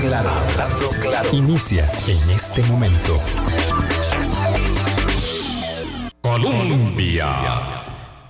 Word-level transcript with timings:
Claro. 0.00 1.28
Inicia 1.32 1.90
en 2.06 2.30
este 2.30 2.62
momento. 2.64 3.20
Colombia. 6.20 7.26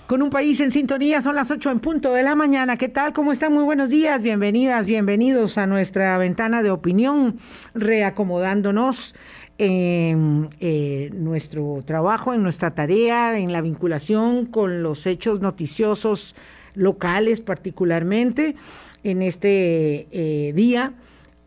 Con 0.07 0.23
un 0.23 0.31
país 0.31 0.61
en 0.61 0.71
sintonía, 0.71 1.23
son 1.23 1.35
las 1.35 1.51
8 1.51 1.71
en 1.71 1.81
punto 1.81 2.13
de 2.13 2.23
la 2.23 2.35
mañana. 2.35 2.77
¿Qué 2.77 2.89
tal? 2.89 3.13
¿Cómo 3.13 3.33
están? 3.33 3.53
Muy 3.53 3.65
buenos 3.65 3.89
días, 3.89 4.23
bienvenidas, 4.23 4.87
bienvenidos 4.87 5.59
a 5.59 5.67
nuestra 5.67 6.19
ventana 6.19 6.63
de 6.63 6.71
opinión, 6.71 7.39
reacomodándonos 7.75 9.15
en 9.59 10.51
eh, 10.61 11.11
nuestro 11.15 11.83
trabajo, 11.85 12.35
en 12.35 12.43
nuestra 12.43 12.75
tarea, 12.75 13.39
en 13.39 13.53
la 13.53 13.61
vinculación 13.61 14.47
con 14.47 14.83
los 14.83 15.07
hechos 15.07 15.41
noticiosos 15.41 16.37
locales 16.75 17.41
particularmente 17.41 18.57
en 19.05 19.23
este 19.23 20.09
eh, 20.11 20.53
día, 20.55 20.95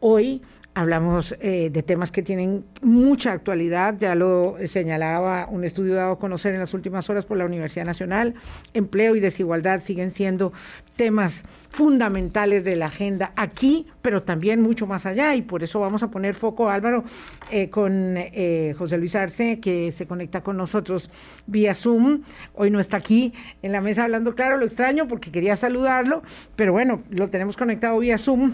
hoy 0.07 0.41
Hablamos 0.77 1.35
eh, 1.39 1.71
de 1.73 1.81
temas 1.81 2.11
que 2.11 2.21
tienen 2.21 2.63
mucha 2.83 3.31
actualidad, 3.31 3.97
ya 3.97 4.13
lo 4.13 4.57
señalaba 4.67 5.47
un 5.49 5.63
estudio 5.63 5.95
dado 5.95 6.11
a 6.11 6.19
conocer 6.19 6.53
en 6.53 6.59
las 6.59 6.75
últimas 6.75 7.09
horas 7.09 7.25
por 7.25 7.35
la 7.35 7.45
Universidad 7.45 7.83
Nacional. 7.83 8.35
Empleo 8.75 9.15
y 9.15 9.19
desigualdad 9.19 9.81
siguen 9.81 10.11
siendo 10.11 10.53
temas 10.95 11.41
fundamentales 11.71 12.63
de 12.63 12.75
la 12.75 12.85
agenda 12.85 13.31
aquí, 13.35 13.87
pero 14.03 14.21
también 14.21 14.61
mucho 14.61 14.85
más 14.85 15.07
allá. 15.07 15.33
Y 15.33 15.41
por 15.41 15.63
eso 15.63 15.79
vamos 15.79 16.03
a 16.03 16.11
poner 16.11 16.35
foco, 16.35 16.69
Álvaro, 16.69 17.03
eh, 17.49 17.71
con 17.71 18.13
eh, 18.15 18.75
José 18.77 18.99
Luis 18.99 19.15
Arce, 19.15 19.59
que 19.59 19.91
se 19.91 20.05
conecta 20.05 20.43
con 20.43 20.57
nosotros 20.57 21.09
vía 21.47 21.73
Zoom. 21.73 22.21
Hoy 22.53 22.69
no 22.69 22.79
está 22.79 22.97
aquí 22.97 23.33
en 23.63 23.71
la 23.71 23.81
mesa 23.81 24.03
hablando 24.03 24.35
claro, 24.35 24.57
lo 24.57 24.65
extraño 24.65 25.07
porque 25.07 25.31
quería 25.31 25.55
saludarlo, 25.55 26.21
pero 26.55 26.71
bueno, 26.71 27.01
lo 27.09 27.29
tenemos 27.29 27.57
conectado 27.57 27.97
vía 27.97 28.19
Zoom 28.19 28.53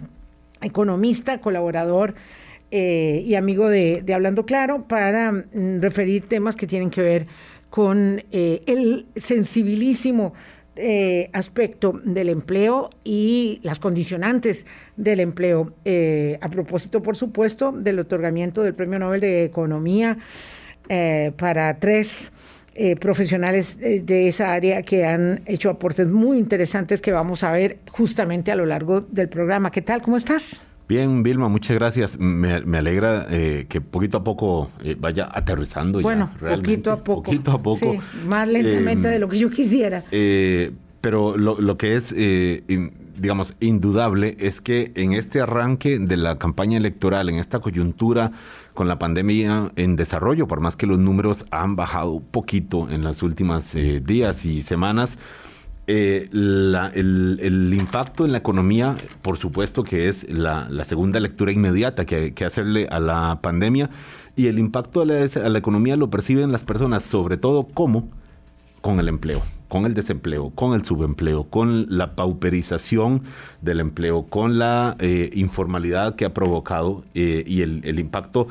economista, 0.63 1.39
colaborador 1.41 2.15
eh, 2.71 3.23
y 3.25 3.35
amigo 3.35 3.69
de, 3.69 4.03
Hablando 4.13 4.45
Claro, 4.45 4.87
para 4.87 5.31
mm, 5.31 5.79
referir 5.79 6.27
temas 6.27 6.55
que 6.55 6.65
tienen 6.65 6.89
que 6.89 7.01
ver 7.01 7.27
con 7.69 8.23
eh, 8.31 8.63
el 8.65 9.05
sensibilísimo 9.15 10.33
eh, 10.75 11.29
aspecto 11.33 12.01
del 12.03 12.29
empleo 12.29 12.89
y 13.03 13.59
las 13.61 13.77
condicionantes 13.77 14.65
del 14.97 15.19
empleo. 15.19 15.73
a 16.41 16.49
propósito, 16.49 17.03
por 17.03 17.15
supuesto, 17.15 17.71
del 17.71 17.99
otorgamiento 17.99 18.63
del 18.63 18.73
Premio 18.73 18.97
Nobel 18.97 19.21
de 19.21 19.43
Economía 19.43 20.17
para 21.37 21.79
tres 21.79 22.31
profesionales 22.99 23.77
de 23.79 24.27
esa 24.27 24.53
área 24.53 24.81
que 24.81 25.05
han 25.05 25.41
hecho 25.45 25.69
aportes 25.69 26.07
muy 26.07 26.39
interesantes 26.39 27.01
que 27.01 27.11
vamos 27.11 27.43
a 27.43 27.51
ver 27.51 27.77
justamente 27.91 28.51
a 28.51 28.55
lo 28.55 28.65
largo 28.65 29.01
del 29.01 29.29
programa. 29.29 29.71
¿Qué 29.71 29.81
tal? 29.81 30.01
¿Cómo 30.01 30.17
estás? 30.17 30.65
Bien, 30.87 31.23
Vilma, 31.23 31.47
muchas 31.47 31.77
gracias. 31.77 32.19
Me, 32.19 32.77
alegra 32.77 33.25
eh, 33.29 33.65
que 33.69 33.79
poquito 33.79 34.17
a 34.17 34.23
poco 34.23 34.69
eh, 34.83 34.95
vaya 34.99 35.29
aterrizando. 35.31 36.01
Bueno, 36.01 36.29
poquito 36.39 36.91
a 36.91 37.03
poco. 37.03 37.23
Poquito 37.23 37.51
a 37.51 37.61
poco. 37.61 37.95
más 38.27 38.47
lentamente 38.47 39.07
de 39.07 39.19
lo 39.19 39.29
que 39.29 39.37
yo 39.37 39.49
quisiera. 39.49 40.03
Eh, 40.11 40.71
pero 40.99 41.37
lo, 41.37 41.59
lo, 41.59 41.77
que 41.77 41.95
es, 41.95 42.13
digamos, 42.13 43.55
indudable 43.59 44.37
es 44.39 44.61
que 44.61 44.91
en 44.95 45.13
este 45.13 45.41
arranque 45.41 45.99
de 45.99 46.15
la 46.15 46.37
campaña 46.37 46.77
electoral, 46.77 47.27
en 47.29 47.35
esta 47.35 47.59
coyuntura 47.59 48.31
con 48.73 48.87
la 48.87 48.99
pandemia 48.99 49.71
en 49.75 49.95
desarrollo, 49.95 50.47
por 50.47 50.59
más 50.59 50.75
que 50.75 50.87
los 50.87 50.99
números 50.99 51.45
han 51.51 51.75
bajado 51.75 52.19
poquito 52.19 52.89
en 52.89 53.03
las 53.03 53.23
últimas 53.23 53.75
días 54.03 54.45
y 54.45 54.61
semanas, 54.61 55.17
eh, 55.85 56.29
el, 56.31 57.73
impacto 57.77 58.25
en 58.25 58.31
la 58.31 58.37
economía, 58.37 58.95
por 59.21 59.37
supuesto 59.37 59.83
que 59.83 60.07
es 60.07 60.31
la, 60.31 60.67
segunda 60.85 61.19
lectura 61.19 61.51
inmediata 61.51 62.05
que, 62.05 62.33
hacerle 62.45 62.87
a 62.89 62.99
la 62.99 63.39
pandemia, 63.41 63.89
y 64.35 64.47
el 64.47 64.59
impacto 64.59 65.01
a 65.01 65.05
la, 65.05 65.57
economía 65.57 65.97
lo 65.97 66.09
perciben 66.09 66.53
las 66.53 66.63
personas, 66.63 67.03
sobre 67.03 67.35
todo 67.35 67.65
como 67.65 68.09
con 68.79 68.99
el 68.99 69.09
empleo, 69.09 69.41
con 69.73 69.87
el 69.87 69.95
desempleo, 69.95 70.51
con 70.51 70.75
el 70.75 70.85
subempleo, 70.85 71.45
con 71.45 71.87
la 71.89 72.15
pauperización 72.15 73.23
del 73.63 73.79
empleo, 73.79 74.27
con 74.27 74.59
la 74.59 74.95
eh, 74.99 75.31
informalidad 75.33 76.15
que 76.15 76.25
ha 76.25 76.33
provocado 76.35 77.03
eh, 77.15 77.43
y 77.47 77.63
el, 77.63 77.97
impacto 77.97 78.47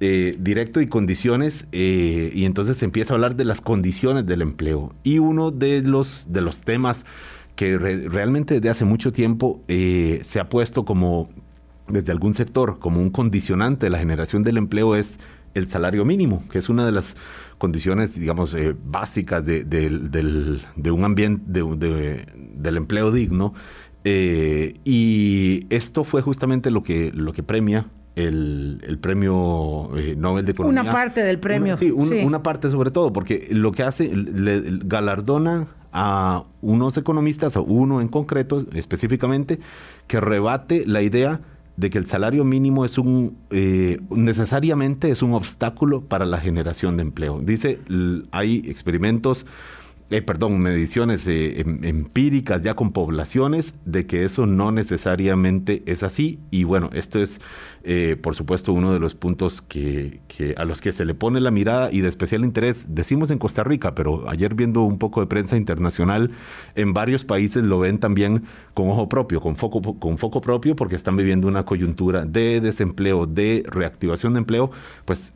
eh, 0.00 0.34
directo 0.36 0.80
y 0.80 0.88
condiciones, 0.88 1.68
y 1.70 2.44
entonces 2.44 2.76
se 2.78 2.86
empieza 2.86 3.12
a 3.12 3.14
hablar 3.14 3.36
de 3.36 3.44
las 3.44 3.60
condiciones 3.60 4.26
del 4.26 4.42
empleo. 4.42 4.92
Y 5.04 5.20
uno 5.20 5.52
de 5.52 5.80
los, 5.82 6.32
de 6.32 6.40
los 6.40 6.62
temas 6.62 7.06
que 7.54 7.78
realmente 7.78 8.54
desde 8.54 8.68
hace 8.68 8.84
mucho 8.84 9.12
tiempo 9.12 9.62
se 9.68 10.40
ha 10.40 10.48
puesto 10.48 10.84
como, 10.84 11.28
desde 11.86 12.10
algún 12.10 12.34
sector, 12.34 12.80
como 12.80 13.00
un 13.00 13.10
condicionante 13.10 13.86
de 13.86 13.90
la 13.90 13.98
generación 13.98 14.42
del 14.42 14.56
empleo 14.56 14.96
es 14.96 15.20
el 15.54 15.68
salario 15.68 16.04
mínimo, 16.04 16.42
que 16.50 16.58
es 16.58 16.68
una 16.68 16.84
de 16.84 16.90
las 16.90 17.16
condiciones, 17.58 18.18
digamos, 18.18 18.56
básicas 18.84 19.46
de, 19.46 19.64
de, 19.64 20.90
un 20.90 21.04
ambiente, 21.04 21.42
del 21.46 22.76
empleo 22.76 23.10
digno. 23.10 23.54
y 24.04 25.66
esto 25.70 26.04
fue 26.04 26.22
justamente 26.22 26.70
lo 26.70 26.82
que, 26.82 27.10
lo 27.12 27.32
que 27.32 27.42
premia 27.42 27.86
el, 28.16 28.98
premio 29.00 29.90
eh, 29.96 30.14
Nobel 30.16 30.44
de 30.44 30.52
Economía. 30.52 30.82
Una 30.82 30.92
parte 30.92 31.22
del 31.22 31.38
premio. 31.38 31.76
sí, 31.76 31.90
una 31.90 32.42
parte 32.42 32.70
sobre 32.70 32.90
todo, 32.90 33.12
porque 33.12 33.48
lo 33.50 33.72
que 33.72 33.82
hace, 33.82 34.14
le, 34.14 34.62
galardona 34.84 35.66
a 35.92 36.44
unos 36.60 36.96
economistas, 36.96 37.56
a 37.56 37.60
uno 37.60 38.00
en 38.00 38.08
concreto 38.08 38.64
específicamente, 38.72 39.60
que 40.06 40.20
rebate 40.20 40.84
la 40.86 41.02
idea 41.02 41.40
de 41.76 41.90
que 41.90 41.98
el 41.98 42.06
salario 42.06 42.44
mínimo 42.44 42.84
es 42.84 42.98
un 42.98 43.36
eh, 43.50 44.00
necesariamente 44.10 45.10
es 45.10 45.22
un 45.22 45.34
obstáculo 45.34 46.02
para 46.02 46.24
la 46.24 46.38
generación 46.38 46.96
de 46.96 47.02
empleo. 47.02 47.40
Dice, 47.40 47.80
hay 48.30 48.62
experimentos 48.66 49.46
eh, 50.10 50.20
perdón, 50.20 50.58
mediciones 50.58 51.26
eh, 51.26 51.60
em, 51.60 51.82
empíricas 51.82 52.60
ya 52.60 52.74
con 52.74 52.92
poblaciones 52.92 53.72
de 53.86 54.06
que 54.06 54.24
eso 54.24 54.44
no 54.44 54.70
necesariamente 54.70 55.82
es 55.86 56.02
así. 56.02 56.38
Y 56.50 56.64
bueno, 56.64 56.90
esto 56.92 57.22
es, 57.22 57.40
eh, 57.84 58.16
por 58.20 58.36
supuesto, 58.36 58.74
uno 58.74 58.92
de 58.92 59.00
los 59.00 59.14
puntos 59.14 59.62
que, 59.62 60.20
a 60.58 60.64
los 60.66 60.82
que 60.82 60.92
se 60.92 61.06
le 61.06 61.14
pone 61.14 61.40
la 61.40 61.50
mirada 61.50 61.90
y 61.90 62.02
de 62.02 62.08
especial 62.08 62.44
interés. 62.44 62.94
Decimos 62.94 63.30
en 63.30 63.38
Costa 63.38 63.64
Rica, 63.64 63.94
pero 63.94 64.28
ayer 64.28 64.54
viendo 64.54 64.82
un 64.82 64.98
poco 64.98 65.20
de 65.20 65.26
prensa 65.26 65.56
internacional, 65.56 66.32
en 66.74 66.92
varios 66.92 67.24
países 67.24 67.64
lo 67.64 67.78
ven 67.78 67.98
también 67.98 68.44
con 68.74 68.90
ojo 68.90 69.08
propio, 69.08 69.40
con 69.40 69.56
foco, 69.56 69.98
con 69.98 70.18
foco 70.18 70.42
propio, 70.42 70.76
porque 70.76 70.96
están 70.96 71.16
viviendo 71.16 71.48
una 71.48 71.64
coyuntura 71.64 72.26
de 72.26 72.60
desempleo, 72.60 73.26
de 73.26 73.64
reactivación 73.66 74.34
de 74.34 74.40
empleo, 74.40 74.70
pues 75.06 75.32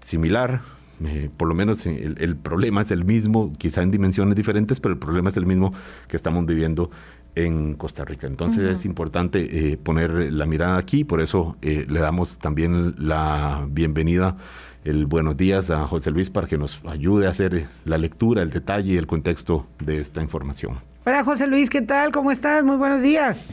similar 0.00 0.60
eh, 1.04 1.30
por 1.34 1.48
lo 1.48 1.54
menos 1.54 1.86
eh, 1.86 2.14
el, 2.18 2.36
problema 2.36 2.82
es 2.82 2.90
el 2.90 3.04
mismo, 3.04 3.52
quizá 3.56 3.82
en 3.82 3.90
dimensiones 3.90 4.34
diferentes, 4.34 4.80
pero 4.80 4.92
el 4.92 4.98
problema 4.98 5.30
es 5.30 5.36
el 5.36 5.46
mismo 5.46 5.72
que 6.08 6.16
estamos 6.16 6.44
viviendo 6.46 6.90
en 7.34 7.74
Costa 7.74 8.04
Rica. 8.04 8.26
Entonces 8.26 8.64
es 8.64 8.84
importante 8.84 9.72
eh, 9.72 9.76
poner 9.76 10.32
la 10.32 10.46
mirada 10.46 10.76
aquí, 10.76 11.04
por 11.04 11.20
eso 11.20 11.56
le 11.62 12.00
damos 12.00 12.38
también 12.38 12.94
la 12.98 13.66
bienvenida, 13.70 14.36
el 14.84 15.06
buenos 15.06 15.36
días 15.36 15.70
a 15.70 15.86
José 15.86 16.10
Luis 16.10 16.30
para 16.30 16.46
que 16.46 16.58
nos 16.58 16.84
ayude 16.84 17.26
a 17.26 17.30
hacer 17.30 17.66
la 17.84 17.98
lectura, 17.98 18.42
el 18.42 18.50
detalle 18.50 18.94
y 18.94 18.96
el 18.96 19.06
contexto 19.06 19.66
de 19.78 20.00
esta 20.00 20.22
información. 20.22 20.80
Hola 21.06 21.24
José 21.24 21.46
Luis, 21.46 21.70
¿qué 21.70 21.82
tal? 21.82 22.12
¿Cómo 22.12 22.30
estás? 22.30 22.64
Muy 22.64 22.76
buenos 22.76 23.00
días. 23.00 23.46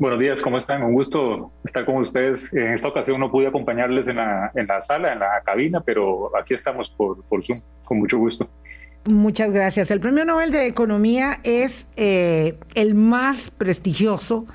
Buenos 0.00 0.18
días, 0.18 0.40
¿cómo 0.40 0.56
están? 0.56 0.82
Un 0.82 0.94
gusto 0.94 1.52
estar 1.62 1.84
con 1.84 1.96
ustedes. 1.96 2.54
En 2.54 2.72
esta 2.72 2.88
ocasión 2.88 3.20
no 3.20 3.30
pude 3.30 3.48
acompañarles 3.48 4.08
en 4.08 4.16
la, 4.16 4.50
en 4.54 4.66
la 4.66 4.80
sala, 4.80 5.12
en 5.12 5.18
la 5.18 5.42
cabina, 5.44 5.82
pero 5.82 6.34
aquí 6.38 6.54
estamos 6.54 6.88
por, 6.88 7.22
por 7.24 7.44
Zoom, 7.44 7.60
con 7.84 7.98
mucho 7.98 8.16
gusto. 8.16 8.48
Muchas 9.04 9.52
gracias. 9.52 9.90
El 9.90 10.00
Premio 10.00 10.24
Nobel 10.24 10.52
de 10.52 10.66
Economía 10.66 11.40
es 11.42 11.86
eh, 11.96 12.58
el 12.74 12.94
más 12.94 13.50
prestigioso 13.50 14.46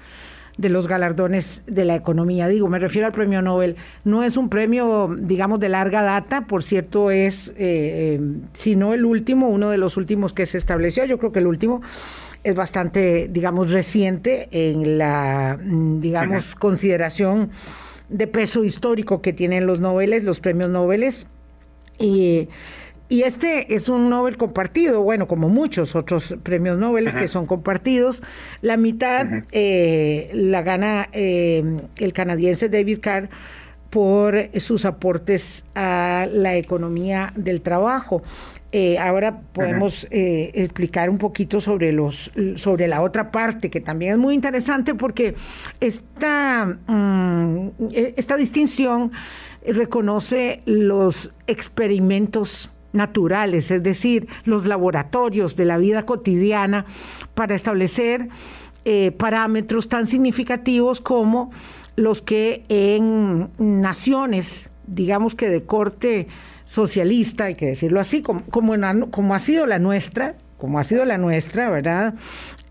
de 0.58 0.70
los 0.70 0.88
galardones 0.88 1.62
de 1.68 1.86
la 1.86 1.94
economía. 1.94 2.48
Digo, 2.48 2.68
me 2.68 2.80
refiero 2.80 3.06
al 3.06 3.14
premio 3.14 3.44
Nobel. 3.44 3.76
No 4.04 4.24
es 4.24 4.38
un 4.38 4.50
premio, 4.50 5.16
digamos, 5.16 5.60
de 5.60 5.70
larga 5.70 6.02
data, 6.02 6.48
por 6.48 6.64
cierto, 6.64 7.12
es, 7.12 7.50
eh, 7.50 7.54
eh 7.60 8.20
si 8.54 8.76
no 8.76 8.96
el 8.96 9.06
último, 9.06 9.50
uno 9.50 9.70
de 9.70 9.78
los 9.78 9.96
últimos 9.96 10.34
que 10.34 10.48
se 10.48 10.58
estableció, 10.58 11.06
yo 11.06 11.20
creo 11.20 11.32
que 11.32 11.40
el 11.40 11.48
último 11.48 11.84
es 12.46 12.54
bastante, 12.54 13.28
digamos, 13.28 13.72
reciente 13.72 14.48
en 14.52 15.00
la, 15.00 15.60
mm, 15.62 16.00
digamos, 16.00 16.54
consideración 16.54 17.50
de 18.08 18.28
peso 18.28 18.64
histórico 18.64 19.22
que 19.24 19.34
tienen 19.34 19.66
los 19.66 19.80
Nobeles, 19.80 20.24
los 20.24 20.40
premios 20.40 20.70
Nobel. 20.70 21.12
Y, 21.98 22.48
y 23.10 23.24
este 23.24 23.74
es 23.74 23.90
un 23.90 24.12
Nobel 24.12 24.38
compartido, 24.38 25.02
bueno, 25.02 25.28
como 25.28 25.50
muchos 25.50 25.96
otros 25.96 26.36
premios 26.44 26.78
Nobel 26.78 27.12
que 27.16 27.28
son 27.28 27.48
compartidos. 27.48 28.22
La 28.62 28.78
mitad 28.78 29.26
eh, 29.52 30.30
la 30.32 30.62
gana 30.62 31.10
eh, 31.14 31.64
el 31.98 32.14
canadiense 32.14 32.70
David 32.70 33.00
Carr 33.02 33.30
por 33.90 34.50
sus 34.60 34.86
aportes 34.86 35.64
a 35.74 36.28
la 36.32 36.58
economía 36.58 37.34
del 37.36 37.62
trabajo. 37.62 38.22
Eh, 38.78 39.00
ahora 39.00 39.40
podemos 39.54 40.06
eh, 40.12 40.52
explicar 40.54 41.10
un 41.10 41.18
poquito 41.18 41.62
sobre 41.62 41.94
los 41.94 42.30
sobre 42.58 42.90
la 42.90 43.02
otra 43.02 43.32
parte 43.32 43.70
que 43.70 43.80
también 43.80 44.12
es 44.12 44.18
muy 44.18 44.34
interesante 44.34 44.94
porque 44.96 45.34
esta 45.80 46.78
mm, 46.86 47.70
esta 47.94 48.36
distinción 48.36 49.14
reconoce 49.66 50.62
los 50.66 51.32
experimentos 51.48 52.70
naturales, 52.92 53.72
es 53.72 53.82
decir, 53.82 54.28
los 54.44 54.66
laboratorios 54.66 55.56
de 55.56 55.64
la 55.64 55.78
vida 55.78 56.06
cotidiana 56.06 56.86
para 57.34 57.56
establecer 57.56 58.28
eh, 58.84 59.12
parámetros 59.12 59.88
tan 59.88 60.06
significativos 60.06 61.00
como 61.00 61.50
los 61.96 62.22
que 62.22 62.66
en 62.68 63.52
naciones, 63.58 64.70
digamos 64.86 65.34
que 65.34 65.48
de 65.48 65.64
corte 65.64 66.28
socialista, 66.66 67.46
hay 67.46 67.56
que 67.56 67.68
decirlo 67.68 68.00
así, 68.00 68.22
como, 68.22 68.44
como, 68.46 69.36
ha 69.36 69.40
sido 69.40 69.66
la 69.66 69.80
nuestra, 69.80 70.36
como 70.58 70.80
ha 70.80 70.84
sido 70.84 71.06
la 71.06 71.18
nuestra, 71.18 71.70
¿verdad? 71.70 72.16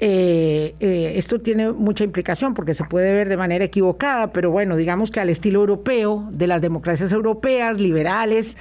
Eh, 0.00 0.74
eh, 0.80 1.12
esto 1.16 1.40
tiene 1.40 1.70
mucha 1.70 2.04
implicación 2.04 2.54
porque 2.54 2.74
se 2.74 2.84
puede 2.84 3.14
ver 3.14 3.28
de 3.28 3.36
manera 3.36 3.64
equivocada, 3.64 4.32
pero 4.32 4.50
bueno, 4.50 4.76
digamos 4.76 5.10
que 5.10 5.20
al 5.20 5.30
estilo 5.30 5.60
europeo, 5.60 6.28
de 6.32 6.46
las 6.46 6.60
democracias 6.60 7.12
europeas, 7.12 7.78
liberales, 7.78 8.56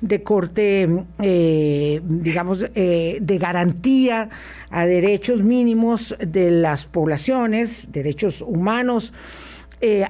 de 0.00 0.22
corte, 0.22 0.88
eh, 1.18 2.00
digamos, 2.02 2.60
de 2.60 3.38
garantía 3.38 4.30
a 4.70 4.86
derechos 4.86 5.42
mínimos 5.42 6.16
de 6.18 6.50
las 6.50 6.86
poblaciones, 6.86 7.92
derechos 7.92 8.40
humanos, 8.40 9.12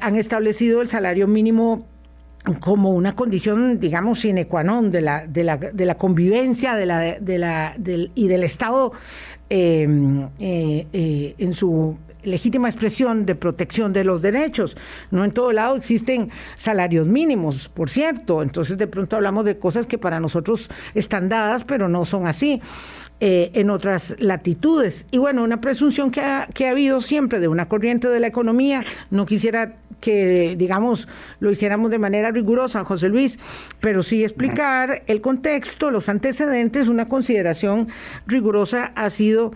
han 0.00 0.16
establecido 0.16 0.80
el 0.80 0.88
salario 0.88 1.26
mínimo 1.26 1.89
como 2.60 2.90
una 2.90 3.14
condición, 3.14 3.78
digamos, 3.78 4.20
sine 4.20 4.46
qua 4.46 4.64
non 4.64 4.90
de 4.90 5.00
la, 5.00 5.26
de 5.26 5.44
la, 5.44 5.56
de 5.56 5.84
la 5.84 5.96
convivencia 5.96 6.74
de 6.74 6.86
la, 6.86 6.98
de 7.20 7.38
la, 7.38 7.74
del, 7.76 8.12
y 8.14 8.28
del 8.28 8.44
Estado 8.44 8.92
em, 9.48 10.28
eh, 10.38 10.86
eh, 10.92 11.34
en 11.36 11.54
su 11.54 11.96
legítima 12.22 12.68
expresión 12.68 13.24
de 13.24 13.34
protección 13.34 13.92
de 13.92 14.04
los 14.04 14.22
derechos. 14.22 14.76
No 15.10 15.24
en 15.24 15.32
todo 15.32 15.52
lado 15.52 15.76
existen 15.76 16.30
salarios 16.56 17.08
mínimos, 17.08 17.68
por 17.68 17.90
cierto. 17.90 18.42
Entonces 18.42 18.78
de 18.78 18.86
pronto 18.86 19.16
hablamos 19.16 19.44
de 19.44 19.58
cosas 19.58 19.86
que 19.86 19.98
para 19.98 20.20
nosotros 20.20 20.70
están 20.94 21.28
dadas, 21.28 21.64
pero 21.64 21.88
no 21.88 22.04
son 22.04 22.26
así. 22.26 22.60
Eh, 23.22 23.50
en 23.52 23.68
otras 23.68 24.16
latitudes. 24.18 25.04
Y 25.10 25.18
bueno, 25.18 25.42
una 25.42 25.60
presunción 25.60 26.10
que 26.10 26.22
ha, 26.22 26.48
que 26.54 26.66
ha 26.66 26.70
habido 26.70 27.02
siempre 27.02 27.38
de 27.38 27.48
una 27.48 27.68
corriente 27.68 28.08
de 28.08 28.18
la 28.18 28.28
economía, 28.28 28.82
no 29.10 29.26
quisiera 29.26 29.76
que, 30.00 30.56
digamos, 30.56 31.06
lo 31.38 31.50
hiciéramos 31.50 31.90
de 31.90 31.98
manera 31.98 32.30
rigurosa, 32.30 32.82
José 32.82 33.10
Luis, 33.10 33.38
pero 33.82 34.02
sí 34.02 34.24
explicar 34.24 35.02
el 35.06 35.20
contexto, 35.20 35.90
los 35.90 36.08
antecedentes, 36.08 36.88
una 36.88 37.08
consideración 37.08 37.88
rigurosa 38.26 38.92
ha 38.94 39.10
sido 39.10 39.52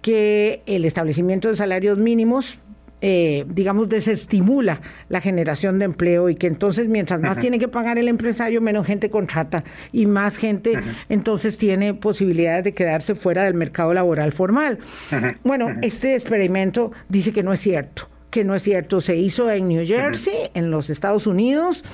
que 0.00 0.62
el 0.66 0.84
establecimiento 0.84 1.48
de 1.48 1.56
salarios 1.56 1.98
mínimos 1.98 2.58
eh, 3.00 3.44
digamos, 3.48 3.88
desestimula 3.88 4.80
la 5.08 5.20
generación 5.20 5.78
de 5.78 5.84
empleo 5.84 6.28
y 6.28 6.34
que 6.34 6.46
entonces 6.46 6.88
mientras 6.88 7.20
más 7.20 7.38
tiene 7.38 7.58
que 7.58 7.68
pagar 7.68 7.98
el 7.98 8.08
empresario, 8.08 8.60
menos 8.60 8.86
gente 8.86 9.10
contrata 9.10 9.64
y 9.92 10.06
más 10.06 10.36
gente 10.36 10.72
entonces 11.08 11.58
tiene 11.58 11.94
posibilidades 11.94 12.64
de 12.64 12.74
quedarse 12.74 13.14
fuera 13.14 13.44
del 13.44 13.54
mercado 13.54 13.94
laboral 13.94 14.32
formal. 14.32 14.78
Bueno, 15.44 15.68
este 15.82 16.14
experimento 16.14 16.92
dice 17.08 17.32
que 17.32 17.42
no 17.42 17.52
es 17.52 17.60
cierto 17.60 18.08
que 18.30 18.44
no 18.44 18.54
es 18.54 18.62
cierto. 18.62 19.00
Se 19.00 19.16
hizo 19.16 19.50
en 19.50 19.68
New 19.68 19.86
Jersey, 19.86 20.50
en 20.54 20.70
los 20.70 20.90
Estados 20.90 21.26
Unidos. 21.26 21.84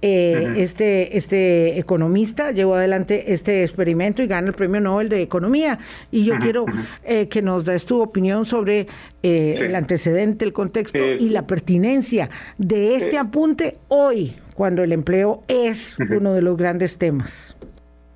Eh, 0.00 0.54
este, 0.58 1.16
este 1.16 1.78
economista 1.78 2.52
llevó 2.52 2.76
adelante 2.76 3.32
este 3.32 3.64
experimento 3.64 4.22
y 4.22 4.28
gana 4.28 4.48
el 4.48 4.54
premio 4.54 4.80
Nobel 4.80 5.08
de 5.08 5.22
Economía. 5.22 5.78
Y 6.10 6.24
yo 6.24 6.36
quiero 6.38 6.66
eh, 7.04 7.28
que 7.28 7.42
nos 7.42 7.64
des 7.64 7.84
tu 7.84 8.00
opinión 8.00 8.46
sobre 8.46 8.86
eh, 9.22 9.56
el 9.58 9.74
antecedente, 9.74 10.44
el 10.44 10.52
contexto 10.52 10.98
y 10.98 11.30
la 11.30 11.46
pertinencia 11.46 12.30
de 12.58 12.96
este 12.96 13.18
apunte 13.18 13.78
hoy, 13.88 14.36
cuando 14.54 14.84
el 14.84 14.92
empleo 14.92 15.42
es 15.48 15.96
uno 15.98 16.32
de 16.32 16.42
los 16.42 16.56
grandes 16.56 16.96
temas. 16.96 17.56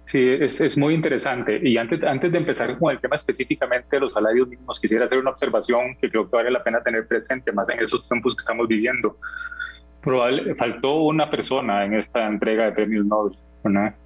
Sí, 0.05 0.21
es, 0.21 0.61
es, 0.61 0.77
muy 0.77 0.93
interesante. 0.93 1.59
Y 1.63 1.79
antes, 1.79 2.03
antes 2.05 2.31
de 2.31 2.37
empezar 2.37 2.79
con 2.79 2.93
el 2.93 3.01
tema 3.01 3.17
específicamente 3.17 3.97
de 3.97 4.01
los 4.01 4.13
salarios 4.13 4.47
mínimos, 4.47 4.79
quisiera 4.79 5.07
hacer 5.07 5.19
una 5.19 5.31
observación 5.31 5.97
que 6.01 6.11
creo 6.11 6.29
que 6.29 6.37
vale 6.37 6.51
la 6.51 6.63
pena 6.63 6.83
tener 6.83 7.07
presente, 7.07 7.51
más 7.51 7.71
en 7.71 7.81
esos 7.81 8.07
tiempos 8.07 8.37
que 8.37 8.41
estamos 8.41 8.69
viviendo. 8.69 9.17
Probable, 10.03 10.55
faltó 10.57 11.03
una 11.03 11.31
persona 11.31 11.85
en 11.85 11.95
esta 11.95 12.27
entrega 12.27 12.67
de 12.67 12.73
premios 12.73 13.07
Nobel, 13.07 13.37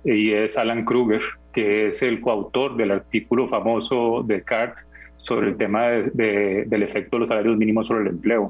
y 0.04 0.32
es 0.32 0.58
Alan 0.58 0.84
Kruger, 0.84 1.22
que 1.52 1.88
es 1.88 2.02
el 2.02 2.20
coautor 2.20 2.76
del 2.76 2.90
artículo 2.90 3.48
famoso 3.48 4.22
de 4.22 4.42
CART 4.42 4.76
sobre 5.16 5.48
el 5.48 5.56
tema 5.56 5.86
de, 5.86 6.64
del 6.66 6.82
efecto 6.82 7.16
de 7.16 7.20
los 7.20 7.28
salarios 7.30 7.56
mínimos 7.56 7.86
sobre 7.86 8.02
el 8.02 8.08
empleo 8.08 8.48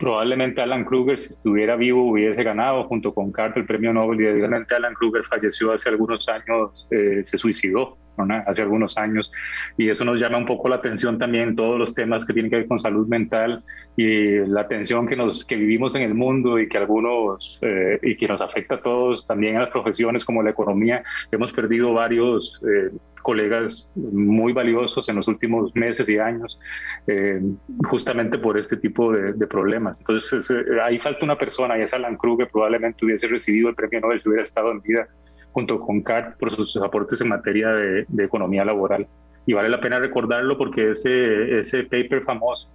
probablemente 0.00 0.62
Alan 0.62 0.84
Kruger, 0.84 1.18
si 1.18 1.34
estuviera 1.34 1.76
vivo, 1.76 2.10
hubiese 2.10 2.42
ganado 2.42 2.84
junto 2.84 3.12
con 3.12 3.30
Carter 3.30 3.60
el 3.60 3.66
premio 3.66 3.92
Nobel 3.92 4.20
y 4.20 4.26
obviamente 4.26 4.74
Alan 4.74 4.94
Kruger 4.94 5.22
falleció 5.24 5.72
hace 5.72 5.90
algunos 5.90 6.26
años, 6.28 6.88
eh, 6.90 7.20
se 7.22 7.36
suicidó 7.36 7.98
hace 8.46 8.62
algunos 8.62 8.96
años 8.98 9.30
y 9.78 9.88
eso 9.88 10.04
nos 10.04 10.20
llama 10.20 10.38
un 10.38 10.46
poco 10.46 10.68
la 10.68 10.76
atención 10.76 11.18
también 11.18 11.56
todos 11.56 11.78
los 11.78 11.94
temas 11.94 12.26
que 12.26 12.32
tienen 12.32 12.50
que 12.50 12.56
ver 12.58 12.66
con 12.66 12.78
salud 12.78 13.06
mental 13.08 13.64
y 13.96 14.38
la 14.46 14.62
atención 14.62 15.06
que, 15.06 15.16
nos, 15.16 15.44
que 15.44 15.56
vivimos 15.56 15.94
en 15.94 16.02
el 16.02 16.14
mundo 16.14 16.58
y 16.58 16.68
que 16.68 16.78
algunos 16.78 17.58
eh, 17.62 17.98
y 18.02 18.16
que 18.16 18.28
nos 18.28 18.42
afecta 18.42 18.76
a 18.76 18.82
todos, 18.82 19.26
también 19.26 19.56
a 19.56 19.60
las 19.60 19.70
profesiones 19.70 20.24
como 20.24 20.42
la 20.42 20.50
economía. 20.50 21.02
Hemos 21.30 21.52
perdido 21.52 21.92
varios 21.92 22.60
eh, 22.62 22.90
colegas 23.22 23.92
muy 23.94 24.52
valiosos 24.52 25.08
en 25.08 25.16
los 25.16 25.28
últimos 25.28 25.74
meses 25.74 26.08
y 26.08 26.18
años, 26.18 26.58
eh, 27.06 27.40
justamente 27.88 28.38
por 28.38 28.58
este 28.58 28.76
tipo 28.76 29.12
de, 29.12 29.46
problemas. 29.46 29.98
Entonces, 29.98 30.50
eh, 30.50 30.80
ahí 30.82 30.98
falta 30.98 31.24
una 31.24 31.36
persona, 31.36 31.78
y 31.78 31.82
es 31.82 31.92
Alan 31.92 32.16
Kruger, 32.16 32.48
probablemente 32.50 33.04
hubiese 33.04 33.26
recibido 33.26 33.68
el 33.68 33.74
premio 33.74 34.00
Nobel 34.00 34.20
si 34.20 34.28
hubiera 34.28 34.44
estado 34.44 34.70
en 34.70 34.80
vida 34.80 35.06
junto 35.52 35.80
con 35.80 36.00
CART 36.02 36.38
por 36.38 36.52
sus 36.52 36.76
aportes 36.76 37.20
en 37.20 37.28
materia 37.28 37.70
de, 37.70 38.06
economía 38.18 38.64
laboral. 38.64 39.06
Y 39.46 39.52
vale 39.54 39.68
la 39.68 39.80
pena 39.80 39.98
recordarlo 39.98 40.56
porque 40.56 40.90
ese, 40.90 41.58
ese 41.58 41.82
paper 41.84 42.22
famoso 42.22 42.68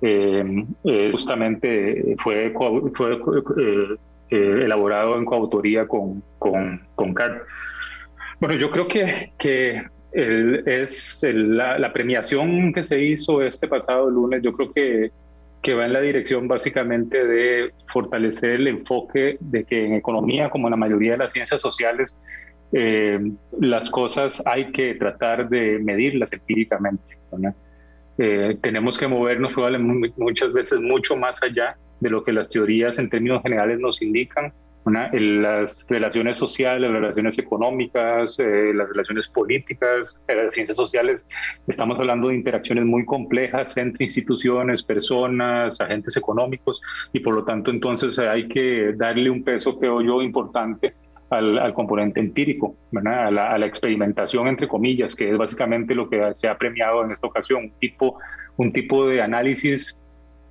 eh, 0.00 0.64
justamente 1.12 2.16
fue, 2.18 2.54
fue 2.94 3.18
elaborado 4.30 5.18
en 5.18 5.26
coautoría 5.26 5.86
con, 5.86 6.22
con, 6.38 6.80
con 6.94 7.12
CART. 7.12 7.42
Bueno, 8.42 8.56
yo 8.56 8.72
creo 8.72 8.88
que, 8.88 9.30
que 9.38 9.84
es 10.12 11.22
la, 11.22 11.92
premiación 11.92 12.72
que 12.72 12.82
se 12.82 13.00
hizo 13.00 13.40
este 13.40 13.68
pasado 13.68 14.10
lunes, 14.10 14.42
yo 14.42 14.52
creo 14.52 14.72
que, 14.72 15.12
que 15.62 15.74
va 15.74 15.84
en 15.84 15.92
la 15.92 16.00
dirección 16.00 16.48
básicamente 16.48 17.24
de 17.24 17.72
fortalecer 17.86 18.54
el 18.54 18.66
enfoque 18.66 19.36
de 19.38 19.62
que 19.62 19.86
en 19.86 19.92
economía, 19.92 20.50
como 20.50 20.66
en 20.66 20.72
la 20.72 20.76
mayoría 20.76 21.12
de 21.12 21.18
las 21.18 21.32
ciencias 21.32 21.60
sociales, 21.60 22.20
eh, 22.72 23.20
las 23.60 23.88
cosas 23.88 24.42
hay 24.44 24.72
que 24.72 24.96
tratar 24.96 25.48
de 25.48 25.78
medirlas 25.78 26.32
empíricamente. 26.32 27.16
Eh, 28.18 28.58
tenemos 28.60 28.98
que 28.98 29.06
movernos 29.06 29.54
muchas 30.16 30.52
veces 30.52 30.80
mucho 30.80 31.16
más 31.16 31.40
allá 31.44 31.76
de 32.00 32.10
lo 32.10 32.24
que 32.24 32.32
las 32.32 32.50
teorías 32.50 32.98
en 32.98 33.08
términos 33.08 33.40
generales 33.44 33.78
nos 33.78 34.02
indican 34.02 34.52
en 34.86 35.42
las 35.42 35.86
relaciones 35.88 36.38
sociales, 36.38 36.90
las 36.90 37.00
relaciones 37.00 37.38
económicas, 37.38 38.36
eh, 38.38 38.72
las 38.74 38.88
relaciones 38.88 39.28
políticas, 39.28 40.20
las 40.26 40.54
ciencias 40.54 40.76
sociales, 40.76 41.28
estamos 41.68 42.00
hablando 42.00 42.28
de 42.28 42.34
interacciones 42.34 42.84
muy 42.84 43.04
complejas 43.04 43.76
entre 43.76 44.04
instituciones, 44.04 44.82
personas, 44.82 45.80
agentes 45.80 46.16
económicos 46.16 46.80
y 47.12 47.20
por 47.20 47.34
lo 47.34 47.44
tanto 47.44 47.70
entonces 47.70 48.18
hay 48.18 48.48
que 48.48 48.92
darle 48.96 49.30
un 49.30 49.44
peso, 49.44 49.78
creo 49.78 50.00
yo, 50.00 50.20
importante 50.20 50.94
al, 51.30 51.72
componente 51.74 52.20
empírico, 52.20 52.76
A, 53.06 53.30
la, 53.30 53.66
experimentación, 53.66 54.48
entre 54.48 54.68
comillas, 54.68 55.14
que 55.14 55.30
es 55.30 55.38
básicamente 55.38 55.94
lo 55.94 56.10
que 56.10 56.34
se 56.34 56.48
ha 56.48 56.58
premiado 56.58 57.04
en 57.04 57.10
esta 57.12 57.26
ocasión, 57.26 57.64
un 57.64 57.70
tipo, 57.78 58.18
un 58.56 58.72
tipo 58.72 59.06
de 59.06 59.22
análisis 59.22 59.98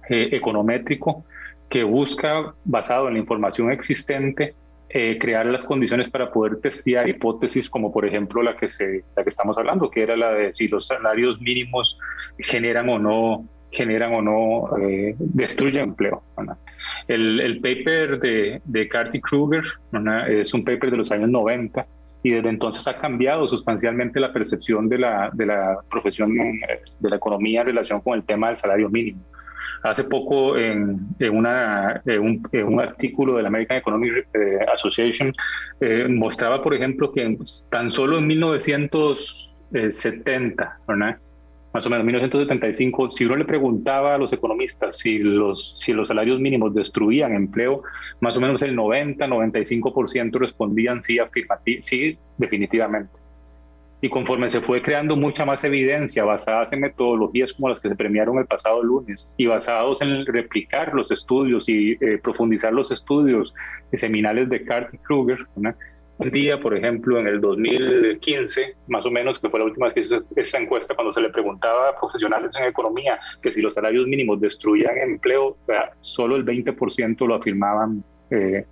eh, 0.10 0.30
econométrico 0.32 1.24
que 1.72 1.86
busca, 1.86 2.54
basado 2.66 3.08
en 3.08 3.14
la 3.14 3.20
información 3.22 3.72
existente, 3.72 4.54
eh, 4.90 5.18
crear 5.18 5.46
las 5.46 5.64
condiciones 5.64 6.10
para 6.10 6.30
poder 6.30 6.58
testear 6.58 7.08
hipótesis 7.08 7.70
como 7.70 7.94
por 7.94 8.06
ejemplo 8.06 8.44
la 8.44 8.58
que, 8.58 8.70
se, 8.70 9.06
la 9.16 9.24
que 9.24 9.30
estamos 9.30 9.58
hablando, 9.58 9.90
que 9.90 10.04
era 10.04 10.18
la 10.18 10.34
de 10.34 10.52
si 10.52 10.68
los 10.68 10.88
salarios 10.88 11.40
mínimos 11.40 11.98
generan 12.38 12.90
o 12.90 13.00
no, 13.00 13.46
generan 13.72 14.14
o 14.14 14.22
no, 14.22 14.78
eh, 14.86 15.16
destruyen 15.18 15.84
empleo. 15.84 16.22
El, 17.08 17.40
el, 17.40 17.62
paper 17.62 18.20
de, 18.20 18.62
de 18.66 18.90
Carty 18.90 19.22
Kruger 19.22 19.64
es 20.28 20.54
un 20.54 20.66
paper 20.66 20.92
de 20.92 20.98
los 20.98 21.12
años 21.14 21.30
90 21.30 21.88
y 22.22 22.32
desde 22.32 22.50
entonces 22.50 22.86
ha 22.90 22.98
cambiado 22.98 23.48
sustancialmente 23.48 24.20
la 24.20 24.34
percepción 24.34 24.90
de 24.90 24.98
la, 24.98 25.30
de 25.32 25.46
la 25.46 25.78
profesión 25.90 26.34
de 26.36 27.10
la 27.10 27.16
economía 27.16 27.62
en 27.62 27.68
relación 27.68 28.02
con 28.02 28.16
el 28.16 28.26
tema 28.26 28.50
del 28.50 28.58
salario 28.58 28.90
mínimo. 28.90 29.22
Hace 29.84 30.04
poco 30.04 30.58
en, 30.58 31.08
una, 31.32 32.04
un, 32.06 32.80
artículo 32.80 33.38
de 33.38 33.42
la 33.42 33.48
American 33.48 33.78
Economic 33.78 34.28
eh, 34.34 34.60
Association 34.74 35.34
eh, 35.80 36.08
mostraba, 36.08 36.62
por 36.62 36.74
ejemplo, 36.74 37.12
que 37.12 37.38
tan 37.70 37.90
solo 37.90 38.20
en 38.20 38.28
1970, 38.28 40.80
más 41.74 41.86
o 41.86 41.90
menos 41.90 42.06
1975, 42.06 43.12
si 43.12 43.26
uno 43.26 43.38
le 43.38 43.46
preguntaba 43.46 44.16
a 44.16 44.18
los 44.18 44.34
economistas 44.34 44.98
si 44.98 45.20
los, 45.20 45.80
si 45.80 45.94
los 45.94 46.10
salarios 46.10 46.40
mínimos 46.40 46.74
destruían 46.74 47.34
empleo, 47.34 47.84
más 48.20 48.36
o 48.38 48.42
menos 48.42 48.62
el 48.62 48.76
90-95% 48.76 50.38
respondían 50.38 51.02
sí, 51.02 51.18
sí, 51.82 52.18
definitivamente. 52.38 53.21
Y 54.02 54.10
conforme 54.10 54.50
se 54.50 54.62
fue 54.62 54.82
creando 54.82 55.16
mucha 55.16 55.46
más 55.46 55.64
evidencia 55.64 56.24
basadas 56.24 56.74
en 56.74 56.82
metodologías 56.82 57.54
como 57.54 57.70
las 57.70 57.80
que 57.80 57.90
se 57.90 57.96
premiaron 57.96 58.40
el 58.40 58.48
pasado 58.48 58.82
lunes 58.82 59.32
y 59.38 59.46
basados 59.46 60.02
en 60.02 60.26
replicar 60.26 60.94
los 60.94 61.12
estudios 61.12 61.70
y 61.70 61.92
eh, 62.02 62.18
profundizar 62.22 62.74
los 62.74 62.92
estudios 62.92 63.54
seminales 63.94 64.50
de 64.50 64.64
Cart 64.64 64.94
y 64.94 64.98
Kruger, 64.98 65.38
un 66.22 66.30
día, 66.30 66.60
por 66.60 66.78
ejemplo, 66.78 67.20
en 67.20 67.26
el 67.26 67.42
2015, 67.42 68.76
más 68.88 69.06
o 69.08 69.12
menos, 69.12 69.40
que 69.40 69.50
fue 69.50 69.60
la 69.60 69.66
última 69.66 69.88
vez 69.88 69.96
que 69.96 70.02
hizo 70.02 70.24
esta 70.36 70.60
encuesta, 70.60 70.94
cuando 70.94 71.12
se 71.12 71.20
le 71.20 71.30
preguntaba 71.30 71.90
a 71.90 72.00
profesionales 72.00 72.56
en 72.60 72.66
economía 72.66 73.20
que 73.42 73.52
si 73.52 73.60
los 73.60 73.74
salarios 73.74 74.06
mínimos 74.06 74.40
destruían 74.40 75.00
empleo, 75.00 75.58
solo 76.00 76.36
el 76.36 76.46
20% 76.46 77.26
lo 77.26 77.34
afirmaban 77.34 78.04
eh, 78.30 78.66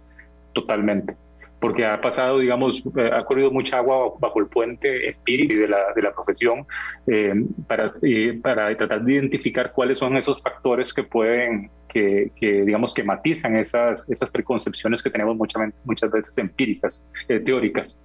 totalmente 0.54 1.16
porque 1.60 1.86
ha 1.86 2.00
pasado, 2.00 2.40
digamos, 2.40 2.84
eh, 2.98 3.10
ha 3.12 3.24
corrido 3.26 3.52
mucha 3.52 3.78
agua 3.78 4.14
bajo 4.20 4.40
el 4.40 4.48
puente 4.48 5.08
espíritu 5.08 5.56
de 5.56 5.68
la, 5.68 5.94
de 5.94 6.02
la 6.02 6.14
profesión 6.14 6.66
eh, 7.08 7.34
para, 7.68 7.94
para 8.42 8.76
tratar 8.78 9.04
de 9.04 9.14
identificar 9.14 9.74
cuáles 9.74 9.98
son 9.98 10.16
esos 10.16 10.42
factores 10.42 10.94
que 10.94 11.04
pueden, 11.04 11.70
que, 11.90 12.32
que 12.36 12.64
digamos, 12.64 12.94
que 12.94 13.04
matizan 13.04 13.58
esas, 13.58 14.08
esas 14.10 14.32
preconcepciones 14.32 15.04
que 15.04 15.10
tenemos 15.10 15.36
muchas, 15.36 15.62
muchas 15.86 16.12
veces 16.12 16.38
empíricas, 16.38 17.08
eh, 17.28 17.40
teóricas. 17.40 18.00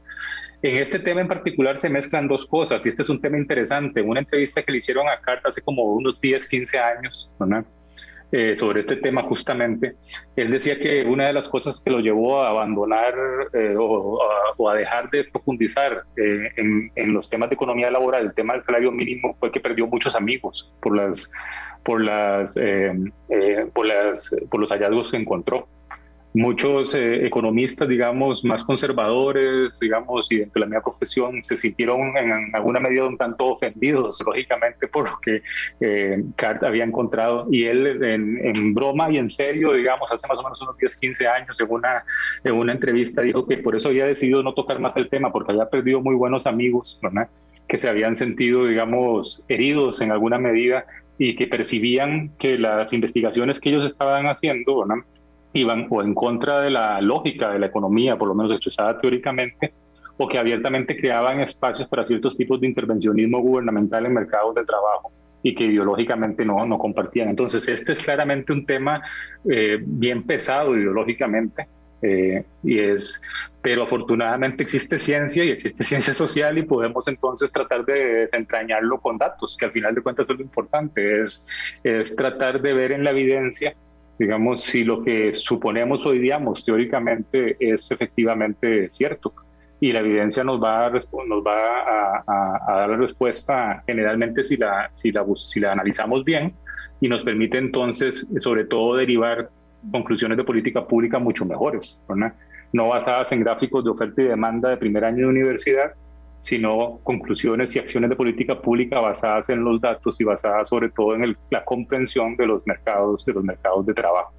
En 0.63 0.79
este 0.79 0.99
tema 0.99 1.21
en 1.21 1.29
particular 1.29 1.77
se 1.79 1.91
mezclan 1.91 2.27
dos 2.27 2.47
cosas 2.47 2.85
y 2.87 2.89
este 2.89 3.03
es 3.03 3.09
un 3.11 3.21
tema 3.21 3.37
interesante. 3.37 4.01
Una 4.01 4.21
entrevista 4.21 4.63
que 4.63 4.73
le 4.73 4.79
hicieron 4.79 5.07
a 5.09 5.21
Carta 5.21 5.51
hace 5.51 5.61
como 5.61 5.85
unos 5.85 6.21
10, 6.21 6.49
15 6.49 6.79
años, 6.79 7.31
¿no? 7.39 7.65
Eh, 8.37 8.57
sobre 8.57 8.81
este 8.81 8.97
tema 8.97 9.23
justamente. 9.23 9.95
Él 10.35 10.50
decía 10.50 10.81
que 10.81 11.05
una 11.05 11.29
de 11.29 11.33
las 11.33 11.47
cosas 11.47 11.79
que 11.79 11.93
lo 11.93 12.00
llevó 12.00 12.43
a 12.43 12.49
abandonar 12.49 13.14
eh, 13.53 13.76
o, 13.79 14.19
a, 14.69 14.75
dejar 14.75 15.09
de 15.11 15.23
profundizar 15.23 16.03
eh, 16.17 16.49
en, 16.57 17.14
los 17.14 17.31
temas 17.31 17.49
de 17.49 17.55
economía 17.55 17.93
laboral, 17.93 18.25
el 18.25 18.35
tema 18.35 18.55
del 18.55 18.64
salario 18.64 18.91
mínimo, 18.91 19.37
fue 19.38 19.53
que 19.53 19.61
perdió 19.61 19.87
muchos 19.87 20.17
amigos 20.17 20.75
por 20.83 20.97
las 20.97 21.31
por 21.85 22.03
las 22.03 22.59
por 23.73 23.87
las 23.87 24.37
por 24.50 24.59
los 24.61 24.73
hallazgos 24.73 25.12
que 25.12 25.19
encontró 25.19 25.69
muchos 26.35 26.95
eh, 26.95 27.25
economistas, 27.25 27.88
digamos, 27.88 28.45
más 28.45 28.64
conservadores, 28.64 29.79
digamos, 29.79 30.31
y 30.33 30.38
dentro 30.38 30.55
de 30.55 30.61
la 30.61 30.67
misma 30.67 30.83
profesión, 30.83 31.45
se 31.45 31.57
sintieron 31.57 32.17
en 32.17 32.55
alguna 32.55 32.81
medida 32.81 33.07
un 33.07 33.17
tanto 33.17 33.47
ofendidos, 33.47 34.21
lógicamente, 34.26 34.88
por 34.88 35.09
lo 35.09 35.19
que 35.21 35.43
eh, 35.81 36.23
había 36.62 36.85
encontrado. 36.85 37.47
Y 37.50 37.64
él, 37.64 38.03
en, 38.03 38.75
broma 38.75 39.11
y 39.12 39.19
en 39.19 39.31
serio, 39.31 39.73
digamos, 39.73 40.11
hace 40.11 40.26
más 40.26 40.38
o 40.38 40.43
menos 40.43 40.61
unos 40.61 40.76
10, 40.76 40.97
15 40.97 41.29
años, 41.29 41.61
en 41.61 41.71
una, 41.71 42.05
en 42.43 42.53
una 42.53 42.73
entrevista, 42.73 43.23
dijo 43.23 43.47
que 43.47 43.59
por 43.59 43.76
eso 43.76 43.88
había 43.88 44.07
decidido 44.07 44.43
no 44.43 44.55
tocar 44.55 44.81
más 44.81 44.97
el 44.97 45.09
tema, 45.09 45.33
porque 45.33 45.53
había 45.53 45.71
perdido 45.71 46.00
muy 46.00 46.17
buenos 46.17 46.47
amigos, 46.49 46.99
¿verdad? 47.00 47.29
que 47.69 47.79
se 47.79 47.88
habían 47.88 48.14
sentido, 48.14 48.67
digamos, 48.67 49.43
heridos 49.49 50.00
en 50.03 50.12
alguna 50.12 50.38
medida 50.38 50.85
y 51.17 51.35
que 51.37 51.47
percibían 51.47 52.31
que 52.38 52.59
las 52.59 52.93
investigaciones 52.93 53.59
que 53.59 53.71
ellos 53.71 53.85
estaban 53.85 54.26
haciendo, 54.26 54.81
¿verdad? 54.81 55.03
Iban 55.55 55.87
o 55.89 56.03
en 56.03 56.15
contra 56.15 56.61
de 56.61 56.71
la 56.71 57.01
lógica 57.01 57.51
de 57.51 57.59
la 57.59 57.67
economía, 57.67 58.19
por 58.19 58.29
lo 58.29 58.35
menos 58.35 58.53
expresada 58.53 59.01
teóricamente, 59.01 59.73
o 60.17 60.29
que 60.29 60.39
abiertamente 60.39 60.97
creaban 60.97 61.41
espacios 61.41 61.89
para 61.89 62.07
ciertos 62.07 62.37
tipos 62.37 62.61
de 62.61 62.67
intervencionismo 62.67 63.41
gubernamental 63.41 64.05
en 64.07 64.15
mercados 64.15 64.55
de 64.55 64.65
trabajo 64.65 65.13
y 65.43 65.55
que 65.55 65.65
ideológicamente 65.65 66.45
no, 66.45 66.65
no 66.67 66.79
compartían. 66.79 67.29
Entonces, 67.29 67.69
este 67.69 67.93
es 67.93 68.01
claramente 68.01 68.53
un 68.53 68.65
tema 68.67 69.03
eh, 69.49 69.79
bien 69.81 70.25
pesado 70.25 70.77
ideológicamente, 70.77 71.69
eh, 72.03 72.45
y 72.63 72.79
es, 72.79 73.21
pero 73.63 73.85
afortunadamente 73.85 74.63
existe 74.63 74.99
ciencia 74.99 75.45
y 75.45 75.51
existe 75.51 75.85
ciencia 75.85 76.13
social 76.15 76.59
y 76.59 76.63
podemos 76.63 77.09
entonces 77.09 77.51
tratar 77.53 77.85
de 77.85 78.15
desentrañarlo 78.21 79.01
con 79.01 79.19
datos, 79.19 79.57
que 79.57 79.67
al 79.67 79.73
final 79.73 79.95
de 79.95 80.03
cuentas 80.03 80.29
es 80.29 80.37
lo 80.37 80.43
importante, 80.43 81.23
es, 81.23 81.47
es 81.83 82.15
tratar 82.17 82.61
de 82.61 82.73
ver 82.73 82.93
en 82.93 83.05
la 83.05 83.11
evidencia 83.11 83.75
digamos, 84.18 84.62
si 84.62 84.85
lo 84.85 85.02
que 85.02 85.35
suponemos 85.35 86.06
o 86.06 86.12
diríamos 86.12 86.64
teóricamente 86.64 87.56
es 87.59 87.90
efectivamente 87.90 88.88
cierto. 88.90 89.35
Y 89.80 89.92
la 89.92 90.00
evidencia 90.00 90.44
nos 90.44 90.62
va 90.62 90.87
a, 90.87 90.90
nos 90.90 91.44
va 91.44 92.23
a, 92.26 92.62
dar 92.66 92.90
la 92.90 92.97
respuesta 92.97 93.83
generalmente 93.87 94.44
si 94.44 94.56
la, 94.56 94.88
si, 94.92 95.12
la, 95.12 95.25
si 95.35 95.61
la 95.61 95.73
analizamos 95.73 96.25
bien 96.25 96.54
y 97.00 97.09
nos 97.09 97.23
permite 97.23 97.59
entonces, 97.59 98.26
sobre 98.38 98.64
todo, 98.64 98.97
derivar 98.97 99.50
conclusiones 99.90 100.38
de 100.38 100.44
política 100.44 100.87
pública 100.87 101.18
mucho 101.18 101.44
mejores, 101.44 102.00
no 102.73 102.88
basadas 102.88 103.30
en 103.33 103.40
gráficos 103.40 103.85
de 103.85 103.90
oferta 103.90 104.23
y 104.23 104.26
demanda 104.26 104.71
de 104.71 104.76
primer 104.76 105.04
año 105.04 105.18
de 105.18 105.26
universidad, 105.26 105.92
sino 106.45 107.01
conclusiones 107.05 107.75
y 107.75 107.79
acciones 107.79 108.11
de 108.11 108.17
política 108.17 108.61
pública 108.61 109.01
basadas 109.01 109.49
en 109.49 109.65
los 109.65 109.81
datos 109.81 110.21
y 110.21 110.25
basadas 110.25 110.69
sobre 110.69 110.91
todo 110.91 111.15
en 111.15 111.35
la 111.51 111.65
comprensión 111.65 112.37
de 112.37 112.47
los 112.47 112.67
mercados, 112.67 113.25
de 113.25 113.33
los 113.33 113.43
mercados 113.43 113.87
de 113.87 113.95
trabajo. 113.95 114.35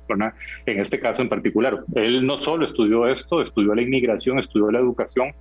En 0.68 0.80
este 0.80 1.00
caso 1.00 1.24
en 1.24 1.30
particular, 1.30 1.84
él 1.96 2.28
no 2.28 2.38
solo 2.38 2.64
estudió 2.66 3.08
esto, 3.08 3.42
estudió 3.42 3.74
la 3.74 3.82
inmigración, 3.82 4.38
estudió 4.38 4.70
la 4.70 4.78
educación 4.78 5.34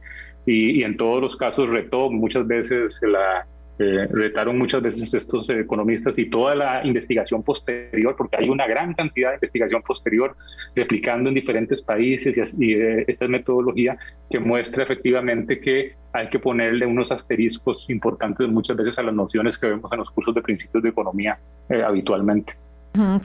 y, 0.46 0.80
y 0.80 0.84
en 0.84 0.96
todos 0.96 1.20
los 1.20 1.36
casos 1.36 1.68
retó 1.68 2.10
muchas 2.10 2.46
veces 2.46 2.98
la, 3.02 3.46
eh, 3.78 4.06
retaron 4.08 4.56
muchas 4.56 4.82
veces 4.82 5.12
estos 5.14 5.48
economistas 5.50 6.16
y 6.18 6.30
toda 6.30 6.54
la 6.54 6.86
investigación 6.86 7.42
posterior, 7.42 8.14
porque 8.16 8.36
hay 8.36 8.48
una 8.48 8.68
gran 8.68 8.94
cantidad 8.94 9.30
de 9.30 9.34
investigación 9.36 9.82
posterior 9.82 10.36
replicando 10.76 11.28
en 11.28 11.34
diferentes 11.34 11.82
países 11.82 12.36
y, 12.58 12.72
eh, 12.74 13.04
esta 13.08 13.26
metodología 13.26 13.98
que 14.30 14.38
muestra 14.38 14.84
efectivamente 14.84 15.60
que 15.60 15.94
hay 16.12 16.28
que 16.28 16.38
ponerle 16.38 16.86
unos 16.86 17.10
asteriscos 17.10 17.90
importantes 17.90 18.48
muchas 18.48 18.76
veces 18.76 18.98
a 19.00 19.02
las 19.02 19.14
nociones 19.14 19.58
que 19.58 19.66
vemos 19.66 19.92
en 19.92 19.98
los 19.98 20.10
cursos 20.10 20.34
de 20.34 20.42
principios 20.42 20.82
de 20.82 20.90
economía 20.90 21.38
eh, 21.68 21.82
habitualmente. 21.82 22.54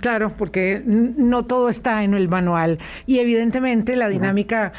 Claro, 0.02 0.32
porque 0.36 0.82
no 0.84 1.46
todo 1.46 1.70
está 1.70 2.04
en 2.04 2.16
el 2.16 2.28
manual 2.28 2.80
y 3.06 3.20
evidentemente 3.20 3.96
la 3.96 4.10
dinámica 4.10 4.74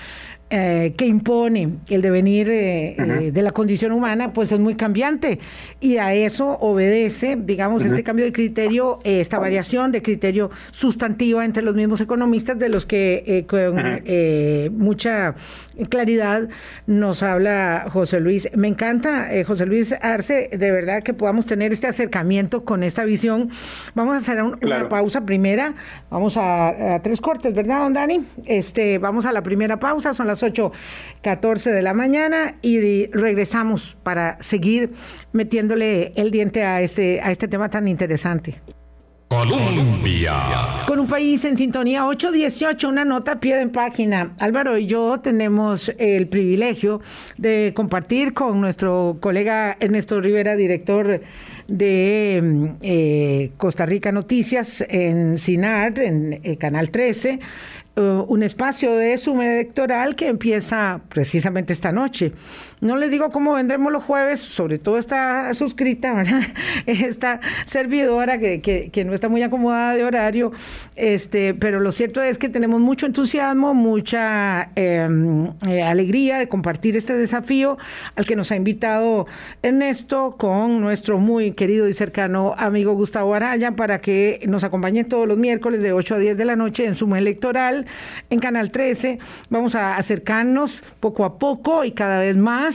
eh, 0.52 0.94
que 0.96 1.06
impone 1.06 1.76
el 1.88 2.02
devenir 2.02 2.48
eh, 2.48 2.96
eh, 2.98 3.30
de 3.30 3.42
la 3.42 3.52
condición 3.52 3.92
humana, 3.92 4.32
pues 4.32 4.50
es 4.50 4.58
muy 4.58 4.74
cambiante. 4.74 5.38
Y 5.78 5.98
a 5.98 6.12
eso 6.12 6.58
obedece, 6.58 7.38
digamos, 7.40 7.84
este 7.84 8.02
cambio 8.02 8.24
de 8.24 8.32
criterio, 8.32 8.98
esta 9.04 9.38
variación 9.38 9.92
de 9.92 10.02
criterio 10.02 10.50
sustantiva 10.72 11.44
entre 11.44 11.62
los 11.62 11.76
mismos 11.76 12.00
economistas, 12.00 12.58
de 12.58 12.68
los 12.68 12.84
que 12.84 13.46
con 13.48 14.76
mucha 14.76 15.36
claridad 15.88 16.48
nos 16.88 17.22
habla 17.22 17.86
José 17.92 18.18
Luis. 18.18 18.48
Me 18.56 18.66
encanta, 18.66 19.28
José 19.46 19.66
Luis 19.66 19.94
Arce, 20.02 20.50
de 20.52 20.70
verdad 20.72 21.04
que 21.04 21.14
podamos 21.14 21.46
tener 21.46 21.72
este 21.72 21.86
acercamiento 21.86 22.64
con 22.64 22.82
esta 22.82 23.04
visión. 23.04 23.50
Vamos 23.94 24.14
a 24.14 24.16
hacer 24.16 24.42
una 24.42 24.88
pausa 24.88 25.24
primera, 25.24 25.74
vamos 26.10 26.36
a, 26.36 26.94
a, 26.96 27.02
tres 27.02 27.20
cortes, 27.20 27.54
¿verdad, 27.54 27.82
don 27.82 27.92
Dani? 27.92 28.26
Este, 28.46 28.98
vamos 28.98 29.26
a 29.26 29.32
la 29.32 29.44
primera 29.44 29.78
pausa, 29.78 30.12
son 30.12 30.26
las 30.26 30.39
8.14 30.42 31.72
de 31.72 31.82
la 31.82 31.94
mañana 31.94 32.56
y 32.62 33.06
regresamos 33.06 33.96
para 34.02 34.36
seguir 34.40 34.92
metiéndole 35.32 36.12
el 36.16 36.30
diente 36.30 36.64
a 36.64 36.82
este, 36.82 37.20
a 37.20 37.30
este 37.30 37.48
tema 37.48 37.68
tan 37.70 37.88
interesante. 37.88 38.60
Colombia. 39.30 40.34
Con 40.88 40.98
un 40.98 41.06
país 41.06 41.44
en 41.44 41.56
sintonía 41.56 42.04
818, 42.04 42.88
una 42.88 43.04
nota 43.04 43.38
pie 43.38 43.58
de 43.58 43.68
página. 43.68 44.34
Álvaro 44.40 44.76
y 44.76 44.86
yo 44.86 45.20
tenemos 45.20 45.88
el 45.98 46.26
privilegio 46.26 47.00
de 47.36 47.72
compartir 47.76 48.34
con 48.34 48.60
nuestro 48.60 49.18
colega 49.20 49.76
Ernesto 49.78 50.20
Rivera, 50.20 50.56
director 50.56 51.20
de 51.68 52.72
eh, 52.82 53.52
Costa 53.56 53.86
Rica 53.86 54.10
Noticias 54.10 54.84
en 54.88 55.38
CINAR, 55.38 56.00
en 56.00 56.40
el 56.42 56.58
Canal 56.58 56.90
13, 56.90 57.38
eh, 58.00 58.24
un 58.28 58.42
espacio 58.42 58.96
de 58.96 59.18
suma 59.18 59.44
electoral 59.44 60.16
que 60.16 60.28
empieza 60.28 61.02
precisamente 61.10 61.74
esta 61.74 61.92
noche. 61.92 62.32
No 62.80 62.96
les 62.96 63.10
digo 63.10 63.30
cómo 63.30 63.54
vendremos 63.54 63.92
los 63.92 64.02
jueves, 64.02 64.40
sobre 64.40 64.78
todo 64.78 64.96
está 64.96 65.52
suscrita, 65.52 66.22
esta 66.86 67.40
servidora 67.66 68.38
que, 68.38 68.60
que, 68.60 69.04
no 69.04 69.12
está 69.12 69.28
muy 69.28 69.42
acomodada 69.42 69.94
de 69.94 70.04
horario, 70.04 70.52
este, 70.96 71.52
pero 71.52 71.80
lo 71.80 71.92
cierto 71.92 72.22
es 72.22 72.38
que 72.38 72.48
tenemos 72.48 72.80
mucho 72.80 73.04
entusiasmo, 73.04 73.74
mucha 73.74 74.70
em, 74.76 75.48
eh, 75.68 75.82
alegría 75.82 76.38
de 76.38 76.48
compartir 76.48 76.96
este 76.96 77.12
desafío 77.14 77.76
al 78.16 78.24
que 78.24 78.34
nos 78.34 78.50
ha 78.50 78.56
invitado 78.56 79.26
Ernesto 79.62 80.36
con 80.38 80.80
nuestro 80.80 81.18
muy 81.18 81.52
querido 81.52 81.86
y 81.86 81.92
cercano 81.92 82.54
amigo 82.56 82.94
Gustavo 82.94 83.34
Araya 83.34 83.72
para 83.72 84.00
que 84.00 84.40
nos 84.48 84.64
acompañe 84.64 85.04
todos 85.04 85.28
los 85.28 85.36
miércoles 85.36 85.82
de 85.82 85.92
8 85.92 86.14
a 86.14 86.18
10 86.18 86.38
de 86.38 86.44
la 86.46 86.56
noche 86.56 86.86
en 86.86 86.94
Suma 86.94 87.18
Electoral 87.18 87.86
en 88.30 88.40
Canal 88.40 88.70
13. 88.70 89.18
Vamos 89.50 89.74
a 89.74 89.96
acercarnos 89.96 90.82
poco 91.00 91.26
a 91.26 91.38
poco 91.38 91.84
y 91.84 91.92
cada 91.92 92.20
vez 92.20 92.36
más 92.36 92.69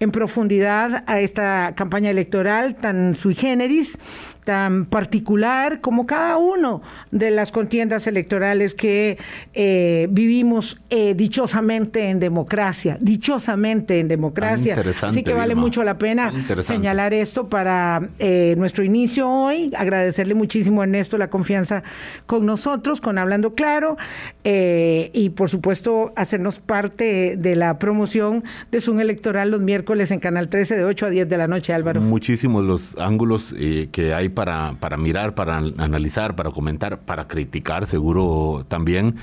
en 0.00 0.10
profundidad 0.10 1.04
a 1.06 1.20
esta 1.20 1.74
campaña 1.76 2.10
electoral 2.10 2.76
tan 2.76 3.14
sui 3.14 3.34
generis 3.34 3.98
tan 4.46 4.84
particular 4.84 5.80
como 5.80 6.06
cada 6.06 6.36
uno 6.36 6.80
de 7.10 7.32
las 7.32 7.50
contiendas 7.50 8.06
electorales 8.06 8.74
que 8.74 9.18
eh, 9.54 10.06
vivimos 10.08 10.80
eh, 10.88 11.14
dichosamente 11.14 12.10
en 12.10 12.20
democracia, 12.20 12.96
dichosamente 13.00 13.98
en 13.98 14.06
democracia. 14.06 14.80
Así 15.02 15.24
que 15.24 15.34
vale 15.34 15.56
mucho 15.56 15.82
la 15.82 15.98
pena 15.98 16.32
señalar 16.62 17.12
esto 17.12 17.48
para 17.48 18.08
eh, 18.20 18.54
nuestro 18.56 18.84
inicio 18.84 19.28
hoy, 19.28 19.72
agradecerle 19.76 20.34
muchísimo 20.34 20.80
a 20.80 20.84
Ernesto 20.84 21.18
la 21.18 21.28
confianza 21.28 21.82
con 22.26 22.46
nosotros, 22.46 23.00
con 23.00 23.18
Hablando 23.18 23.56
Claro, 23.56 23.96
y 24.44 25.30
por 25.30 25.50
supuesto 25.50 26.12
hacernos 26.14 26.60
parte 26.60 27.36
de 27.36 27.56
la 27.56 27.80
promoción 27.80 28.44
de 28.70 28.80
Zoom 28.80 29.00
Electoral 29.00 29.50
los 29.50 29.60
miércoles 29.60 30.12
en 30.12 30.20
Canal 30.20 30.48
13 30.48 30.76
de 30.76 30.84
8 30.84 31.06
a 31.06 31.10
10 31.10 31.28
de 31.28 31.36
la 31.36 31.48
noche, 31.48 31.72
Álvaro. 31.72 32.00
Muchísimos 32.00 32.62
los 32.62 32.96
ángulos 32.98 33.52
que 33.90 34.14
hay 34.14 34.28
para, 34.36 34.76
para 34.78 34.96
mirar, 34.96 35.34
para 35.34 35.56
analizar, 35.56 36.36
para 36.36 36.52
comentar, 36.52 37.00
para 37.00 37.26
criticar 37.26 37.86
seguro 37.86 38.64
también. 38.68 39.16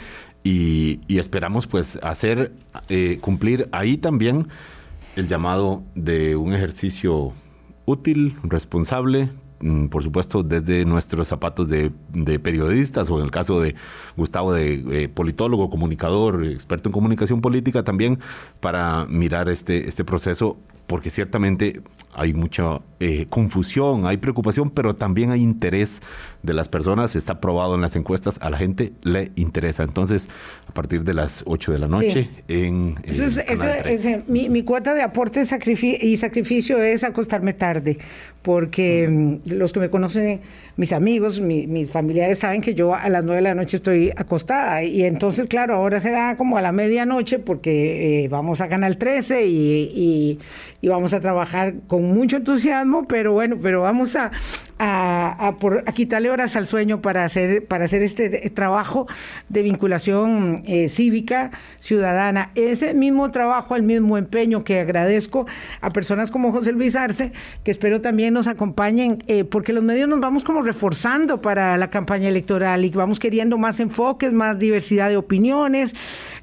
Y, 0.43 0.99
esperamos 1.07 1.67
pues 1.67 1.97
hacer, 2.03 2.51
eh, 2.89 3.19
cumplir 3.21 3.69
ahí 3.71 3.95
también 3.95 4.49
el 5.15 5.29
llamado 5.29 5.83
de 5.95 6.35
un 6.35 6.53
ejercicio 6.53 7.31
útil, 7.85 8.35
responsable, 8.43 9.29
mm, 9.61 9.85
por 9.87 10.03
supuesto, 10.03 10.43
desde 10.43 10.83
nuestros 10.83 11.29
zapatos 11.29 11.69
de, 11.69 11.91
periodistas 12.39 13.09
o 13.09 13.19
en 13.19 13.25
el 13.25 13.31
caso 13.31 13.61
de 13.61 13.75
Gustavo 14.17 14.51
de 14.51 15.09
politólogo, 15.13 15.69
comunicador, 15.69 16.43
experto 16.43 16.89
en 16.89 16.93
comunicación 16.93 17.39
política, 17.39 17.83
también 17.83 18.19
para 18.59 19.05
mirar 19.05 19.47
este, 19.47 19.87
este 19.87 20.03
proceso 20.03 20.57
porque 20.93 21.09
ciertamente 21.09 21.81
hay 22.13 22.35
mucha 22.35 22.79
eh, 22.99 23.25
confusión, 23.27 24.05
hay 24.05 24.17
preocupación, 24.17 24.69
pero 24.69 24.95
también 24.95 25.31
hay 25.31 25.41
interés 25.41 26.03
de 26.43 26.53
las 26.53 26.69
personas. 26.69 27.15
Está 27.15 27.41
probado 27.41 27.73
en 27.73 27.81
las 27.81 27.95
encuestas, 27.95 28.37
a 28.41 28.51
la 28.51 28.57
gente 28.57 28.93
le 29.01 29.31
interesa. 29.35 29.81
Entonces, 29.81 30.29
a 30.67 30.71
partir 30.71 31.03
de 31.03 31.15
las 31.15 31.43
8 31.47 31.71
de 31.71 31.79
la 31.79 31.87
noche 31.87 32.29
en... 32.47 32.95
mi, 34.27 34.61
cuota 34.61 34.93
de 34.93 35.01
aporte 35.01 35.41
y 35.41 36.17
sacrificio 36.17 36.83
es 36.83 37.03
acostarme 37.03 37.53
tarde, 37.53 37.97
porque 38.43 39.07
mm, 39.09 39.49
los 39.51 39.73
que 39.73 39.79
me 39.79 39.89
conocen 39.89 40.41
mis 40.75 40.91
amigos, 40.91 41.39
mis 41.39 41.91
familiares 41.91 42.39
saben 42.39 42.61
que 42.61 42.73
yo 42.73 42.95
a 42.95 43.07
las 43.07 43.23
nueve 43.23 43.37
de 43.37 43.43
la 43.43 43.53
noche 43.53 43.77
estoy 43.77 44.11
acostada 44.15 44.83
y 44.83 45.03
entonces, 45.03 45.45
claro, 45.45 45.75
ahora 45.75 45.99
será 45.99 46.35
como 46.35 46.57
a 46.57 46.61
la 46.61 46.71
medianoche 46.71 47.37
porque 47.37 48.23
eh, 48.23 48.27
vamos 48.27 48.59
a 48.59 48.67
Canal 48.69 48.97
13 48.97 49.45
y, 49.45 50.39
y, 50.81 50.82
vamos 50.89 51.13
a 51.13 51.19
trabajar 51.19 51.75
con 51.87 52.03
mucho 52.13 52.37
entusiasmo, 52.37 53.07
pero 53.07 53.33
bueno, 53.33 53.57
pero 53.61 53.81
vamos 53.81 54.15
a, 54.15 54.31
por, 55.51 55.83
a, 55.85 55.91
quitarle 55.91 56.29
horas 56.29 56.55
al 56.55 56.67
sueño 56.67 57.01
para 57.01 57.25
hacer, 57.25 57.65
para 57.65 57.85
hacer 57.85 58.01
este 58.01 58.49
trabajo 58.49 59.07
de 59.49 59.61
vinculación 59.61 60.63
eh, 60.65 60.89
cívica, 60.89 61.51
ciudadana. 61.79 62.51
Ese 62.55 62.93
mismo 62.93 63.29
trabajo, 63.31 63.75
el 63.75 63.83
mismo 63.83 64.17
empeño 64.17 64.63
que 64.63 64.79
agradezco 64.79 65.45
a 65.81 65.89
personas 65.89 66.31
como 66.31 66.51
José 66.51 66.71
Luis 66.71 66.95
Arce, 66.95 67.31
que 67.63 67.71
espero 67.71 68.01
también 68.01 68.33
nos 68.33 68.47
acompañen, 68.47 69.23
eh, 69.27 69.43
porque 69.43 69.73
los 69.73 69.83
medios 69.83 70.07
nos 70.07 70.19
vamos 70.19 70.43
como 70.43 70.61
reforzando 70.61 71.41
para 71.41 71.77
la 71.77 71.89
campaña 71.89 72.29
electoral 72.29 72.85
y 72.85 72.89
vamos 72.89 73.19
queriendo 73.19 73.57
más 73.57 73.79
enfoques, 73.79 74.31
más 74.33 74.57
diversidad 74.59 75.09
de 75.09 75.17
opiniones. 75.17 75.93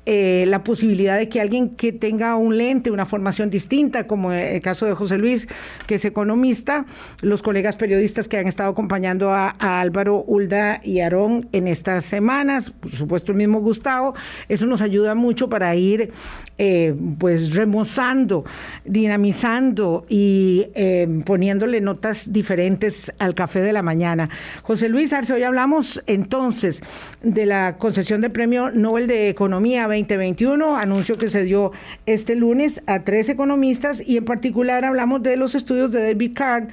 Eh, 0.07 0.45
la 0.49 0.65
posibilidad 0.65 1.19
de 1.19 1.29
que 1.29 1.41
alguien 1.41 1.71
que 1.77 1.93
tenga 1.93 2.35
un 2.37 2.57
lente, 2.57 2.91
una 2.91 3.05
formación 3.05 3.51
distinta, 3.51 4.07
como 4.07 4.33
el 4.33 4.61
caso 4.63 4.87
de 4.87 4.95
José 4.95 5.19
Luis, 5.19 5.47
que 5.87 5.97
es 5.97 6.05
economista, 6.05 6.87
los 7.21 7.43
colegas 7.43 7.77
periodistas 7.77 8.27
que 8.27 8.39
han 8.39 8.47
estado 8.47 8.71
acompañando 8.71 8.90
a, 8.93 9.81
Álvaro, 9.81 10.25
Ulda 10.27 10.81
y 10.83 11.01
Aarón 11.01 11.49
en 11.53 11.69
estas 11.69 12.05
semanas, 12.05 12.71
por 12.71 12.91
supuesto 12.91 13.31
el 13.31 13.39
mismo 13.39 13.61
Gustavo, 13.61 14.15
eso 14.49 14.67
nos 14.67 14.83
ayuda 14.83 15.15
mucho 15.15 15.49
para 15.49 15.75
ir 15.77 16.11
eh, 16.59 16.95
pues 17.19 17.55
remozando, 17.55 18.45
dinamizando 18.85 20.05
y 20.09 20.67
eh, 20.75 21.23
poniéndole 21.25 21.81
notas 21.81 22.33
diferentes 22.33 23.13
al 23.19 23.35
café 23.35 23.61
de 23.61 23.73
la 23.73 23.83
mañana. 23.83 24.29
José 24.63 24.89
Luis 24.89 25.13
Arce, 25.13 25.33
hoy 25.33 25.45
hablamos 25.45 26.03
entonces 26.07 26.83
de 27.23 27.47
la 27.47 27.77
concesión 27.79 28.21
del 28.21 28.33
Premio 28.33 28.71
Nobel 28.71 29.07
de 29.07 29.29
Economía 29.29 29.85
2021, 29.85 30.77
anuncio 30.77 31.17
que 31.17 31.31
se 31.31 31.45
dio 31.45 31.71
este 32.07 32.35
lunes 32.35 32.83
a 32.87 33.05
tres 33.05 33.29
economistas 33.29 34.03
y 34.07 34.17
en 34.17 34.25
particular 34.25 34.85
hablamos 34.85 35.23
de 35.23 35.37
los 35.37 35.55
estudios 35.55 35.93
de 35.93 36.03
David 36.03 36.33
Card 36.35 36.69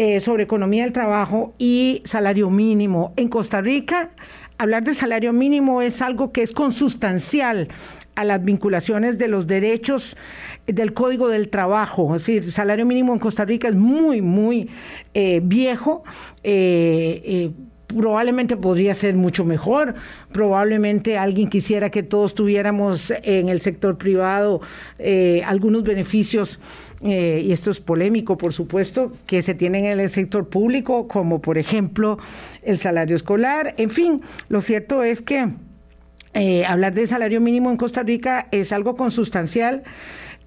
eh, 0.00 0.20
sobre 0.20 0.44
economía 0.44 0.84
del 0.84 0.92
trabajo 0.92 1.54
y 1.58 2.02
salario 2.04 2.50
mínimo. 2.50 3.12
En 3.16 3.26
Costa 3.26 3.60
Rica, 3.60 4.10
hablar 4.56 4.84
de 4.84 4.94
salario 4.94 5.32
mínimo 5.32 5.82
es 5.82 6.00
algo 6.02 6.30
que 6.30 6.42
es 6.42 6.52
consustancial 6.52 7.66
a 8.14 8.22
las 8.22 8.44
vinculaciones 8.44 9.18
de 9.18 9.26
los 9.26 9.48
derechos 9.48 10.16
del 10.68 10.94
Código 10.94 11.26
del 11.26 11.48
Trabajo. 11.48 12.14
Es 12.14 12.22
decir, 12.22 12.44
el 12.44 12.52
salario 12.52 12.86
mínimo 12.86 13.12
en 13.12 13.18
Costa 13.18 13.44
Rica 13.44 13.66
es 13.66 13.74
muy, 13.74 14.22
muy 14.22 14.70
eh, 15.14 15.40
viejo. 15.42 16.04
Eh, 16.44 17.50
probablemente 17.88 18.56
podría 18.56 18.94
ser 18.94 19.16
mucho 19.16 19.44
mejor, 19.44 19.96
probablemente 20.30 21.18
alguien 21.18 21.50
quisiera 21.50 21.90
que 21.90 22.04
todos 22.04 22.36
tuviéramos 22.36 23.12
en 23.24 23.48
el 23.48 23.62
sector 23.62 23.98
privado 23.98 24.60
algunos 25.44 25.82
beneficios, 25.84 26.60
eh, 27.02 27.42
y 27.44 27.52
esto 27.52 27.70
es 27.70 27.80
polémico, 27.80 28.36
por 28.36 28.52
supuesto, 28.52 29.12
que 29.26 29.42
se 29.42 29.54
tienen 29.54 29.84
en 29.84 30.00
el 30.00 30.08
sector 30.08 30.48
público, 30.48 31.06
como 31.06 31.40
por 31.40 31.58
ejemplo 31.58 32.18
el 32.62 32.78
salario 32.78 33.14
escolar, 33.14 33.74
en 33.78 33.90
fin, 33.90 34.22
lo 34.48 34.60
cierto 34.60 35.02
es 35.04 35.22
que 35.22 35.48
eh, 36.34 36.64
hablar 36.66 36.94
de 36.94 37.06
salario 37.06 37.40
mínimo 37.40 37.70
en 37.70 37.76
Costa 37.76 38.02
Rica 38.02 38.48
es 38.50 38.72
algo 38.72 38.96
consustancial. 38.96 39.82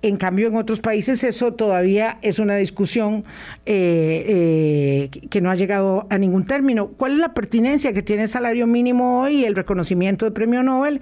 En 0.04 0.18
cambio, 0.18 0.48
en 0.48 0.56
otros 0.56 0.80
países 0.80 1.24
eso 1.24 1.54
todavía 1.54 2.18
es 2.24 2.40
una 2.40 2.56
discusión 2.56 3.24
eh, 3.68 5.10
eh, 5.14 5.28
que 5.30 5.42
no 5.42 5.52
ha 5.52 5.56
llegado 5.56 6.08
a 6.10 6.18
ningún 6.18 6.48
término. 6.48 6.88
¿Cuál 6.88 7.14
es 7.14 7.18
la 7.20 7.36
pertinencia 7.36 7.94
que 7.94 8.02
tiene 8.02 8.24
el 8.24 8.30
salario 8.30 8.66
mínimo 8.66 9.22
hoy, 9.22 9.46
el 9.46 9.56
reconocimiento 9.56 10.26
del 10.26 10.34
premio 10.34 10.64
Nobel 10.64 11.02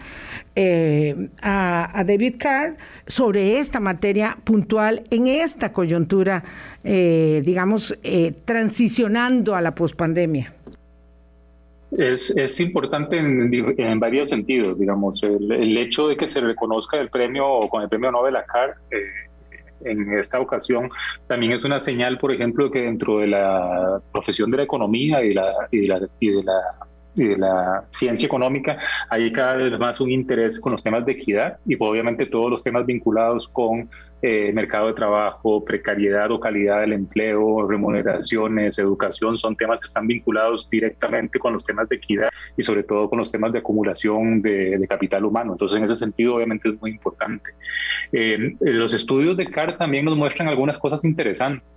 eh, 0.55 1.29
a, 1.41 2.03
David 2.05 2.35
Carr 2.37 2.75
sobre 3.07 3.59
esta 3.59 3.79
materia 3.79 4.37
puntual 4.43 5.03
en 5.11 5.27
esta 5.27 5.71
coyuntura, 5.71 6.43
digamos, 6.83 7.97
transicionando 8.45 9.55
a 9.55 9.61
la 9.61 9.75
pospandemia? 9.75 10.53
Es, 11.91 12.29
es 12.37 12.59
importante 12.59 13.17
en, 13.17 13.51
en, 13.51 13.99
varios 13.99 14.29
sentidos, 14.29 14.77
digamos, 14.77 15.23
el, 15.23 15.77
hecho 15.77 16.07
de 16.07 16.15
que 16.15 16.27
se 16.27 16.39
reconozca 16.39 16.97
el 16.97 17.09
premio 17.09 17.61
con 17.69 17.81
el 17.81 17.89
premio 17.89 18.11
Nobel 18.11 18.35
a 18.35 18.45
eh, 18.91 18.97
en 19.85 20.13
esta 20.13 20.39
ocasión 20.39 20.87
también 21.27 21.53
es 21.53 21.63
una 21.63 21.79
señal, 21.79 22.17
por 22.19 22.31
ejemplo, 22.31 22.69
que 22.69 22.81
dentro 22.81 23.19
de 23.19 23.27
la 23.27 24.01
profesión 24.11 24.51
de 24.51 24.57
la 24.57 24.63
economía 24.63 25.23
y, 25.23 25.33
la, 25.33 25.51
y 25.71 25.79
de 25.79 25.87
la, 25.87 26.09
y 26.19 26.29
de 26.31 26.43
la 26.43 26.61
y 27.15 27.23
de 27.25 27.37
la 27.37 27.83
ciencia 27.91 28.25
económica, 28.25 28.77
hay 29.09 29.31
cada 29.31 29.55
vez 29.55 29.77
más 29.79 29.99
un 29.99 30.11
interés 30.11 30.59
con 30.59 30.71
los 30.71 30.83
temas 30.83 31.05
de 31.05 31.13
equidad 31.13 31.57
y 31.65 31.75
obviamente 31.79 32.25
todos 32.25 32.49
los 32.49 32.63
temas 32.63 32.85
vinculados 32.85 33.47
con 33.47 33.89
eh, 34.21 34.51
mercado 34.53 34.87
de 34.87 34.93
trabajo, 34.93 35.63
precariedad 35.63 36.31
o 36.31 36.39
calidad 36.39 36.81
del 36.81 36.93
empleo, 36.93 37.67
remuneraciones, 37.67 38.77
educación, 38.77 39.37
son 39.37 39.55
temas 39.55 39.79
que 39.79 39.85
están 39.85 40.07
vinculados 40.07 40.69
directamente 40.69 41.39
con 41.39 41.53
los 41.53 41.63
temas 41.63 41.87
de 41.87 41.95
equidad 41.95 42.29
y 42.57 42.63
sobre 42.63 42.83
todo 42.83 43.09
con 43.09 43.19
los 43.19 43.31
temas 43.31 43.53
de 43.53 43.59
acumulación 43.59 44.41
de, 44.41 44.85
capital 44.89 45.23
humano. 45.23 45.53
Entonces, 45.53 45.77
en 45.77 45.83
ese 45.83 45.95
sentido, 45.95 46.35
obviamente 46.35 46.69
es 46.69 46.81
muy 46.81 46.91
importante. 46.91 47.51
Eh, 48.11 48.55
los 48.59 48.93
estudios 48.93 49.37
de 49.37 49.45
CAR 49.45 49.77
también 49.77 50.05
nos 50.05 50.17
muestran 50.17 50.47
algunas 50.47 50.77
cosas 50.77 51.03
interesantes. 51.03 51.67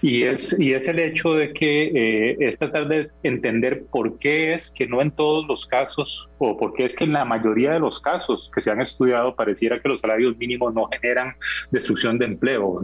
Y 0.00 0.22
es, 0.22 0.58
y 0.60 0.74
es 0.74 0.86
el 0.86 1.00
hecho 1.00 1.34
de 1.34 1.52
que 1.52 1.90
eh, 1.94 2.36
es 2.40 2.58
tratar 2.58 2.86
de 2.86 3.10
entender 3.24 3.84
por 3.90 4.18
qué 4.18 4.54
es 4.54 4.70
que 4.70 4.86
no 4.86 5.02
en 5.02 5.10
todos 5.10 5.46
los 5.48 5.66
casos, 5.66 6.28
o 6.38 6.56
por 6.56 6.72
qué 6.74 6.84
es 6.84 6.94
que 6.94 7.04
en 7.04 7.12
la 7.12 7.24
mayoría 7.24 7.72
de 7.72 7.80
los 7.80 7.98
casos 7.98 8.50
que 8.54 8.60
se 8.60 8.70
han 8.70 8.80
estudiado 8.80 9.34
pareciera 9.34 9.80
que 9.80 9.88
los 9.88 10.00
salarios 10.00 10.36
mínimos 10.36 10.72
no 10.72 10.88
generan 10.88 11.34
destrucción 11.72 12.18
de 12.18 12.26
empleo. 12.26 12.80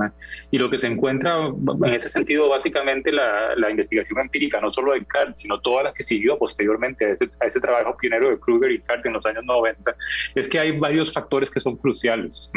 Y 0.51 0.59
lo 0.59 0.71
que 0.71 0.79
se 0.79 0.89
encuentra 0.89 1.37
en 1.47 1.95
ese 1.95 2.09
sentido, 2.09 2.49
básicamente 2.49 3.13
la, 3.13 3.55
la 3.57 3.71
investigación 3.71 4.21
empírica, 4.21 4.61
no 4.61 4.73
solo 4.73 4.93
de 4.93 5.05
CART, 5.05 5.37
sino 5.37 5.61
toda 5.61 5.85
la 5.85 5.93
que 5.93 6.03
siguió 6.03 6.37
posteriormente 6.37 7.05
a 7.05 7.11
ese, 7.11 7.29
a 7.41 7.47
ese 7.47 7.61
trabajo 7.61 7.97
pionero 7.97 8.31
de 8.31 8.39
Kruger 8.41 8.73
y 8.73 8.81
CART 8.81 9.07
en 9.07 9.13
los 9.13 9.27
años 9.27 9.45
90, 9.45 9.95
es 10.35 10.49
que 10.49 10.59
hay 10.59 10.77
varios 10.79 11.13
factores 11.13 11.51
que 11.51 11.61
son 11.61 11.77
cruciales. 11.77 12.51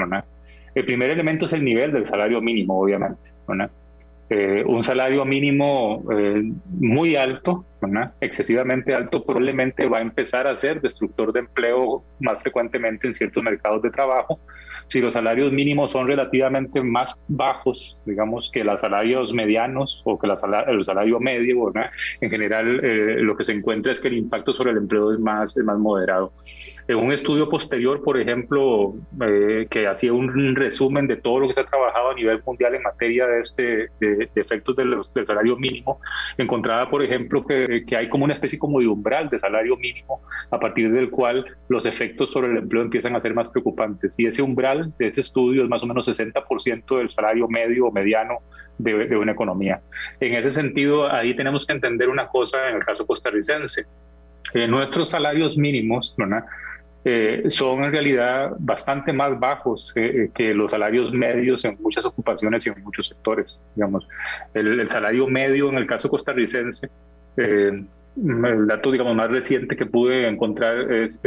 El 0.75 0.85
primer 0.85 1.09
elemento 1.09 1.45
es 1.45 1.53
el 1.53 1.63
nivel 1.63 1.91
del 1.91 2.05
salario 2.05 2.41
mínimo, 2.41 2.79
obviamente. 2.79 3.31
Eh, 4.29 4.63
un 4.65 4.83
salario 4.83 5.23
mínimo 5.23 6.03
eh, 6.11 6.51
muy 6.65 7.15
alto, 7.15 7.65
excesivamente 8.19 8.93
alto, 8.93 9.23
probablemente 9.23 9.87
va 9.87 9.99
a 9.99 10.01
empezar 10.01 10.47
a 10.47 10.57
ser 10.57 10.81
destructor 10.81 11.31
de 11.31 11.39
empleo 11.39 12.03
más 12.19 12.41
frecuentemente 12.41 13.07
en 13.07 13.15
ciertos 13.15 13.41
mercados 13.41 13.81
de 13.83 13.89
trabajo. 13.89 14.39
Si 14.87 14.99
los 14.99 15.13
salarios 15.13 15.51
mínimos 15.51 15.91
son 15.91 16.07
relativamente 16.07 16.81
más 16.81 17.13
bajos, 17.27 17.97
digamos, 18.05 18.49
que 18.53 18.63
los 18.63 18.81
salarios 18.81 19.33
medianos 19.33 20.01
o 20.05 20.17
que 20.17 20.27
la 20.27 20.35
el 20.67 20.83
salario 20.83 21.19
medio, 21.19 21.71
en 22.21 22.29
general 22.29 22.79
eh, 22.83 23.17
lo 23.21 23.35
que 23.35 23.43
se 23.43 23.53
encuentra 23.53 23.91
es 23.91 24.01
que 24.01 24.07
el 24.09 24.17
impacto 24.17 24.53
sobre 24.53 24.71
el 24.71 24.77
empleo 24.77 25.13
es 25.13 25.19
más, 25.19 25.55
es 25.55 25.63
más 25.63 25.77
moderado. 25.77 26.33
En 26.87 26.97
un 26.97 27.11
estudio 27.11 27.49
posterior, 27.49 28.01
por 28.01 28.17
ejemplo, 28.17 28.95
eh, 29.21 29.67
que 29.69 29.87
hacía 29.87 30.13
un 30.13 30.55
resumen 30.55 31.05
de 31.05 31.17
todo 31.17 31.41
lo 31.41 31.47
que 31.47 31.53
se 31.53 31.61
ha 31.61 31.65
trabajado 31.65 32.11
a 32.11 32.13
nivel 32.13 32.41
mundial 32.45 32.75
en 32.75 32.83
materia 32.83 33.27
de, 33.27 33.41
este, 33.41 33.89
de, 33.99 34.29
efectos 34.35 34.73
del, 34.77 34.95
del, 35.13 35.25
salario 35.25 35.57
mínimo, 35.57 35.99
encontraba, 36.37 36.89
por 36.89 37.03
ejemplo, 37.03 37.45
que, 37.45 37.83
que 37.85 37.97
hay 37.97 38.07
como 38.07 38.23
una 38.23 38.33
especie 38.33 38.57
como 38.57 38.79
de 38.79 38.87
umbral 38.87 39.29
de 39.29 39.37
salario 39.37 39.75
mínimo 39.75 40.21
a 40.49 40.59
partir 40.59 40.89
del 40.91 41.09
cual 41.09 41.45
los 41.67 41.85
efectos 41.85 42.31
sobre 42.31 42.47
el 42.47 42.57
empleo 42.57 42.83
empiezan 42.83 43.17
a 43.17 43.21
ser 43.21 43.33
más 43.33 43.49
preocupantes. 43.49 44.17
Y 44.17 44.25
ese 44.25 44.41
umbral 44.41 44.93
de 44.97 45.07
ese 45.07 45.19
estudio 45.19 45.63
es 45.63 45.69
más 45.69 45.83
o 45.83 45.87
menos 45.87 46.07
60% 46.07 46.97
del 46.97 47.09
salario 47.09 47.49
medio 47.49 47.87
o 47.87 47.91
mediano 47.91 48.39
de, 48.77 49.07
de, 49.07 49.17
una 49.17 49.33
economía. 49.33 49.81
En 50.21 50.35
ese 50.35 50.51
sentido, 50.51 51.11
ahí 51.11 51.33
tenemos 51.33 51.65
que 51.65 51.73
entender 51.73 52.07
una 52.07 52.27
cosa 52.27 52.69
en 52.69 52.77
el 52.77 52.83
caso 52.85 53.05
costarricense. 53.05 53.85
Eh, 54.53 54.67
nuestros 54.67 55.09
salarios 55.09 55.57
mínimos 55.57 56.15
eh, 57.05 57.43
son 57.47 57.83
en 57.83 57.91
realidad 57.91 58.51
bastante 58.59 59.13
más 59.13 59.39
bajos 59.39 59.93
eh, 59.95 60.29
que 60.33 60.53
los 60.53 60.71
salarios 60.71 61.13
medios 61.13 61.63
en 61.65 61.77
muchas 61.81 62.05
ocupaciones 62.05 62.65
y 62.65 62.69
en 62.69 62.83
muchos 62.83 63.07
sectores. 63.07 63.61
Digamos. 63.75 64.07
El, 64.53 64.87
salario 64.89 65.27
medio 65.27 65.69
en 65.69 65.77
el 65.77 65.87
caso 65.87 66.09
costarricense 66.09 66.89
el 67.37 68.65
dato 68.65 68.91
digamos 68.91 69.15
más 69.15 69.29
reciente 69.29 69.75
que 69.75 69.85
pude 69.85 70.27
encontrar 70.27 70.91
es 70.91 71.21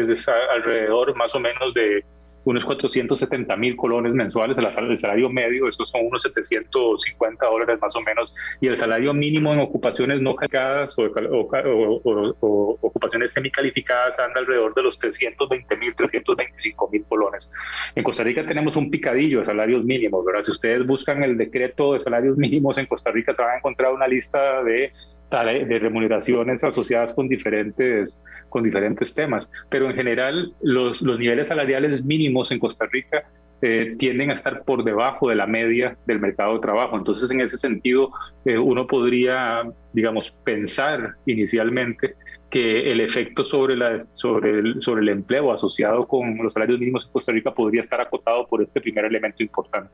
alrededor 0.52 1.14
más 1.16 1.35
o 1.37 1.40
menos 1.40 1.72
de 1.72 2.04
unos 2.44 2.64
470 2.64 3.57
mil 3.57 3.76
colones 3.76 4.12
mensuales 4.12 4.59
el 4.59 4.98
salario 4.98 5.29
medio, 5.29 5.68
esos 5.68 5.88
son 5.90 6.07
unos 6.07 6.22
750 6.22 7.46
dólares 7.46 7.79
más 7.81 7.94
o 7.94 8.00
menos, 8.00 8.35
y 8.61 8.68
el 8.68 8.76
salario 8.76 9.12
mínimo 9.12 9.53
en 9.53 9.61
ocupaciones 9.61 10.20
no 10.20 10.35
calificadas 10.35 10.98
o, 10.98 11.05
o, 11.05 12.79
ocupaciones 12.81 13.33
semicalificadas 13.33 14.18
anda 14.18 14.40
alrededor 14.40 14.74
de 14.74 14.83
los 14.83 14.98
320 14.98 15.76
mil, 15.76 15.94
325 15.94 16.90
mil 16.90 17.05
colones. 17.05 17.50
En 17.94 18.03
Costa 18.03 18.24
Rica 18.24 18.46
tenemos 18.46 18.76
un 18.76 18.90
picadillo 18.90 19.40
de 19.40 19.44
salarios 19.44 19.85
mínimos, 19.85 20.24
¿verdad? 20.24 20.42
Si 20.42 20.50
ustedes 20.50 20.87
buscan 20.87 21.22
el 21.22 21.37
decreto 21.37 21.92
de 21.92 22.00
salarios 22.00 22.37
mínimos 22.37 22.79
en 22.79 22.87
Costa 22.87 23.11
Rica, 23.11 23.35
se 23.35 23.42
van 23.42 23.55
a 23.55 23.59
encontrar 23.59 23.92
una 23.92 24.09
lista 24.09 24.62
de 24.62 24.92
de 25.30 25.78
remuneraciones 25.78 26.64
asociadas 26.64 27.12
con 27.12 27.28
diferentes, 27.28 28.20
con 28.48 28.64
diferentes 28.64 29.14
temas. 29.14 29.48
Pero 29.68 29.86
en 29.86 29.94
general, 29.94 30.52
los, 30.60 31.02
los 31.02 31.18
niveles 31.18 31.48
salariales 31.48 32.04
mínimos 32.04 32.50
en 32.50 32.58
Costa 32.58 32.86
Rica 32.90 33.24
eh, 33.62 33.94
tienden 33.98 34.30
a 34.30 34.34
estar 34.34 34.64
por 34.64 34.84
debajo 34.84 35.28
de 35.28 35.34
la 35.36 35.46
media 35.46 35.96
del 36.06 36.18
mercado 36.18 36.54
de 36.54 36.60
trabajo. 36.60 36.96
Entonces, 36.96 37.30
en 37.30 37.40
ese 37.42 37.56
sentido, 37.56 38.10
eh, 38.44 38.58
uno 38.58 38.86
podría, 38.86 39.62
digamos, 39.92 40.30
pensar 40.44 41.14
inicialmente 41.26 42.14
que 42.48 42.90
el 42.90 43.00
efecto 43.00 43.44
sobre, 43.44 43.76
la, 43.76 44.00
sobre, 44.12 44.58
el, 44.58 44.82
sobre 44.82 45.02
el 45.02 45.10
empleo 45.10 45.52
asociado 45.52 46.08
con 46.08 46.38
los 46.38 46.54
salarios 46.54 46.80
mínimos 46.80 47.04
en 47.04 47.12
Costa 47.12 47.32
Rica 47.32 47.54
podría 47.54 47.82
estar 47.82 48.00
acotado 48.00 48.46
por 48.48 48.62
este 48.62 48.80
primer 48.80 49.04
elemento 49.04 49.42
importante. 49.42 49.92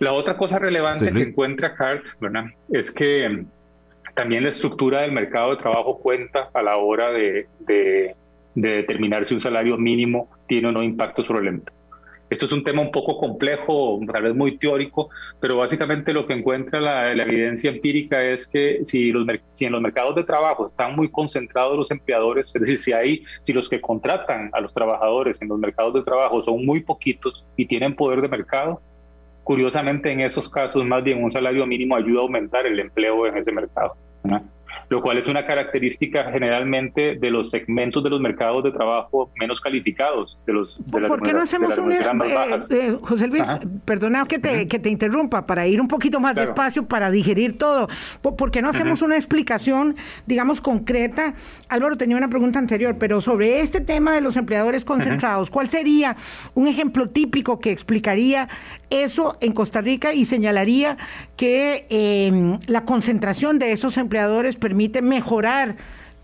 La 0.00 0.12
otra 0.12 0.36
cosa 0.36 0.58
relevante 0.58 1.12
que 1.12 1.22
encuentra 1.22 1.74
CART 1.74 2.20
¿verdad? 2.20 2.46
es 2.70 2.92
que 2.92 3.44
también 4.14 4.44
la 4.44 4.50
estructura 4.50 5.02
del 5.02 5.12
mercado 5.12 5.50
de 5.50 5.56
trabajo 5.56 5.98
cuenta 5.98 6.50
a 6.54 6.62
la 6.62 6.76
hora 6.76 7.10
de, 7.10 7.46
determinar 8.54 9.26
si 9.26 9.34
un 9.34 9.40
salario 9.40 9.76
mínimo 9.76 10.28
tiene 10.46 10.68
o 10.68 10.72
no 10.72 10.82
impacto 10.82 11.24
sobre 11.24 11.40
el 11.40 11.48
empleo. 11.48 11.76
Esto 12.30 12.46
es 12.46 12.52
un 12.52 12.64
tema 12.64 12.80
un 12.80 12.90
poco 12.90 13.18
complejo, 13.18 14.00
tal 14.10 14.22
vez 14.22 14.34
muy 14.34 14.56
teórico, 14.56 15.10
pero 15.40 15.58
básicamente 15.58 16.12
lo 16.12 16.26
que 16.26 16.32
encuentra 16.32 16.80
la, 16.80 17.12
evidencia 17.12 17.70
empírica 17.70 18.24
es 18.24 18.46
que 18.46 18.80
si, 18.84 19.10
en 19.10 19.72
los 19.72 19.80
mercados 19.80 20.16
de 20.16 20.24
trabajo 20.24 20.64
están 20.64 20.96
muy 20.96 21.10
concentrados 21.10 21.76
los 21.76 21.90
empleadores, 21.90 22.52
es 22.54 22.60
decir, 22.60 22.78
si 23.42 23.52
los 23.52 23.68
que 23.68 23.80
contratan 23.80 24.50
a 24.52 24.60
los 24.60 24.72
trabajadores 24.72 25.42
en 25.42 25.48
los 25.48 25.58
mercados 25.58 25.94
de 25.94 26.02
trabajo 26.02 26.40
son 26.40 26.64
muy 26.64 26.80
poquitos 26.80 27.44
y 27.56 27.66
tienen 27.66 27.94
poder 27.94 28.22
de 28.22 28.28
mercado, 28.28 28.80
Curiosamente, 29.44 30.10
en 30.10 30.20
esos 30.20 30.48
casos, 30.48 30.84
más 30.84 31.04
bien 31.04 31.22
un 31.22 31.30
salario 31.30 31.66
mínimo 31.66 31.96
ayuda 31.96 32.20
a 32.20 32.22
aumentar 32.22 32.66
el 32.66 32.80
empleo 32.80 33.26
en 33.26 33.36
ese 33.36 33.52
mercado 33.52 33.96
lo 34.88 35.00
cual 35.00 35.18
es 35.18 35.28
una 35.28 35.46
característica 35.46 36.30
generalmente 36.30 37.16
de 37.16 37.30
los 37.30 37.50
segmentos 37.50 38.04
de 38.04 38.10
los 38.10 38.20
mercados 38.20 38.64
de 38.64 38.72
trabajo 38.72 39.30
menos 39.38 39.60
calificados. 39.60 40.38
De 40.46 40.52
los, 40.52 40.78
¿Por 40.90 41.22
qué 41.22 41.32
no 41.32 41.40
hacemos 41.40 41.76
un... 41.78 41.92
Eh, 41.92 41.98
eh, 42.70 42.96
José 43.00 43.26
Luis, 43.26 43.46
perdona 43.84 44.26
que 44.26 44.38
te, 44.38 44.68
que 44.68 44.78
te 44.78 44.88
interrumpa, 44.88 45.46
para 45.46 45.66
ir 45.66 45.80
un 45.80 45.88
poquito 45.88 46.20
más 46.20 46.34
despacio, 46.34 46.86
para 46.86 47.10
digerir 47.10 47.58
todo. 47.58 47.88
¿Por, 48.22 48.50
qué 48.50 48.62
no 48.62 48.70
hacemos 48.70 49.02
una 49.02 49.16
explicación, 49.16 49.96
digamos, 50.26 50.60
concreta? 50.60 51.34
Álvaro 51.68 51.96
tenía 51.96 52.16
una 52.16 52.28
pregunta 52.28 52.58
anterior, 52.58 52.96
pero 52.98 53.20
sobre 53.20 53.60
este 53.60 53.80
tema 53.80 54.12
de 54.14 54.20
los 54.20 54.36
empleadores 54.36 54.84
concentrados, 54.84 55.50
¿cuál 55.50 55.68
sería 55.68 56.16
un 56.54 56.68
ejemplo 56.68 57.08
típico 57.08 57.58
que 57.60 57.70
explicaría 57.70 58.48
eso 58.90 59.36
en 59.40 59.52
Costa 59.52 59.80
Rica 59.80 60.14
y 60.14 60.24
señalaría 60.24 60.96
que 61.36 61.86
em, 61.88 62.58
la 62.66 62.84
concentración 62.84 63.58
de 63.58 63.72
esos 63.72 63.96
empleadores 63.96 64.56
permite 64.56 64.73
mejorar 64.74 65.76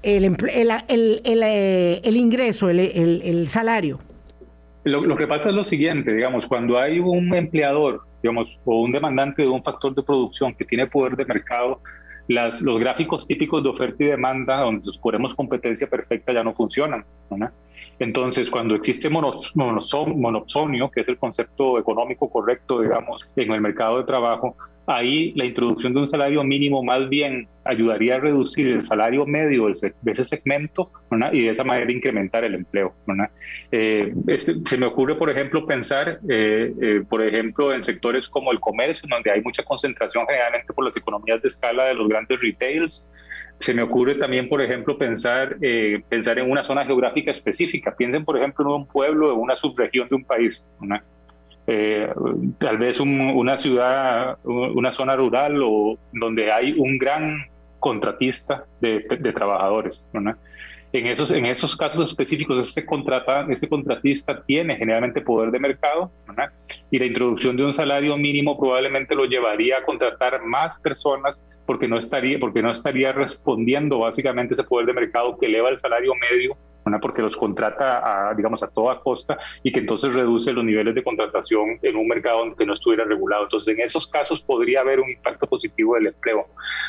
el, 0.03 0.25
el, 0.25 1.43
eh, 1.43 2.01
el, 2.03 2.17
ingreso, 2.17 2.71
el, 2.71 3.49
salario? 3.49 3.99
Lo, 4.85 5.17
que 5.17 5.27
pasa 5.27 5.51
es 5.51 5.55
lo 5.55 5.65
siguiente, 5.65 6.13
digamos, 6.13 6.47
cuando 6.47 6.79
hay 6.79 6.99
un 6.99 7.35
empleador, 7.35 8.03
digamos, 8.23 8.59
o 8.65 8.81
un 8.83 8.93
demandante 8.93 9.43
de 9.43 9.49
un 9.49 9.63
factor 9.63 9.95
de 9.95 10.03
producción 10.03 10.55
que 10.55 10.65
tiene 10.65 10.87
poder 10.87 11.17
de 11.17 11.27
mercado, 11.27 11.81
las, 12.29 12.63
los 12.63 12.79
gráficos 12.79 13.27
típicos 13.27 13.63
de 13.63 13.69
oferta 13.71 14.05
y 14.05 14.07
demanda, 14.07 14.61
donde 14.61 14.81
suponemos 14.83 15.35
competencia 15.35 15.89
perfecta, 15.89 16.33
ya 16.33 16.45
no 16.45 16.55
funcionan. 16.55 17.05
Entonces, 17.99 18.51
cuando 18.51 18.75
existe 18.75 19.11
monopsonio, 19.11 20.91
que 20.91 21.01
es 21.03 21.09
el 21.09 21.19
concepto 21.19 21.79
económico 21.79 22.31
correcto, 22.31 22.81
digamos, 22.81 23.21
en 23.37 23.53
el 23.53 23.61
mercado 23.61 23.99
de 23.99 24.05
trabajo, 24.05 24.57
ahí 24.91 25.33
la 25.37 25.45
introducción 25.45 25.95
de 25.95 26.01
un 26.01 26.07
salario 26.07 26.43
mínimo 26.43 26.83
más 26.83 27.09
bien 27.09 27.49
ayudaría 27.65 28.17
a 28.17 28.19
reducir 28.19 28.67
el 28.67 28.85
salario 28.85 29.25
medio 29.25 29.69
de 29.69 30.13
ese 30.13 30.25
segmento 30.25 30.91
y 31.33 31.43
de 31.43 31.51
esa 31.51 31.63
manera 31.63 31.91
incrementar 31.93 32.43
el 32.45 32.55
empleo. 32.55 32.93
Eh, 33.71 34.13
este, 34.27 34.57
se 34.65 34.77
me 34.77 34.87
ocurre, 34.87 35.15
por 35.15 35.31
ejemplo, 35.31 35.65
pensar, 35.67 36.19
eh, 36.29 36.73
eh, 36.83 37.03
por 37.09 37.23
ejemplo, 37.23 37.73
en 37.73 37.83
sectores 37.83 38.29
como 38.29 38.51
el 38.51 38.59
comercio, 38.59 39.09
donde 39.09 39.31
hay 39.31 39.41
mucha 39.43 39.63
concentración 39.63 40.27
generalmente 40.27 40.73
por 40.73 40.85
las 40.85 40.97
economías 40.97 41.41
de 41.41 41.49
escala 41.49 41.85
de 41.85 41.95
los 41.95 42.09
grandes 42.09 42.41
retails. 42.41 43.09
Se 43.61 43.75
me 43.75 43.83
ocurre 43.83 44.15
también, 44.15 44.49
por 44.49 44.61
ejemplo, 44.63 44.97
pensar, 44.97 45.59
pensar 46.09 46.39
en 46.39 46.51
una 46.51 46.65
zona 46.65 46.87
geográfica 46.87 47.31
específica. 47.31 47.95
Piensen, 47.95 48.25
por 48.25 48.39
ejemplo, 48.39 48.65
en 48.65 48.81
un 48.83 48.87
pueblo, 48.87 49.33
en 49.35 49.39
una 49.39 49.55
subregión 49.55 50.09
de 50.09 50.17
un 50.17 50.25
país. 50.25 50.65
Eh, 51.67 52.13
tal 52.59 52.79
vez 52.79 52.99
una 53.01 53.57
ciudad, 53.57 54.39
una 54.45 54.91
zona 54.91 55.15
rural 55.17 55.61
o 55.63 55.99
donde 56.13 56.51
hay 56.51 56.75
un 56.77 56.99
gran 56.99 57.45
contratista 57.79 58.65
de, 58.81 59.01
trabajadores. 59.35 60.05
En 60.93 61.07
esos, 61.07 61.31
en 61.31 61.47
esos 61.47 61.77
casos 61.77 62.09
específicos, 62.09 62.69
ese, 62.69 62.85
contratista 63.69 64.43
tiene 64.43 64.77
generalmente 64.77 65.21
poder 65.21 65.51
de 65.53 65.61
mercado 65.61 66.11
y 66.91 66.99
la 66.99 67.07
introducción 67.07 67.57
de 67.57 67.65
un 67.65 67.73
salario 67.73 68.17
mínimo 68.17 68.59
probablemente 68.59 69.15
lo 69.15 69.25
llevaría 69.25 69.79
a 69.79 69.85
contratar 69.85 70.43
más 70.45 70.81
personas 70.81 71.47
porque 71.65 71.87
no 71.87 71.99
estaría, 71.99 72.41
porque 72.41 72.63
no 72.63 72.73
estaría 72.73 73.13
respondiendo 73.13 74.01
básicamente 74.01 74.55
ese 74.55 74.65
poder 74.65 74.87
de 74.87 74.95
mercado 74.95 75.39
que 75.39 75.47
eleva 75.47 75.69
el 75.69 75.79
salario 75.79 76.13
medio 76.17 76.57
porque 76.99 77.23
los 77.23 77.37
contrata 77.37 78.31
a, 78.31 78.35
digamos, 78.35 78.63
a 78.63 78.69
toda 78.69 79.01
costa 79.01 79.39
y 79.63 79.71
que 79.71 79.81
entonces 79.81 80.13
reduce 80.13 80.53
los 80.53 80.65
niveles 80.65 80.95
de 80.95 81.05
contratación 81.05 81.79
en 81.83 81.97
un 81.97 82.09
mercado 82.09 82.39
donde 82.39 82.67
no 82.67 82.75
estuviera 82.75 83.05
regulado. 83.05 83.45
Entonces, 83.45 83.77
en 83.77 83.85
esos 83.85 84.07
casos 84.07 84.41
podría 84.41 84.81
haber 84.81 85.01
un 85.01 85.11
impacto 85.11 85.47
positivo 85.47 85.95
del 85.95 86.09
empleo. 86.09 86.47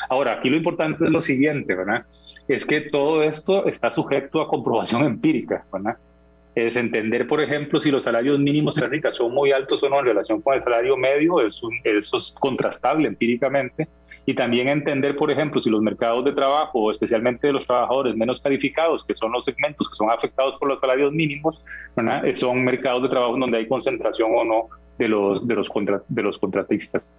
Ahora, 0.08 0.32
aquí 0.32 0.48
lo 0.48 0.56
importante 0.56 1.04
es 1.04 1.10
lo 1.10 1.22
siguiente, 1.22 1.74
¿verdad? 1.74 2.06
Es 2.48 2.66
que 2.66 2.80
todo 2.80 3.22
esto 3.22 3.66
está 3.66 3.90
sujeto 3.90 4.40
a 4.40 4.48
comprobación 4.48 5.04
empírica, 5.04 5.64
¿verdad? 5.72 5.96
Es 6.54 6.76
entender, 6.76 7.26
por 7.26 7.40
ejemplo, 7.40 7.80
si 7.80 7.90
los 7.90 8.02
salarios 8.02 8.38
mínimos 8.38 8.76
en 8.76 8.90
Rica 8.90 9.10
son 9.10 9.32
muy 9.32 9.52
altos 9.52 9.82
o 9.82 9.88
no 9.88 10.00
en 10.00 10.06
relación 10.06 10.42
con 10.42 10.54
el 10.54 10.60
salario 10.60 10.96
medio, 10.96 11.40
es 11.40 11.62
eso 11.84 12.16
es 12.18 12.34
contrastable 12.38 13.08
empíricamente 13.08 13.88
y 14.24 14.34
también 14.34 14.68
entender, 14.68 15.16
por 15.16 15.30
ejemplo, 15.30 15.60
si 15.60 15.68
los 15.68 15.82
mercados 15.82 16.24
de 16.24 16.32
trabajo, 16.32 16.90
especialmente 16.90 17.48
de 17.48 17.52
los 17.52 17.66
trabajadores 17.66 18.14
menos 18.14 18.40
calificados, 18.40 19.04
que 19.04 19.14
son 19.14 19.32
los 19.32 19.44
segmentos 19.44 19.88
que 19.88 19.96
son 19.96 20.10
afectados 20.10 20.56
por 20.58 20.68
los 20.68 20.80
salarios 20.80 21.12
mínimos, 21.12 21.62
eh, 22.24 22.34
son 22.34 22.64
mercados 22.64 23.02
de 23.02 23.08
trabajo 23.08 23.36
donde 23.36 23.58
hay 23.58 23.66
concentración 23.66 24.30
o 24.34 24.44
no 24.44 24.68
de 24.98 25.08
los, 25.08 25.46
de 25.46 25.54
los, 25.56 25.68
de 26.08 26.22
los 26.22 26.38
contratistas. 26.38 27.12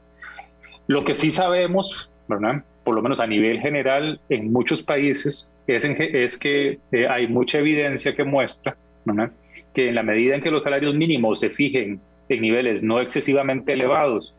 Lo 0.87 1.03
que 1.03 1.15
sí 1.15 1.31
sabemos, 1.31 2.11
¿verdad? 2.27 2.63
por 2.83 2.95
lo 2.95 3.01
menos 3.01 3.19
a 3.19 3.27
nivel 3.27 3.59
general, 3.59 4.19
en 4.29 4.51
muchos 4.51 4.83
países, 4.83 5.51
es, 5.67 5.85
es 5.85 6.37
que 6.37 6.79
eh, 6.91 7.07
hay 7.07 7.27
mucha 7.27 7.59
evidencia 7.59 8.15
que 8.15 8.23
muestra 8.23 8.75
que 9.73 9.89
en 9.89 9.95
la 9.95 10.03
medida 10.03 10.35
en 10.35 10.41
que 10.41 10.51
los 10.51 10.63
salarios 10.63 10.95
mínimos 10.95 11.39
se 11.39 11.49
fijen 11.49 11.99
en 12.29 12.41
niveles 12.41 12.83
no 12.83 12.99
excesivamente 13.01 13.73
elevados 13.73 14.33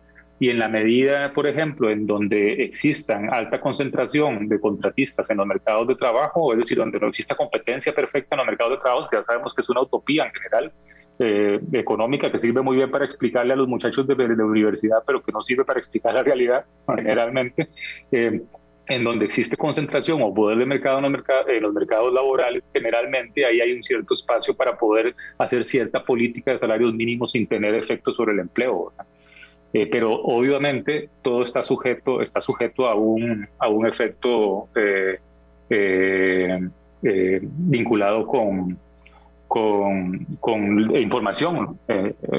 y 0.44 0.50
en 0.50 0.58
la 0.58 0.68
medida, 0.68 1.32
por 1.32 1.46
ejemplo, 1.46 1.88
en 1.88 2.06
donde 2.06 2.64
existan 2.64 3.32
alta 3.32 3.62
concentración 3.62 4.46
de 4.46 4.60
contratistas 4.60 5.30
en 5.30 5.38
los 5.38 5.46
mercados 5.46 5.88
de 5.88 5.94
trabajo, 5.94 6.52
es 6.52 6.58
decir, 6.58 6.76
donde 6.76 7.00
no 7.00 7.08
exista 7.08 7.34
competencia 7.34 7.94
perfecta 7.94 8.34
en 8.34 8.40
los 8.40 8.46
mercados 8.46 8.74
de 8.74 8.82
trabajo, 8.82 9.08
que 9.08 9.16
ya 9.16 9.22
sabemos 9.22 9.54
que 9.54 9.62
es 9.62 9.70
una 9.70 9.80
utopía 9.80 10.26
en 10.26 10.32
general, 10.32 10.72
eh, 11.18 11.60
económica 11.72 12.30
que 12.30 12.38
sirve 12.38 12.60
muy 12.60 12.76
bien 12.76 12.90
para 12.90 13.06
explicarle 13.06 13.54
a 13.54 13.56
los 13.56 13.66
muchachos 13.66 14.06
de, 14.06 14.14
de, 14.14 14.44
universidad, 14.44 14.98
pero 15.06 15.22
que 15.22 15.32
no 15.32 15.40
sirve 15.40 15.64
para 15.64 15.80
explicar 15.80 16.12
la 16.12 16.22
realidad 16.22 16.66
generalmente. 16.94 17.70
Eh, 18.12 18.42
en 18.86 19.02
donde 19.02 19.24
existe 19.24 19.56
concentración 19.56 20.20
o 20.20 20.34
poder 20.34 20.58
de 20.58 20.66
mercado 20.66 20.98
en 20.98 21.04
los, 21.04 21.12
mercados, 21.12 21.46
en 21.48 21.62
los 21.62 21.72
mercados 21.72 22.12
laborales, 22.12 22.62
generalmente 22.74 23.46
ahí 23.46 23.62
hay 23.62 23.72
un 23.72 23.82
cierto 23.82 24.12
espacio 24.12 24.54
para 24.54 24.76
poder 24.76 25.16
hacer 25.38 25.64
cierta 25.64 26.04
política 26.04 26.52
de 26.52 26.58
salarios 26.58 26.92
mínimos 26.92 27.30
sin 27.30 27.46
tener 27.46 27.74
efecto 27.74 28.12
sobre 28.12 28.34
el 28.34 28.40
empleo. 28.40 28.92
Eh, 29.76 29.88
pero 29.90 30.12
obviamente 30.22 31.10
todo 31.20 31.42
está 31.42 31.64
sujeto, 31.64 32.22
está 32.22 32.40
sujeto 32.40 32.86
a 32.86 32.94
un, 32.94 33.48
a 33.58 33.66
un 33.66 33.88
efecto 33.88 34.68
eh, 34.76 35.18
eh, 35.68 37.40
vinculado 37.42 38.24
con, 38.24 38.78
con, 39.48 40.24
con 40.38 40.96
información, 40.96 41.76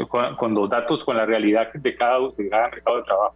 con, 0.07 0.35
con, 0.37 0.55
los 0.55 0.69
datos, 0.69 1.03
con 1.03 1.17
la 1.17 1.25
realidad 1.25 1.73
de 1.73 1.95
cada, 1.97 2.19
de 2.37 2.49
cada 2.49 2.69
mercado 2.69 2.97
de 2.97 3.03
trabajo. 3.03 3.35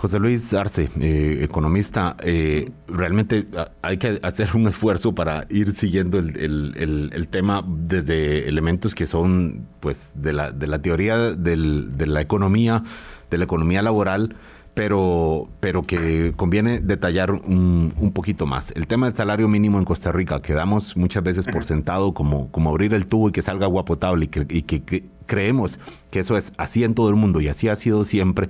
José 0.00 0.18
Luis 0.18 0.54
Arce, 0.54 0.88
eh, 0.98 1.40
economista, 1.42 2.16
eh, 2.22 2.70
realmente 2.88 3.46
hay 3.82 3.98
que 3.98 4.18
hacer 4.22 4.56
un 4.56 4.66
esfuerzo 4.66 5.14
para 5.14 5.44
ir 5.50 5.74
siguiendo 5.74 6.18
el, 6.18 7.28
tema 7.30 7.62
desde 7.68 8.48
elementos 8.48 8.94
que 8.94 9.06
son 9.06 9.66
pues 9.80 10.14
de 10.16 10.32
la, 10.32 10.52
de 10.52 10.68
la 10.68 10.80
teoría 10.80 11.18
de 11.18 12.06
la 12.06 12.22
economía, 12.22 12.82
de 13.28 13.36
la 13.36 13.44
economía 13.44 13.82
laboral, 13.82 14.36
pero, 14.72 15.50
pero 15.60 15.82
que 15.82 16.32
conviene 16.34 16.80
detallar 16.80 17.32
un, 17.32 18.12
poquito 18.14 18.46
más. 18.46 18.72
El 18.74 18.86
tema 18.86 19.04
del 19.04 19.14
salario 19.14 19.48
mínimo 19.48 19.78
en 19.78 19.84
Costa 19.84 20.12
Rica, 20.12 20.40
que 20.40 20.54
damos 20.54 20.96
muchas 20.96 21.22
veces 21.22 21.46
por 21.46 21.66
sentado 21.66 22.14
como, 22.14 22.50
como 22.50 22.70
abrir 22.70 22.94
el 22.94 23.06
tubo 23.06 23.28
y 23.28 23.32
que 23.32 23.42
salga 23.42 23.66
agua 23.66 23.84
potable 23.84 24.24
y 24.24 24.28
que, 24.28 24.46
y 24.48 24.62
que 24.62 25.04
creemos 25.26 25.78
que 26.10 26.20
eso 26.20 26.38
es 26.38 26.54
así 26.56 26.84
en 26.84 26.94
todo 26.94 27.10
el 27.10 27.16
mundo 27.16 27.42
y 27.42 27.48
así 27.48 27.68
ha 27.68 27.76
sido 27.76 28.04
siempre 28.04 28.48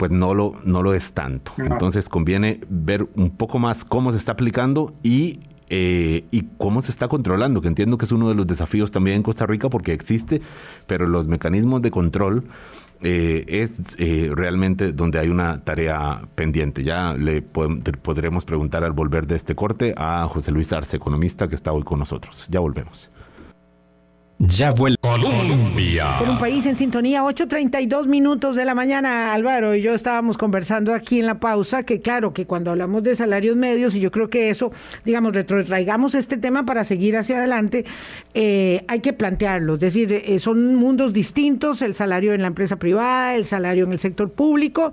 pues 0.00 0.10
no 0.10 0.32
lo, 0.32 0.54
no 0.64 0.82
lo 0.82 0.94
es 0.94 1.12
tanto. 1.12 1.52
Entonces 1.58 2.08
conviene 2.08 2.58
ver 2.70 3.06
un 3.16 3.28
poco 3.28 3.58
más 3.58 3.84
cómo 3.84 4.12
se 4.12 4.16
está 4.16 4.32
aplicando 4.32 4.94
y, 5.02 5.40
eh, 5.68 6.24
y 6.30 6.44
cómo 6.56 6.80
se 6.80 6.90
está 6.90 7.06
controlando, 7.06 7.60
que 7.60 7.68
entiendo 7.68 7.98
que 7.98 8.06
es 8.06 8.12
uno 8.12 8.30
de 8.30 8.34
los 8.34 8.46
desafíos 8.46 8.90
también 8.92 9.18
en 9.18 9.22
Costa 9.22 9.44
Rica 9.44 9.68
porque 9.68 9.92
existe, 9.92 10.40
pero 10.86 11.06
los 11.06 11.28
mecanismos 11.28 11.82
de 11.82 11.90
control 11.90 12.44
eh, 13.02 13.44
es 13.46 13.94
eh, 13.98 14.32
realmente 14.34 14.94
donde 14.94 15.18
hay 15.18 15.28
una 15.28 15.62
tarea 15.64 16.26
pendiente. 16.34 16.82
Ya 16.82 17.12
le 17.12 17.42
podremos 17.42 18.46
preguntar 18.46 18.84
al 18.84 18.92
volver 18.92 19.26
de 19.26 19.36
este 19.36 19.54
corte 19.54 19.92
a 19.98 20.26
José 20.28 20.50
Luis 20.50 20.72
Arce, 20.72 20.96
economista, 20.96 21.46
que 21.46 21.56
está 21.56 21.72
hoy 21.72 21.82
con 21.82 21.98
nosotros. 21.98 22.46
Ya 22.48 22.60
volvemos. 22.60 23.10
Ya 24.42 24.70
vuelve 24.70 24.96
Colombia. 25.02 26.16
Por 26.18 26.30
un 26.30 26.38
país 26.38 26.64
en 26.64 26.74
sintonía, 26.74 27.22
8.32 27.22 28.06
minutos 28.06 28.56
de 28.56 28.64
la 28.64 28.74
mañana, 28.74 29.34
Álvaro 29.34 29.74
y 29.74 29.82
yo 29.82 29.92
estábamos 29.92 30.38
conversando 30.38 30.94
aquí 30.94 31.20
en 31.20 31.26
la 31.26 31.38
pausa, 31.38 31.82
que 31.82 32.00
claro, 32.00 32.32
que 32.32 32.46
cuando 32.46 32.70
hablamos 32.70 33.02
de 33.02 33.14
salarios 33.14 33.54
medios, 33.56 33.94
y 33.94 34.00
yo 34.00 34.10
creo 34.10 34.30
que 34.30 34.48
eso, 34.48 34.72
digamos, 35.04 35.34
retrotraigamos 35.34 36.14
este 36.14 36.38
tema 36.38 36.64
para 36.64 36.84
seguir 36.84 37.18
hacia 37.18 37.36
adelante, 37.36 37.84
eh, 38.32 38.82
hay 38.88 39.00
que 39.00 39.12
plantearlo. 39.12 39.74
Es 39.74 39.80
decir, 39.80 40.10
eh, 40.10 40.38
son 40.38 40.74
mundos 40.74 41.12
distintos, 41.12 41.82
el 41.82 41.94
salario 41.94 42.32
en 42.32 42.40
la 42.40 42.48
empresa 42.48 42.76
privada, 42.76 43.34
el 43.34 43.44
salario 43.44 43.84
en 43.84 43.92
el 43.92 43.98
sector 43.98 44.32
público, 44.32 44.90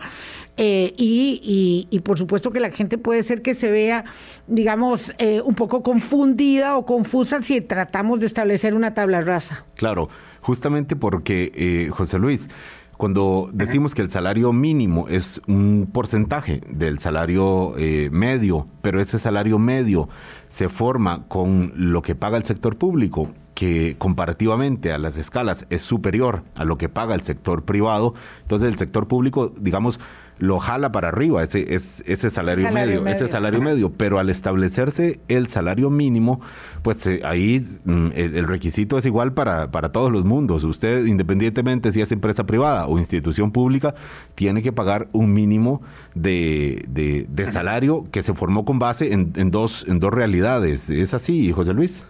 eh, 0.57 0.93
y, 0.97 1.87
y, 1.91 1.99
por 1.99 2.17
supuesto 2.17 2.51
que 2.51 2.59
la 2.59 2.71
gente 2.71 2.97
puede 2.97 3.21
ser 3.21 3.43
que 3.43 3.53
se 3.53 3.69
vea, 3.69 4.05
digamos, 4.47 5.13
eh, 5.19 5.39
un 5.41 5.53
poco 5.53 5.83
confundida 5.83 6.77
o 6.77 6.85
confusa 6.85 7.43
si 7.43 7.61
tratamos 7.61 8.19
de 8.19 8.25
establecer 8.25 8.73
una 8.73 8.95
tabla 8.95 9.21
rasa. 9.21 9.65
Claro, 9.75 10.09
justamente 10.41 10.95
porque, 10.95 11.51
eh, 11.53 11.89
José 11.91 12.17
Luis, 12.17 12.49
cuando 12.97 13.47
decimos 13.53 13.93
que 13.93 14.01
el 14.01 14.09
salario 14.09 14.51
mínimo 14.51 15.07
es 15.07 15.39
un 15.47 15.87
porcentaje 15.93 16.61
del 16.67 16.97
salario 16.97 17.75
medio, 18.09 18.67
pero 18.81 18.99
ese 18.99 19.19
salario 19.19 19.59
medio 19.59 20.09
se 20.47 20.67
forma 20.67 21.27
con 21.27 21.71
lo 21.75 22.01
que 22.01 22.15
paga 22.15 22.37
el 22.37 22.43
sector 22.43 22.75
público, 22.75 23.29
que 23.53 23.95
comparativamente 23.99 24.91
a 24.91 24.97
las 24.97 25.17
escalas 25.17 25.67
es 25.69 25.83
superior 25.83 26.43
a 26.55 26.65
lo 26.65 26.79
que 26.79 26.89
paga 26.89 27.13
el 27.13 27.21
sector 27.21 27.65
privado, 27.65 28.15
entonces 28.41 28.67
el 28.67 28.79
sector 28.79 29.07
público, 29.07 29.53
digamos, 29.59 29.99
lo 30.39 30.60
jala 30.60 30.91
para 30.91 31.10
arriba, 31.10 31.43
ese, 31.43 31.73
es, 31.73 32.04
ese 32.06 32.30
salario, 32.30 32.71
medio, 32.71 33.06
ese 33.08 33.28
salario 33.28 33.62
medio, 33.62 33.91
pero 33.91 34.19
al 34.19 34.30
establecerse 34.30 35.19
el 35.28 35.47
salario 35.47 35.89
mínimo, 35.89 36.41
pues 36.84 37.06
eh, 37.08 37.21
ahí 37.23 37.62
mm, 37.86 38.08
el, 38.13 38.47
requisito 38.47 38.97
es 38.97 39.06
igual 39.06 39.34
para, 39.34 39.71
para 39.71 39.91
todos 39.91 40.12
los 40.12 40.26
mundos. 40.26 40.63
Usted, 40.63 41.06
independientemente 41.06 41.91
si 41.91 42.02
es 42.02 42.12
empresa 42.12 42.45
privada 42.45 42.88
o 42.88 43.00
institución 43.00 43.52
pública, 43.52 43.95
tiene 44.36 44.62
que 44.62 44.71
pagar 44.71 45.08
un 45.12 45.34
mínimo 45.34 45.82
de, 46.13 46.86
de, 46.88 47.47
salario 47.52 48.06
que 48.12 48.23
se 48.23 48.34
formó 48.34 48.65
con 48.65 48.80
base 48.80 49.13
en, 49.13 49.34
en, 49.36 49.52
dos, 49.52 49.86
en 49.88 50.00
dos 50.00 50.13
realidades. 50.13 50.89
¿Es 50.89 51.13
así, 51.13 51.52
José 51.52 51.73
Luis? 51.73 52.06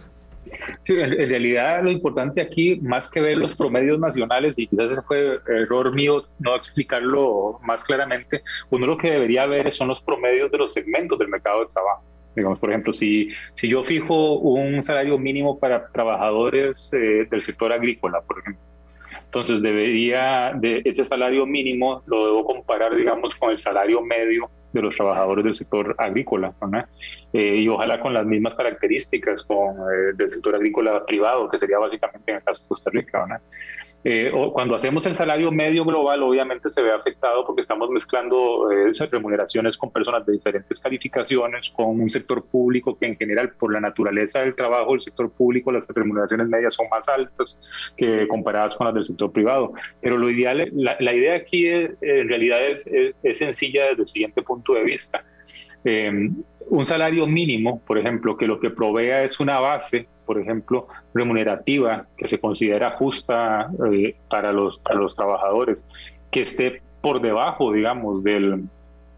Sí, 0.82 0.94
en, 0.94 1.10
realidad 1.10 1.82
lo 1.82 1.90
importante 1.90 2.40
aquí, 2.40 2.76
más 2.82 3.10
que 3.10 3.20
ver 3.20 3.38
los 3.38 3.54
promedios 3.56 3.98
nacionales, 3.98 4.58
y 4.58 4.66
quizás 4.66 4.92
ese 4.92 5.02
fue 5.02 5.38
error 5.46 5.94
mío 5.94 6.22
no 6.38 6.54
explicarlo 6.54 7.58
más 7.62 7.84
claramente, 7.84 8.42
uno 8.70 8.86
lo 8.86 8.98
que 8.98 9.10
debería 9.10 9.46
ver 9.46 9.72
son 9.72 9.88
los 9.88 10.00
promedios 10.00 10.50
de 10.50 10.58
los 10.58 10.72
segmentos 10.72 11.18
del 11.18 11.28
mercado 11.28 11.60
de 11.60 11.72
trabajo. 11.72 12.02
Digamos, 12.34 12.58
por 12.58 12.70
ejemplo, 12.70 12.92
si, 12.92 13.30
si 13.54 13.68
yo 13.68 13.82
fijo 13.82 14.38
un 14.38 14.82
salario 14.82 15.18
mínimo 15.18 15.58
para 15.58 15.88
trabajadores 15.88 16.92
eh, 16.92 17.26
del 17.28 17.42
sector 17.42 17.72
agrícola, 17.72 18.20
por 18.20 18.38
ejemplo, 18.38 18.62
entonces 19.24 19.60
debería, 19.60 20.52
de 20.54 20.82
ese 20.84 21.04
salario 21.04 21.44
mínimo 21.46 22.02
lo 22.06 22.26
debo 22.26 22.44
comparar, 22.44 22.94
digamos, 22.94 23.34
con 23.34 23.50
el 23.50 23.58
salario 23.58 24.00
medio 24.00 24.48
de 24.72 24.82
los 24.82 24.96
trabajadores 24.96 25.44
del 25.44 25.54
sector 25.54 25.94
agrícola, 25.98 26.54
eh, 27.32 27.56
y 27.56 27.68
ojalá 27.68 28.00
con 28.00 28.12
las 28.14 28.26
mismas 28.26 28.54
características 28.54 29.42
con 29.42 29.76
eh, 29.76 30.12
del 30.14 30.30
sector 30.30 30.54
agrícola 30.54 31.04
privado, 31.06 31.48
que 31.48 31.58
sería 31.58 31.78
básicamente 31.78 32.30
en 32.32 32.36
el 32.38 32.44
caso 32.44 32.62
de 32.62 32.68
Costa 32.68 32.90
Rica. 32.90 33.26
¿no? 33.26 33.36
Eh, 34.04 34.30
cuando 34.52 34.76
hacemos 34.76 35.04
el 35.06 35.14
salario 35.14 35.50
medio 35.50 35.84
global, 35.84 36.22
obviamente 36.22 36.68
se 36.68 36.82
ve 36.82 36.92
afectado 36.92 37.44
porque 37.44 37.62
estamos 37.62 37.90
mezclando 37.90 38.70
eh, 38.70 38.92
remuneraciones 39.10 39.76
con 39.76 39.90
personas 39.90 40.24
de 40.24 40.34
diferentes 40.34 40.78
calificaciones, 40.78 41.70
con 41.70 42.00
un 42.00 42.08
sector 42.08 42.44
público 42.44 42.96
que 42.96 43.06
en 43.06 43.16
general, 43.16 43.52
por 43.58 43.72
la 43.72 43.80
naturaleza 43.80 44.40
del 44.40 44.54
trabajo 44.54 44.92
del 44.92 45.00
sector 45.00 45.30
público, 45.30 45.72
las 45.72 45.88
remuneraciones 45.88 46.48
medias 46.48 46.74
son 46.74 46.86
más 46.90 47.08
altas 47.08 47.58
que 47.96 48.28
comparadas 48.28 48.76
con 48.76 48.86
las 48.86 48.94
del 48.94 49.04
sector 49.04 49.32
privado. 49.32 49.72
Pero 50.00 50.16
lo 50.16 50.30
ideal, 50.30 50.70
la, 50.72 51.12
idea 51.12 51.34
aquí 51.34 51.68
en 51.68 52.28
realidad 52.28 52.64
es, 52.64 52.86
es, 53.22 53.38
sencilla 53.38 53.88
desde 53.88 54.02
el 54.02 54.08
siguiente 54.08 54.42
punto 54.42 54.74
de 54.74 54.84
vista. 54.84 55.24
Eh, 55.84 56.30
un 56.70 56.84
salario 56.84 57.26
mínimo, 57.26 57.82
por 57.86 57.98
ejemplo, 57.98 58.36
que 58.36 58.46
lo 58.46 58.60
que 58.60 58.70
provea 58.70 59.24
es 59.24 59.40
una 59.40 59.58
base 59.58 60.08
por 60.28 60.38
ejemplo, 60.38 60.86
remunerativa 61.14 62.06
que 62.18 62.26
se 62.26 62.38
considera 62.38 62.90
justa 62.90 63.70
eh, 63.90 64.14
para, 64.28 64.52
los, 64.52 64.78
para 64.80 64.96
los 64.96 65.16
trabajadores, 65.16 65.88
que 66.30 66.42
esté 66.42 66.82
por 67.00 67.22
debajo, 67.22 67.72
digamos, 67.72 68.22
del, 68.22 68.64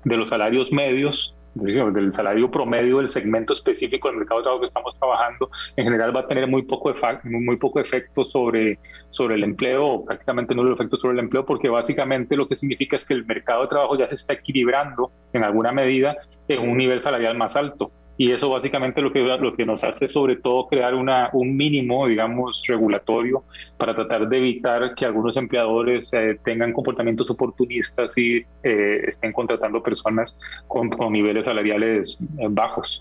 de 0.05 0.17
los 0.17 0.29
salarios 0.29 0.71
medios, 0.71 1.35
del 1.55 2.13
salario 2.13 2.49
promedio 2.49 2.99
del 2.99 3.09
segmento 3.09 3.55
específico 3.55 4.07
del 4.07 4.19
mercado 4.19 4.39
de 4.39 4.45
trabajo 4.45 4.61
que 4.61 4.67
estamos 4.67 4.97
trabajando, 5.01 5.51
en 5.75 5.85
general 5.85 6.15
va 6.15 6.21
a 6.21 6.29
tener 6.29 6.47
muy 6.47 6.63
poco, 6.63 6.95
muy 7.25 7.57
poco 7.57 7.81
efecto 7.81 8.25
sobre, 8.25 8.79
sobre 9.11 9.35
el 9.35 9.43
empleo, 9.43 10.05
prácticamente 10.05 10.55
nulo 10.55 10.73
efecto 10.73 10.97
sobre 10.97 11.15
el 11.15 11.25
empleo, 11.25 11.45
porque 11.45 11.69
básicamente 11.69 12.37
lo 12.37 12.47
que 12.47 12.55
significa 12.55 12.95
es 12.95 13.05
que 13.05 13.15
el 13.15 13.27
mercado 13.27 13.63
de 13.63 13.69
trabajo 13.69 13.99
ya 13.99 14.07
se 14.07 14.15
está 14.15 14.35
equilibrando 14.35 15.11
en 15.33 15.43
alguna 15.43 15.73
medida 15.73 16.17
en 16.47 16.71
un 16.71 16.77
nivel 16.77 17.01
salarial 17.01 17.37
más 17.37 17.57
alto 17.57 17.91
y 18.21 18.33
eso 18.33 18.51
básicamente 18.51 19.01
lo 19.01 19.11
que, 19.15 19.21
lo 19.21 19.57
que 19.57 19.65
nos 19.65 19.83
hace 19.83 20.07
sobre 20.07 20.37
todo 20.37 20.69
crear 20.69 20.95
una, 20.95 21.31
un 21.33 21.57
mínimo, 21.57 22.07
digamos, 22.07 22.63
regulatorio 22.69 23.45
para 23.79 23.95
tratar 23.95 24.29
de 24.29 24.37
evitar 24.37 24.95
que 24.95 25.07
algunos 25.07 25.39
empleadores 25.39 26.11
eh, 26.13 26.39
tengan 26.45 26.75
comportamientos 26.75 27.31
oportunistas 27.31 28.19
y 28.19 28.45
eh, 28.63 29.05
estén 29.09 29.33
contratando 29.33 29.83
personas 29.83 30.37
con, 30.69 30.91
con 30.91 31.15
niveles 31.15 31.47
salariales 31.47 32.19
eh, 32.39 32.49
bajos. 32.51 33.01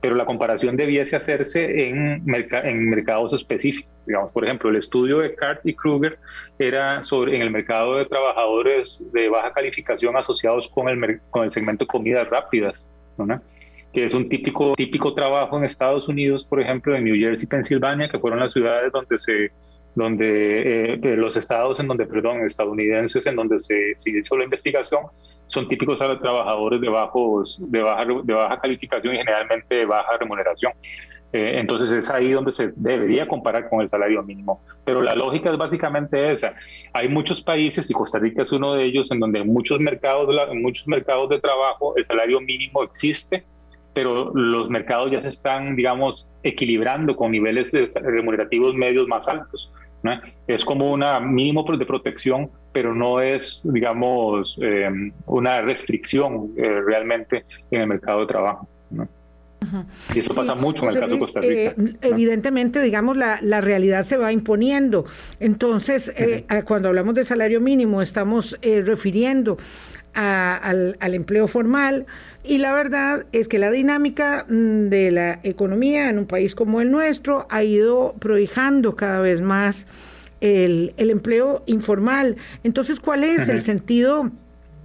pero 0.00 0.14
la 0.14 0.24
comparación 0.24 0.74
debiese 0.74 1.16
hacerse 1.16 1.90
en, 1.90 2.24
en 2.24 2.88
mercados 2.88 3.34
específicos. 3.34 3.92
Digamos, 4.06 4.32
por 4.32 4.42
ejemplo, 4.42 4.70
el 4.70 4.76
estudio 4.76 5.18
de 5.18 5.34
Cart 5.34 5.60
y 5.66 5.74
Kruger 5.74 6.18
era 6.58 7.04
sobre 7.04 7.36
en 7.36 7.42
el 7.42 7.50
mercado 7.50 7.98
de 7.98 8.06
trabajadores 8.06 9.02
de 9.12 9.28
baja 9.28 9.52
calificación 9.52 10.16
asociados 10.16 10.66
con 10.70 10.88
el, 10.88 11.20
con 11.28 11.44
el 11.44 11.50
segmento 11.50 11.84
de 11.84 11.88
comidas 11.88 12.26
rápidas, 12.30 12.86
¿no? 13.18 13.38
Que 13.96 14.04
es 14.04 14.12
un 14.12 14.28
típico, 14.28 14.74
típico 14.76 15.14
trabajo 15.14 15.56
en 15.56 15.64
Estados 15.64 16.06
Unidos, 16.06 16.44
por 16.44 16.60
ejemplo, 16.60 16.94
en 16.94 17.04
New 17.04 17.16
Jersey, 17.16 17.48
Pensilvania, 17.48 18.10
que 18.10 18.18
fueron 18.18 18.40
las 18.40 18.52
ciudades 18.52 18.92
donde 18.92 19.16
se 19.16 19.50
donde 19.94 20.92
eh, 20.92 21.16
los 21.16 21.34
estados 21.34 21.80
en 21.80 21.88
donde, 21.88 22.04
perdón, 22.04 22.42
estadounidenses 22.42 23.26
en 23.26 23.36
donde 23.36 23.58
se, 23.58 23.94
se 23.96 24.10
hizo 24.10 24.36
la 24.36 24.44
investigación, 24.44 25.04
son 25.46 25.66
típicos 25.66 25.98
trabajadores 25.98 26.78
de, 26.82 26.90
bajos, 26.90 27.58
de, 27.70 27.80
baja, 27.80 28.04
de 28.04 28.34
baja 28.34 28.60
calificación 28.60 29.14
y 29.14 29.16
generalmente 29.16 29.74
de 29.74 29.86
baja 29.86 30.18
remuneración. 30.18 30.72
Eh, 31.32 31.52
entonces 31.54 31.90
es 31.90 32.10
ahí 32.10 32.32
donde 32.32 32.52
se 32.52 32.74
debería 32.76 33.26
comparar 33.26 33.70
con 33.70 33.80
el 33.80 33.88
salario 33.88 34.22
mínimo. 34.22 34.60
Pero 34.84 35.00
la 35.00 35.14
lógica 35.14 35.50
es 35.50 35.56
básicamente 35.56 36.32
esa. 36.32 36.54
Hay 36.92 37.08
muchos 37.08 37.40
países, 37.40 37.90
y 37.90 37.94
Costa 37.94 38.18
Rica 38.18 38.42
es 38.42 38.52
uno 38.52 38.74
de 38.74 38.84
ellos, 38.84 39.10
en 39.10 39.20
donde 39.20 39.38
en 39.40 39.46
muchos 39.46 39.80
mercados, 39.80 40.28
en 40.50 40.60
muchos 40.60 40.86
mercados 40.86 41.30
de 41.30 41.40
trabajo 41.40 41.96
el 41.96 42.04
salario 42.04 42.42
mínimo 42.42 42.82
existe, 42.82 43.46
pero 43.96 44.30
los 44.34 44.68
mercados 44.68 45.10
ya 45.10 45.22
se 45.22 45.30
están, 45.30 45.74
digamos, 45.74 46.28
equilibrando 46.42 47.16
con 47.16 47.32
niveles 47.32 47.72
remunerativos 47.94 48.74
medios 48.74 49.08
más 49.08 49.26
altos. 49.26 49.72
Es 50.46 50.66
como 50.66 50.92
un 50.92 51.02
mínimo 51.34 51.64
de 51.64 51.86
protección, 51.86 52.50
pero 52.74 52.94
no 52.94 53.22
es, 53.22 53.62
digamos, 53.64 54.58
eh, 54.60 54.90
una 55.24 55.62
restricción 55.62 56.52
eh, 56.58 56.82
realmente 56.86 57.46
en 57.70 57.80
el 57.80 57.86
mercado 57.86 58.20
de 58.20 58.26
trabajo. 58.26 58.68
Y 60.14 60.18
eso 60.18 60.34
pasa 60.34 60.54
mucho 60.54 60.82
en 60.82 60.90
el 60.90 61.00
caso 61.00 61.14
de 61.14 61.18
Costa 61.18 61.40
Rica. 61.40 61.54
Eh, 61.54 61.74
evidentemente, 62.02 62.82
digamos, 62.82 63.16
la, 63.16 63.38
la, 63.40 63.62
realidad 63.62 64.04
se 64.04 64.18
va 64.18 64.30
imponiendo. 64.30 65.06
Entonces, 65.40 66.12
cuando 66.66 66.88
hablamos 66.88 67.14
de 67.14 67.24
salario 67.24 67.62
mínimo, 67.62 68.02
estamos 68.02 68.58
refiriendo 68.60 69.56
al, 70.16 70.96
al, 70.98 71.14
empleo 71.14 71.46
formal 71.46 72.06
y 72.42 72.58
la 72.58 72.72
verdad 72.72 73.26
es 73.32 73.48
que 73.48 73.58
la 73.58 73.70
dinámica 73.70 74.46
mm, 74.48 74.88
de 74.88 75.10
la 75.10 75.40
economía 75.42 76.08
en 76.08 76.18
un 76.18 76.26
país 76.26 76.54
como 76.54 76.80
el 76.80 76.90
nuestro 76.90 77.46
ha 77.50 77.62
ido 77.62 78.14
prohijando 78.18 78.96
cada 78.96 79.20
vez 79.20 79.40
más 79.40 79.86
el, 80.40 80.94
el 80.96 81.10
empleo 81.10 81.62
informal. 81.66 82.36
Entonces, 82.64 83.00
¿cuál 83.00 83.24
es 83.24 83.48
el 83.48 83.62
sentido, 83.62 84.30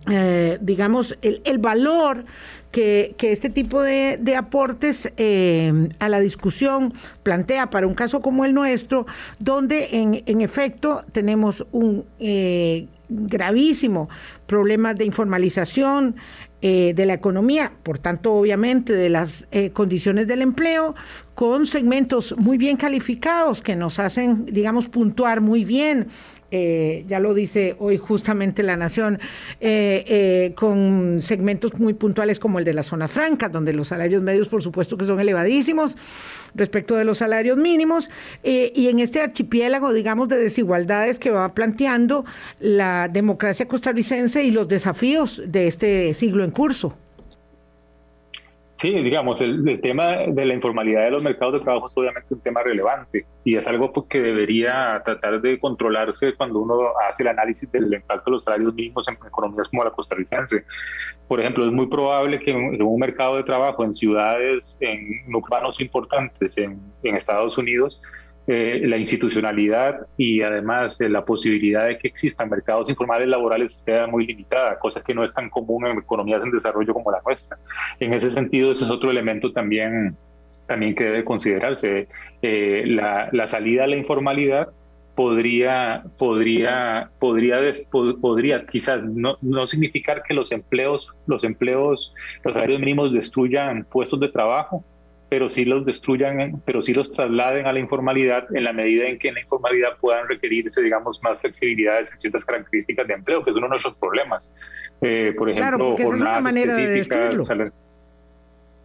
eh, 0.09 0.57
digamos, 0.61 1.17
el, 1.21 1.41
el 1.45 1.57
valor 1.57 2.25
que, 2.71 3.15
que, 3.17 3.31
este 3.31 3.49
tipo 3.49 3.81
de, 3.81 4.17
de 4.19 4.35
aportes 4.35 5.11
eh, 5.17 5.89
a 5.99 6.09
la 6.09 6.19
discusión 6.19 6.93
plantea 7.23 7.69
para 7.69 7.85
un 7.85 7.93
caso 7.93 8.21
como 8.21 8.45
el 8.45 8.53
nuestro, 8.53 9.05
donde 9.39 9.89
en, 9.91 10.23
en 10.25 10.41
efecto 10.41 11.03
tenemos 11.11 11.65
un 11.71 12.05
eh, 12.19 12.87
gravísimo 13.12 14.10
problema 14.47 14.93
de 14.93 15.06
informalización, 15.06 16.15
eh, 16.63 16.93
de 16.95 17.08
la 17.08 17.15
economía, 17.15 17.71
por 17.82 17.97
tanto, 17.97 18.34
obviamente, 18.34 18.93
de 18.93 19.10
las 19.10 19.47
eh, 19.52 19.71
condiciones 19.71 20.28
del 20.28 20.43
empleo, 20.43 20.93
con 21.34 21.65
segmentos 21.65 22.36
muy 22.38 22.60
bien 22.60 22.78
calificados 22.78 23.63
que 23.63 23.76
nos 23.76 23.97
hacen, 23.97 24.45
digamos, 24.45 24.88
puntuar 24.88 25.41
muy 25.41 25.65
bien 25.65 26.08
eh, 26.51 27.05
ya 27.07 27.19
lo 27.19 27.33
dice 27.33 27.75
hoy 27.79 27.97
justamente 27.97 28.61
la 28.61 28.75
Nación, 28.75 29.19
eh, 29.61 30.03
eh, 30.07 30.53
con 30.55 31.21
segmentos 31.21 31.79
muy 31.79 31.93
puntuales 31.93 32.39
como 32.39 32.59
el 32.59 32.65
de 32.65 32.73
la 32.73 32.83
zona 32.83 33.07
franca, 33.07 33.49
donde 33.49 33.73
los 33.73 33.87
salarios 33.87 34.21
medios, 34.21 34.49
por 34.49 34.61
supuesto, 34.61 34.97
que 34.97 35.05
son 35.05 35.19
elevadísimos 35.19 35.95
respecto 36.53 36.95
de 36.95 37.05
los 37.05 37.19
salarios 37.19 37.57
mínimos, 37.57 38.09
y 38.43 38.89
en 38.89 38.99
este 38.99 39.21
archipiélago, 39.21 39.93
digamos, 39.93 40.27
de 40.27 40.37
desigualdades 40.37 41.17
que 41.17 41.31
va 41.31 41.53
planteando 41.53 42.25
la 42.59 43.07
democracia 43.07 43.69
costarricense 43.69 44.43
y 44.43 44.51
los 44.51 44.67
desafíos 44.67 45.41
de 45.47 45.67
este 45.67 46.13
siglo 46.13 46.43
en 46.43 46.51
curso. 46.51 46.97
Sí, 48.81 48.89
digamos, 48.89 49.39
el, 49.41 49.79
tema 49.79 50.25
de 50.25 50.43
la 50.43 50.55
informalidad 50.55 51.03
de 51.03 51.11
los 51.11 51.21
mercados 51.21 51.53
de 51.53 51.59
trabajo 51.59 51.85
es 51.85 51.95
obviamente 51.95 52.33
un 52.33 52.41
tema 52.41 52.63
relevante 52.63 53.27
y 53.43 53.55
es 53.55 53.67
algo 53.67 53.93
pues, 53.93 54.07
que 54.09 54.19
debería 54.19 54.99
tratar 55.05 55.39
de 55.39 55.59
controlarse 55.59 56.33
cuando 56.33 56.61
uno 56.61 56.79
hace 57.07 57.21
el 57.21 57.29
análisis 57.29 57.71
del 57.71 57.93
impacto 57.93 58.23
de 58.25 58.31
los 58.31 58.43
salarios 58.43 58.73
mínimos 58.73 59.07
en 59.07 59.13
economías 59.13 59.67
como 59.67 59.83
la 59.83 59.91
costarricense. 59.91 60.65
Por 61.27 61.39
ejemplo, 61.39 61.67
es 61.67 61.71
muy 61.71 61.85
probable 61.89 62.39
que 62.39 62.49
en, 62.49 62.81
un 62.81 62.99
mercado 62.99 63.37
de 63.37 63.43
trabajo 63.43 63.83
en 63.83 63.93
ciudades, 63.93 64.79
en 64.79 65.31
urbanos 65.31 65.79
importantes 65.79 66.57
en, 66.57 66.81
en 67.03 67.15
Estados 67.15 67.59
Unidos, 67.59 68.01
eh, 68.47 68.82
la 68.86 68.97
institucionalidad 68.97 70.08
y 70.17 70.41
además 70.41 70.97
de 70.97 71.10
la 71.10 71.23
posibilidad 71.23 71.88
de 71.88 71.97
que 71.97 72.08
existan 72.08 72.49
mercados 72.49 72.89
informales 72.89 73.27
laborales 73.27 73.75
esté 73.75 74.06
muy 74.08 74.25
limitada, 74.25 74.80
cosa 74.80 75.01
que 75.01 75.13
no 75.13 75.23
es 75.23 75.34
tan 75.34 75.49
común 75.49 75.86
en 75.86 75.99
economías 75.99 76.41
en 76.43 76.51
desarrollo 76.51 76.93
como 76.93 77.12
la 77.12 77.21
nuestra. 77.25 77.58
En 77.99 78.13
ese 78.13 78.32
sentido, 78.32 78.71
ese 78.71 78.86
es 78.86 78.91
otro 78.91 79.12
elemento 79.12 79.51
también, 79.51 80.17
también 80.67 80.95
que 80.95 81.04
debe 81.04 81.23
considerarse. 81.23 82.08
Eh, 82.41 82.84
la, 82.88 83.30
la 83.32 83.47
salida 83.47 83.84
a 83.84 83.88
la 83.88 83.95
informalidad 83.95 84.69
podría, 85.15 86.04
podría, 86.17 87.12
podría, 87.19 87.60
podría 88.21 88.65
quizás 88.65 89.04
no, 89.04 89.38
no, 89.41 89.67
significar 89.67 90.23
que 90.23 90.34
los 90.34 90.51
empleos, 90.51 91.13
los 91.27 91.43
empleos, 91.43 92.13
los 92.43 92.54
salarios 92.54 92.80
mínimos 92.80 93.13
destruyan 93.13 93.86
puestos 93.86 94.19
de 94.19 94.30
trabajo, 94.30 94.84
pero 95.31 95.49
sí 95.49 95.63
los 95.63 95.85
destruyan, 95.85 96.61
pero 96.65 96.81
sí 96.81 96.93
los 96.93 97.09
trasladen 97.09 97.65
a 97.65 97.71
la 97.71 97.79
informalidad 97.79 98.53
en 98.53 98.65
la 98.65 98.73
medida 98.73 99.07
en 99.07 99.17
que 99.17 99.29
en 99.29 99.35
la 99.35 99.39
informalidad 99.39 99.91
puedan 100.01 100.27
requerirse, 100.27 100.81
digamos, 100.81 101.23
más 101.23 101.39
flexibilidades 101.39 102.11
en 102.11 102.19
ciertas 102.19 102.43
características 102.43 103.07
de 103.07 103.13
empleo, 103.13 103.41
que 103.41 103.51
es 103.51 103.55
uno 103.55 103.67
de 103.67 103.69
nuestros 103.69 103.95
problemas. 103.95 104.53
Eh, 104.99 105.33
por 105.37 105.49
ejemplo, 105.49 105.95
jornadas 105.95 106.43
manera 106.43 106.73
específicas. 106.73 107.47
De 107.47 107.71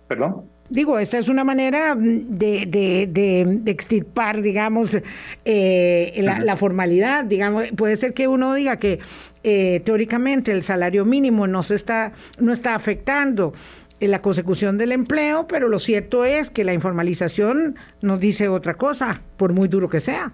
¿Perdón? 0.07 0.45
Digo, 0.69 1.01
esta 1.01 1.19
es 1.19 1.29
una 1.29 1.43
manera 1.43 1.97
de, 1.97 2.67
de, 2.67 3.09
de, 3.11 3.71
extirpar, 3.73 4.41
digamos, 4.41 4.97
eh, 5.45 6.13
la, 6.45 6.57
formalidad. 6.57 7.25
Digamos, 7.25 7.73
puede 7.77 7.97
ser 7.97 8.15
que 8.15 8.29
uno 8.29 8.55
diga 8.55 8.77
que 8.77 9.01
eh, 9.43 9.81
teóricamente 9.85 10.53
el 10.53 10.63
salario 10.63 11.05
mínimo 11.05 11.49
no 11.49 11.65
se 11.65 11.75
está, 11.75 12.13
no 12.39 12.53
está 12.53 12.77
afectando 12.77 13.53
la 14.01 14.21
consecución 14.21 14.79
del 14.79 14.93
empleo, 14.93 15.47
pero 15.47 15.69
lo 15.69 15.79
cierto 15.79 16.25
es 16.25 16.51
que 16.51 16.65
la 16.65 16.75
informalización 16.75 17.77
nos 18.03 18.21
dice 18.21 18.49
otra 18.49 18.75
cosa, 18.75 19.23
por 19.37 19.53
muy 19.53 19.69
duro 19.69 19.89
que 19.89 20.01
sea. 20.01 20.33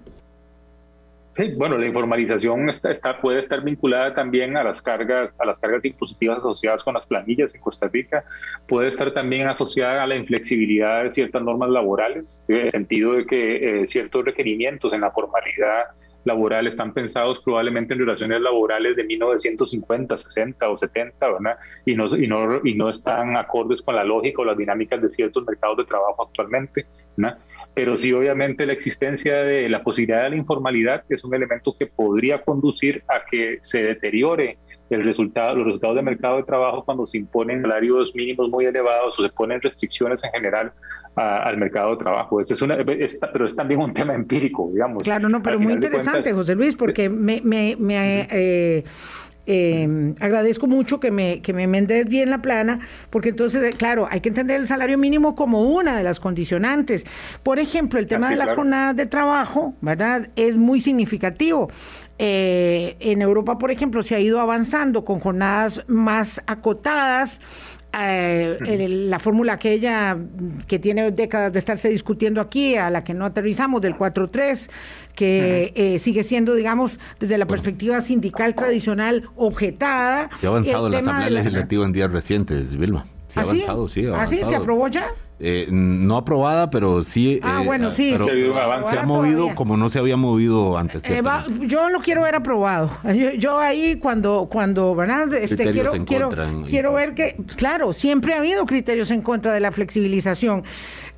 Sí, 1.32 1.54
bueno, 1.56 1.78
la 1.78 1.86
informalización 1.86 2.68
está, 2.68 2.90
está, 2.90 3.18
puede 3.18 3.40
estar 3.40 3.62
vinculada 3.62 4.14
también 4.14 4.54
a 4.58 4.62
las 4.62 4.82
cargas, 4.82 5.40
a 5.40 5.46
las 5.46 5.58
cargas 5.58 5.82
impositivas 5.86 6.38
asociadas 6.38 6.84
con 6.84 6.92
las 6.92 7.06
planillas 7.06 7.54
en 7.54 7.62
Costa 7.62 7.88
Rica, 7.88 8.22
puede 8.68 8.90
estar 8.90 9.14
también 9.14 9.48
asociada 9.48 10.02
a 10.02 10.06
la 10.06 10.16
inflexibilidad 10.16 11.04
de 11.04 11.10
ciertas 11.10 11.42
normas 11.42 11.70
laborales, 11.70 12.44
en 12.48 12.56
el 12.56 12.70
sentido 12.70 13.14
de 13.14 13.24
que 13.24 13.82
eh, 13.82 13.86
ciertos 13.86 14.26
requerimientos 14.26 14.92
en 14.92 15.00
la 15.00 15.10
formalidad 15.10 15.84
laboral 16.24 16.66
están 16.66 16.92
pensados 16.92 17.40
probablemente 17.40 17.94
en 17.94 18.00
relaciones 18.00 18.40
laborales 18.40 18.96
de 18.96 19.04
1950, 19.04 20.16
60 20.16 20.68
o 20.68 20.76
70, 20.76 21.32
¿verdad? 21.32 21.56
Y 21.84 21.94
no, 21.94 22.06
y 22.16 22.26
no, 22.26 22.60
y 22.64 22.74
no 22.74 22.90
están 22.90 23.36
acordes 23.36 23.82
con 23.82 23.96
la 23.96 24.04
lógica 24.04 24.42
o 24.42 24.44
las 24.44 24.56
dinámicas 24.56 25.00
de 25.02 25.08
ciertos 25.08 25.44
mercados 25.44 25.78
de 25.78 25.84
trabajo 25.84 26.26
actualmente, 26.26 26.86
¿verdad? 27.16 27.38
Pero 27.74 27.96
sí, 27.96 28.12
obviamente, 28.12 28.66
la 28.66 28.74
existencia 28.74 29.44
de 29.44 29.68
la 29.68 29.82
posibilidad 29.82 30.24
de 30.24 30.30
la 30.30 30.36
informalidad 30.36 31.04
es 31.08 31.24
un 31.24 31.34
elemento 31.34 31.74
que 31.78 31.86
podría 31.86 32.42
conducir 32.42 33.02
a 33.08 33.24
que 33.24 33.58
se 33.62 33.82
deteriore 33.82 34.58
el 34.90 35.04
resultado, 35.04 35.54
los 35.56 35.66
resultados 35.66 35.96
del 35.96 36.04
mercado 36.04 36.36
de 36.36 36.42
trabajo 36.42 36.84
cuando 36.84 37.06
se 37.06 37.18
imponen 37.18 37.62
salarios 37.62 38.14
mínimos 38.14 38.50
muy 38.50 38.66
elevados 38.66 39.18
o 39.18 39.22
se 39.22 39.28
ponen 39.30 39.60
restricciones 39.60 40.22
en 40.24 40.30
general 40.30 40.72
al 41.14 41.56
mercado 41.56 41.92
de 41.92 41.96
trabajo. 41.98 42.40
Es, 42.40 42.50
es 42.50 42.62
una, 42.62 42.76
pero 42.76 43.46
es 43.46 43.56
también 43.56 43.80
un 43.80 43.92
tema 43.94 44.14
empírico, 44.14 44.70
digamos. 44.72 45.02
Claro, 45.02 45.28
no, 45.28 45.42
pero 45.42 45.58
muy 45.58 45.72
interesante, 45.74 46.32
José 46.32 46.54
Luis, 46.54 46.74
porque 46.74 47.08
me, 47.08 47.40
me, 47.42 47.76
me 47.78 48.28
eh, 48.30 48.84
eh, 49.46 50.14
agradezco 50.20 50.68
mucho 50.68 51.00
que 51.00 51.10
me, 51.10 51.40
que 51.40 51.52
me 51.52 51.66
mendes 51.66 52.08
bien 52.08 52.30
la 52.30 52.38
plana, 52.38 52.80
porque 53.10 53.30
entonces, 53.30 53.62
eh, 53.62 53.76
claro, 53.76 54.06
hay 54.10 54.20
que 54.20 54.28
entender 54.28 54.60
el 54.60 54.66
salario 54.66 54.98
mínimo 54.98 55.34
como 55.34 55.62
una 55.62 55.96
de 55.96 56.04
las 56.04 56.20
condicionantes. 56.20 57.04
Por 57.42 57.58
ejemplo, 57.58 57.98
el 57.98 58.06
tema 58.06 58.30
de 58.30 58.36
la 58.36 58.54
jornada 58.54 58.94
de 58.94 59.06
trabajo, 59.06 59.74
¿verdad? 59.80 60.28
Es 60.36 60.56
muy 60.56 60.80
significativo. 60.80 61.70
Eh, 62.18 62.96
en 63.00 63.22
Europa, 63.22 63.58
por 63.58 63.70
ejemplo, 63.70 64.02
se 64.02 64.14
ha 64.14 64.20
ido 64.20 64.40
avanzando 64.40 65.04
con 65.04 65.18
jornadas 65.20 65.82
más 65.88 66.40
acotadas. 66.46 67.40
la 67.92 69.18
fórmula 69.18 69.54
aquella 69.54 70.16
que 70.66 70.78
tiene 70.78 71.10
décadas 71.10 71.52
de 71.52 71.58
estarse 71.58 71.88
discutiendo 71.88 72.40
aquí, 72.40 72.76
a 72.76 72.90
la 72.90 73.04
que 73.04 73.12
no 73.12 73.26
aterrizamos, 73.26 73.82
del 73.82 73.96
4-3, 73.96 74.70
que 75.14 75.72
eh, 75.74 75.98
sigue 75.98 76.22
siendo, 76.24 76.54
digamos, 76.54 76.98
desde 77.20 77.36
la 77.38 77.46
perspectiva 77.46 78.00
sindical 78.00 78.54
tradicional, 78.54 79.28
objetada. 79.36 80.30
Se 80.40 80.46
ha 80.46 80.50
avanzado 80.50 80.88
la 80.88 80.98
Asamblea 80.98 81.30
Legislativa 81.30 81.84
en 81.84 81.92
días 81.92 82.10
recientes, 82.10 82.76
Vilma. 82.76 83.06
Se 83.28 83.40
ha 83.40 83.42
¿Ah, 83.42 83.46
avanzado, 83.46 83.88
sí, 83.88 84.06
ha 84.06 84.14
avanzado. 84.14 84.42
¿Ah, 84.42 84.44
sí? 84.44 84.50
¿Se 84.50 84.56
aprobó 84.56 84.88
ya? 84.88 85.10
Eh, 85.40 85.66
no 85.70 86.16
aprobada, 86.16 86.70
pero 86.70 87.02
sí. 87.02 87.40
Ah, 87.42 87.62
bueno, 87.64 87.90
sí. 87.90 88.14
se 88.84 88.98
ha 88.98 89.04
movido 89.04 89.54
como 89.54 89.76
no 89.76 89.88
se 89.88 89.98
había 89.98 90.16
movido 90.16 90.78
antes. 90.78 91.02
yo 91.60 91.88
lo 91.88 92.00
quiero 92.00 92.22
ver 92.22 92.36
aprobado. 92.36 92.90
Yo, 93.38 93.58
ahí 93.58 93.96
cuando, 93.96 94.48
cuando 94.50 94.94
¿verdad? 94.94 95.32
Este, 95.34 95.70
quiero, 95.72 95.92
quiero, 96.04 96.30
quiero 96.66 96.92
ver 96.92 97.14
que, 97.14 97.36
claro, 97.56 97.92
siempre 97.92 98.34
ha 98.34 98.38
habido 98.38 98.66
criterios 98.66 99.10
en 99.10 99.22
contra 99.22 99.52
de 99.52 99.60
la 99.60 99.72
flexibilización. 99.72 100.64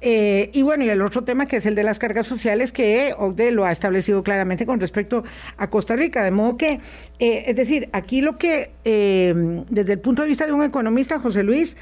Eh, 0.06 0.50
y 0.52 0.60
bueno, 0.60 0.84
y 0.84 0.90
el 0.90 1.00
otro 1.00 1.24
tema 1.24 1.46
que 1.46 1.56
es 1.56 1.64
el 1.64 1.74
de 1.74 1.82
las 1.82 1.98
cargas 1.98 2.26
sociales, 2.26 2.72
que 2.72 3.14
OCDE 3.16 3.52
lo 3.52 3.64
ha 3.64 3.72
establecido 3.72 4.22
claramente 4.22 4.66
con 4.66 4.78
respecto 4.78 5.24
a 5.56 5.70
Costa 5.70 5.96
Rica. 5.96 6.22
De 6.22 6.30
modo 6.30 6.58
que, 6.58 6.80
eh, 7.18 7.44
es 7.46 7.56
decir, 7.56 7.88
aquí 7.92 8.20
lo 8.20 8.36
que, 8.36 8.72
eh, 8.84 9.64
desde 9.70 9.94
el 9.94 10.00
punto 10.00 10.20
de 10.20 10.28
vista 10.28 10.44
de 10.46 10.52
un 10.52 10.62
economista, 10.62 11.18
José 11.18 11.42
Luis, 11.42 11.76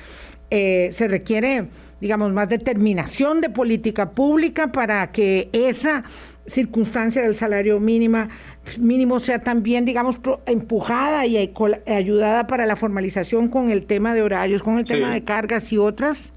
se 0.50 1.08
requiere, 1.08 1.68
digamos, 2.02 2.32
más 2.32 2.48
determinación 2.48 3.40
de 3.40 3.48
política 3.48 4.10
pública 4.10 4.72
para 4.72 5.12
que 5.12 5.48
esa 5.52 6.02
circunstancia 6.46 7.22
del 7.22 7.36
salario 7.36 7.78
mínima, 7.78 8.28
mínimo 8.76 9.20
sea 9.20 9.38
también, 9.38 9.84
digamos, 9.84 10.16
empujada 10.46 11.24
y 11.26 11.36
ayudada 11.86 12.48
para 12.48 12.66
la 12.66 12.74
formalización 12.74 13.46
con 13.46 13.70
el 13.70 13.86
tema 13.86 14.14
de 14.14 14.22
horarios, 14.22 14.64
con 14.64 14.80
el 14.80 14.86
tema 14.86 15.14
de 15.14 15.22
cargas 15.22 15.72
y 15.72 15.78
otras? 15.78 16.32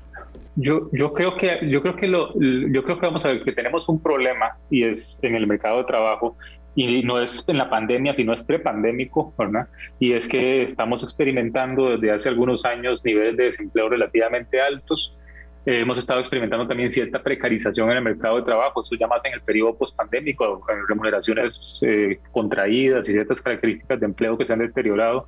Yo, 0.56 0.88
yo 0.94 1.14
creo 1.14 1.36
que 1.36 1.68
yo 1.68 1.82
creo 1.82 1.96
que 1.96 2.08
lo, 2.08 2.32
yo 2.40 2.84
creo 2.84 3.00
que 3.00 3.06
vamos 3.08 3.26
a 3.26 3.30
ver 3.30 3.44
que 3.44 3.52
tenemos 3.52 3.90
un 3.90 4.00
problema 4.00 4.58
y 4.70 4.84
es 4.84 5.20
en 5.24 5.34
el 5.34 5.48
mercado 5.48 5.80
de 5.80 5.86
trabajo 5.86 6.38
y 6.76 7.02
no 7.02 7.20
es 7.20 7.50
en 7.50 7.58
la 7.58 7.72
pandemia, 7.72 8.14
sino 8.14 8.34
es 8.34 8.44
prepandémico, 8.44 9.34
¿verdad? 9.36 9.68
Y 9.98 10.12
es 10.12 10.28
que 10.28 10.62
estamos 10.62 11.02
experimentando 11.02 11.98
desde 11.98 12.12
hace 12.12 12.30
algunos 12.30 12.66
años 12.66 13.04
niveles 13.04 13.36
de 13.36 13.46
desempleo 13.46 13.90
relativamente 13.90 14.62
altos. 14.62 15.18
Eh, 15.66 15.80
hemos 15.80 15.98
estado 15.98 16.20
experimentando 16.20 16.68
también 16.68 16.92
cierta 16.92 17.24
precarización 17.24 17.90
en 17.90 17.98
el 17.98 18.04
mercado 18.04 18.38
de 18.38 18.44
trabajo, 18.44 18.82
eso 18.82 18.96
ya 18.96 19.08
más 19.08 19.26
en 19.26 19.34
el 19.34 19.42
periodo 19.42 19.76
pospandémico, 19.76 20.64
remuneraciones 20.88 21.80
eh, 21.82 22.20
contraídas 22.32 23.10
y 23.10 23.14
ciertas 23.14 23.42
características 23.42 24.00
de 24.00 24.06
empleo 24.06 24.38
que 24.38 24.46
se 24.46 24.54
han 24.54 24.60
deteriorado. 24.60 25.28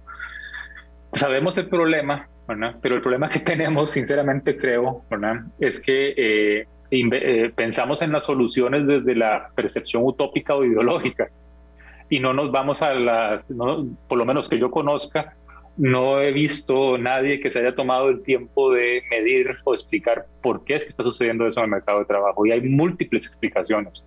Sabemos 1.13 1.57
el 1.57 1.67
problema, 1.67 2.27
pero 2.81 2.95
el 2.95 3.01
problema 3.01 3.29
que 3.29 3.39
tenemos, 3.53 3.91
sinceramente 3.91 4.57
creo, 4.57 5.03
es 5.59 5.81
que 5.81 6.13
eh, 6.15 6.67
eh, 6.91 7.51
pensamos 7.55 8.01
en 8.01 8.11
las 8.11 8.25
soluciones 8.25 8.88
desde 8.88 9.15
la 9.15 9.49
percepción 9.55 10.03
utópica 10.05 10.55
o 10.55 10.63
ideológica 10.63 11.29
y 12.09 12.19
no 12.19 12.33
nos 12.33 12.51
vamos 12.51 12.81
a 12.81 12.93
las, 12.93 13.53
por 14.07 14.17
lo 14.17 14.25
menos 14.25 14.47
que 14.47 14.57
yo 14.57 14.71
conozca, 14.71 15.35
no 15.78 16.21
he 16.21 16.32
visto 16.32 16.97
nadie 16.97 17.39
que 17.39 17.49
se 17.51 17.59
haya 17.59 17.75
tomado 17.75 18.09
el 18.09 18.23
tiempo 18.23 18.71
de 18.71 19.03
medir 19.09 19.57
o 19.63 19.73
explicar 19.73 20.25
por 20.41 20.63
qué 20.65 20.75
es 20.75 20.84
que 20.86 20.89
está 20.89 21.03
sucediendo 21.03 21.45
eso 21.47 21.59
en 21.59 21.65
el 21.65 21.71
mercado 21.71 21.99
de 21.99 22.05
trabajo. 22.05 22.45
Y 22.45 22.51
hay 22.51 22.61
múltiples 22.61 23.25
explicaciones 23.28 24.03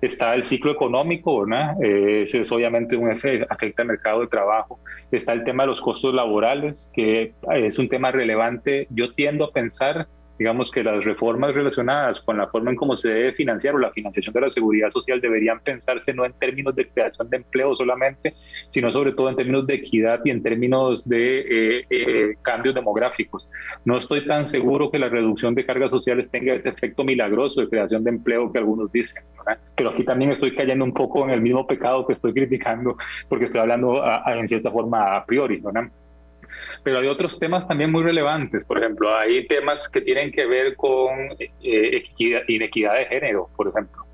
está 0.00 0.34
el 0.34 0.44
ciclo 0.44 0.72
económico, 0.72 1.44
¿verdad? 1.44 1.82
Eh, 1.82 2.22
ese 2.22 2.40
es 2.40 2.52
obviamente 2.52 2.96
un 2.96 3.10
efecto, 3.10 3.46
afecta 3.50 3.82
al 3.82 3.88
mercado 3.88 4.20
de 4.20 4.26
trabajo. 4.28 4.80
Está 5.10 5.32
el 5.32 5.44
tema 5.44 5.62
de 5.62 5.68
los 5.68 5.80
costos 5.80 6.14
laborales, 6.14 6.90
que 6.94 7.34
es 7.54 7.78
un 7.78 7.88
tema 7.88 8.10
relevante. 8.10 8.86
Yo 8.90 9.12
tiendo 9.14 9.46
a 9.46 9.52
pensar 9.52 10.08
digamos 10.38 10.70
que 10.70 10.82
las 10.82 11.04
reformas 11.04 11.54
relacionadas 11.54 12.20
con 12.20 12.36
la 12.36 12.46
forma 12.48 12.70
en 12.70 12.76
cómo 12.76 12.96
se 12.96 13.08
debe 13.08 13.32
financiar 13.32 13.74
o 13.74 13.78
la 13.78 13.90
financiación 13.90 14.32
de 14.34 14.40
la 14.42 14.50
seguridad 14.50 14.90
social 14.90 15.20
deberían 15.20 15.60
pensarse 15.60 16.12
no 16.12 16.24
en 16.24 16.32
términos 16.34 16.74
de 16.74 16.88
creación 16.88 17.28
de 17.30 17.38
empleo 17.38 17.74
solamente, 17.74 18.34
sino 18.70 18.90
sobre 18.92 19.12
todo 19.12 19.28
en 19.28 19.36
términos 19.36 19.66
de 19.66 19.74
equidad 19.74 20.20
y 20.24 20.30
en 20.30 20.42
términos 20.42 21.08
de 21.08 21.38
eh, 21.40 21.86
eh, 21.90 22.34
cambios 22.42 22.74
demográficos. 22.74 23.48
No 23.84 23.98
estoy 23.98 24.26
tan 24.26 24.48
seguro 24.48 24.90
que 24.90 24.98
la 24.98 25.08
reducción 25.08 25.54
de 25.54 25.64
cargas 25.64 25.90
sociales 25.90 26.30
tenga 26.30 26.54
ese 26.54 26.68
efecto 26.68 27.04
milagroso 27.04 27.60
de 27.60 27.68
creación 27.68 28.04
de 28.04 28.10
empleo 28.10 28.52
que 28.52 28.58
algunos 28.58 28.92
dicen, 28.92 29.24
pero 29.76 29.90
aquí 29.90 30.04
también 30.04 30.30
estoy 30.32 30.54
cayendo 30.54 30.84
un 30.84 30.92
poco 30.92 31.24
en 31.24 31.30
el 31.30 31.40
mismo 31.40 31.66
pecado 31.66 32.06
que 32.06 32.12
estoy 32.12 32.32
criticando 32.32 32.96
porque 33.28 33.46
estoy 33.46 33.60
hablando 33.60 34.02
en 34.26 34.48
cierta 34.48 34.70
forma 34.70 35.16
a 35.16 35.24
priori. 35.24 35.56
¿verdad? 35.58 35.90
Pero 36.82 36.98
hay 36.98 37.08
otros 37.08 37.38
temas 37.38 37.66
también 37.66 37.90
muy 37.90 38.02
relevantes. 38.02 38.64
Por 38.64 38.78
ejemplo, 38.78 39.14
hay 39.14 39.46
temas 39.46 39.88
que 39.88 40.00
tienen 40.00 40.32
que 40.32 40.46
ver 40.46 40.76
con 40.76 41.36
eh, 41.62 42.04
inequidad 42.48 42.94
de 42.94 43.04
género, 43.06 43.48
por 43.56 43.68
ejemplo. 43.68 44.04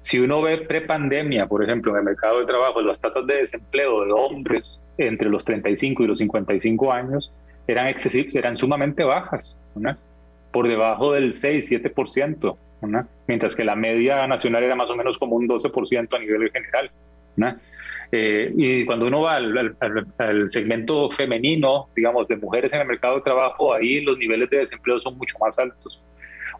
Si 0.00 0.18
uno 0.18 0.42
ve 0.42 0.58
prepandemia, 0.58 1.46
por 1.46 1.62
ejemplo, 1.62 1.92
en 1.92 1.98
el 1.98 2.04
mercado 2.04 2.40
de 2.40 2.46
trabajo, 2.46 2.82
las 2.82 3.00
tasas 3.00 3.24
de 3.26 3.36
desempleo 3.36 4.04
de 4.04 4.12
hombres 4.12 4.80
entre 4.98 5.28
los 5.28 5.44
35 5.44 6.02
y 6.02 6.06
los 6.08 6.18
55 6.18 6.92
años 6.92 7.32
eran 7.68 7.86
excesivas, 7.86 8.34
eran 8.34 8.56
sumamente 8.56 9.04
bajas, 9.04 9.58
por 10.50 10.66
debajo 10.66 11.12
del 11.12 11.32
6-7%, 11.32 12.56
mientras 13.28 13.54
que 13.54 13.64
la 13.64 13.76
media 13.76 14.26
nacional 14.26 14.64
era 14.64 14.74
más 14.74 14.90
o 14.90 14.96
menos 14.96 15.18
como 15.18 15.36
un 15.36 15.48
12% 15.48 16.16
a 16.16 16.18
nivel 16.18 16.50
general. 16.50 16.90
Eh, 18.14 18.52
y 18.56 18.84
cuando 18.84 19.06
uno 19.06 19.22
va 19.22 19.36
al, 19.36 20.48
segmento 20.48 21.08
femenino, 21.08 21.88
digamos, 21.96 22.28
de 22.28 22.36
mujeres 22.36 22.74
en 22.74 22.82
el 22.82 22.86
mercado 22.86 23.16
de 23.16 23.22
trabajo, 23.22 23.72
ahí 23.72 24.02
los 24.02 24.18
niveles 24.18 24.50
de 24.50 24.58
desempleo 24.58 25.00
son 25.00 25.16
mucho 25.16 25.38
más 25.38 25.58
altos. 25.58 26.00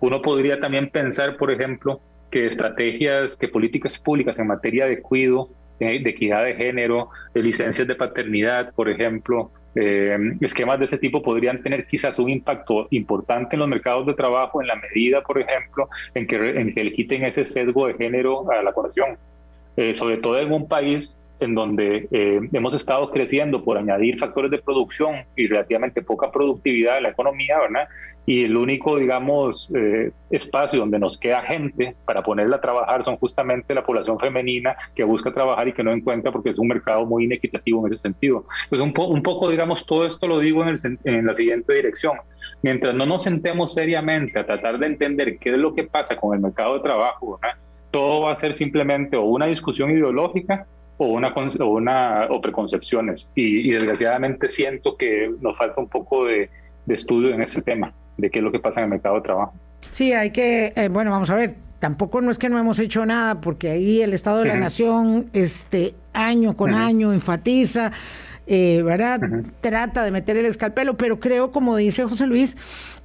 Uno 0.01 0.23
podría 0.23 0.59
también 0.59 0.89
pensar, 0.89 1.37
por 1.37 1.51
ejemplo, 1.51 2.01
que 2.31 2.47
estrategias, 2.47 3.37
que 3.37 3.49
políticas 3.49 3.99
públicas 3.99 4.39
en 4.39 4.47
materia 4.47 4.87
de 4.87 5.03
cuidado, 5.03 5.51
de, 5.79 5.97
equidad 5.97 6.45
de 6.45 6.55
género, 6.55 7.11
de 7.35 7.43
licencias 7.43 7.87
de 7.87 7.97
paternidad, 7.97 8.73
por 8.75 8.89
ejemplo, 8.89 9.51
eh, 9.75 10.17
esquemas 10.41 10.79
de 10.79 10.87
ese 10.87 10.97
tipo 10.97 11.23
podrían 11.23 11.63
tener 11.63 11.87
quizás 11.87 12.19
un 12.19 12.31
impacto 12.31 12.89
importante 12.91 13.57
en 13.57 13.61
los 13.61 13.69
mercados 13.69 14.07
de 14.07 14.15
trabajo 14.15 14.63
en 14.63 14.69
la 14.69 14.77
medida, 14.77 15.23
por 15.23 15.39
ejemplo, 15.39 15.85
en 16.15 16.27
que, 16.27 16.37
en 16.37 16.73
que 16.73 16.85
le 16.85 16.93
quiten 16.93 17.25
ese 17.25 17.45
sesgo 17.45 17.89
de 17.89 17.95
género 17.95 18.51
a 18.51 18.63
la 18.63 18.73
curación. 18.73 19.19
Eh, 19.77 19.95
sobre 19.95 20.19
todo 20.19 20.39
en 20.39 20.53
un 20.53 20.69
país 20.69 21.19
en 21.43 21.55
donde 21.55 22.09
eh, 22.11 22.39
hemos 22.53 22.75
estado 22.75 23.11
creciendo 23.11 23.65
por 23.65 23.77
añadir 23.77 24.19
factores 24.19 24.51
de 24.51 24.59
producción 24.59 25.25
y 25.37 25.49
relativamente 25.49 26.03
poca 26.03 26.31
productividad 26.31 26.97
de 26.97 27.01
la 27.03 27.09
economía, 27.11 27.59
¿verdad? 27.59 27.89
Y 28.25 28.45
el 28.45 28.57
único, 28.57 28.99
digamos, 28.99 29.73
eh, 29.75 30.13
espacio 30.31 30.79
donde 30.79 31.01
nos 31.01 31.19
queda 31.19 31.43
gente 31.43 31.97
para 32.05 32.23
ponerla 32.23 32.57
a 32.57 32.61
trabajar 32.61 33.03
son 33.03 33.17
justamente 33.17 33.75
la 33.75 33.85
población 33.85 34.21
femenina 34.21 34.77
que 34.95 35.03
busca 35.03 35.33
trabajar 35.33 35.67
y 35.67 35.73
que 35.73 35.83
no 35.83 35.91
encuentra 35.91 36.31
porque 36.31 36.51
es 36.51 36.59
un 36.59 36.69
mercado 36.69 37.05
muy 37.05 37.25
inequitativo 37.25 37.85
en 37.85 37.93
ese 37.93 38.03
sentido. 38.03 38.45
Entonces, 38.63 38.87
un, 38.87 38.95
un 38.97 39.23
poco, 39.25 39.51
digamos, 39.51 39.85
todo 39.85 40.07
esto 40.07 40.29
lo 40.29 40.39
digo 40.39 40.65
en, 40.65 40.77
en 41.03 41.27
la 41.27 41.35
siguiente 41.35 41.75
dirección. 41.75 42.19
Mientras 42.63 42.95
no 42.95 43.07
nos 43.07 43.25
sentemos 43.25 43.75
seriamente 43.75 44.39
a 44.39 44.47
tratar 44.47 44.79
de 44.79 44.87
entender 44.87 45.39
qué 45.39 45.51
es 45.51 45.59
lo 45.59 45.75
que 45.75 45.83
pasa 45.83 46.17
con 46.17 46.37
el 46.37 46.41
mercado 46.41 46.75
de 46.75 46.81
trabajo, 46.81 47.39
¿verdad? 47.43 47.59
todo 47.93 48.23
va 48.23 48.33
a 48.33 48.37
ser 48.37 48.57
simplemente 48.57 49.17
o 49.17 49.23
una 49.23 49.47
discusión 49.47 49.91
ideológica 49.91 50.67
o 50.97 51.07
una, 51.07 51.29
o 51.29 51.67
una 51.67 52.27
o 52.31 52.41
preconcepciones. 52.41 53.31
Y, 53.35 53.71
desgraciadamente 53.71 54.49
siento 54.49 54.97
que 54.97 55.31
nos 55.41 55.57
falta 55.57 55.81
un 55.81 55.89
poco 55.89 56.27
de, 56.27 56.51
estudio 56.89 57.33
en 57.33 57.43
ese 57.43 57.63
tema 57.63 57.95
de 58.19 58.29
qué 58.29 58.41
es 58.41 58.45
lo 58.45 58.53
que 58.53 58.59
pasa 58.59 58.81
en 58.81 58.85
el 58.85 58.91
mercado 58.91 59.17
de 59.17 59.23
trabajo. 59.23 59.55
Sí, 59.91 60.13
hay 60.13 60.31
que, 60.31 60.73
eh, 60.77 60.89
bueno, 60.89 61.11
vamos 61.11 61.31
a 61.31 61.37
ver, 61.37 61.55
tampoco 61.79 62.21
no 62.21 62.31
es 62.31 62.39
que 62.39 62.49
no 62.49 62.59
hemos 62.59 62.79
hecho 62.79 63.07
nada, 63.07 63.41
porque 63.41 63.71
ahí 63.71 64.03
el 64.03 64.13
Estado 64.13 64.41
de 64.41 64.49
la 64.49 64.57
Nación, 64.57 65.31
este 65.33 65.95
año 66.13 66.57
con 66.57 66.75
año, 66.75 67.13
enfatiza, 67.13 67.93
eh, 68.47 68.83
¿verdad? 68.85 69.21
Trata 69.61 70.05
de 70.05 70.11
meter 70.11 70.37
el 70.37 70.47
escalpelo, 70.47 70.97
pero 70.97 71.21
creo, 71.21 71.53
como 71.53 71.77
dice 71.77 72.05
José 72.05 72.27
Luis, 72.27 72.57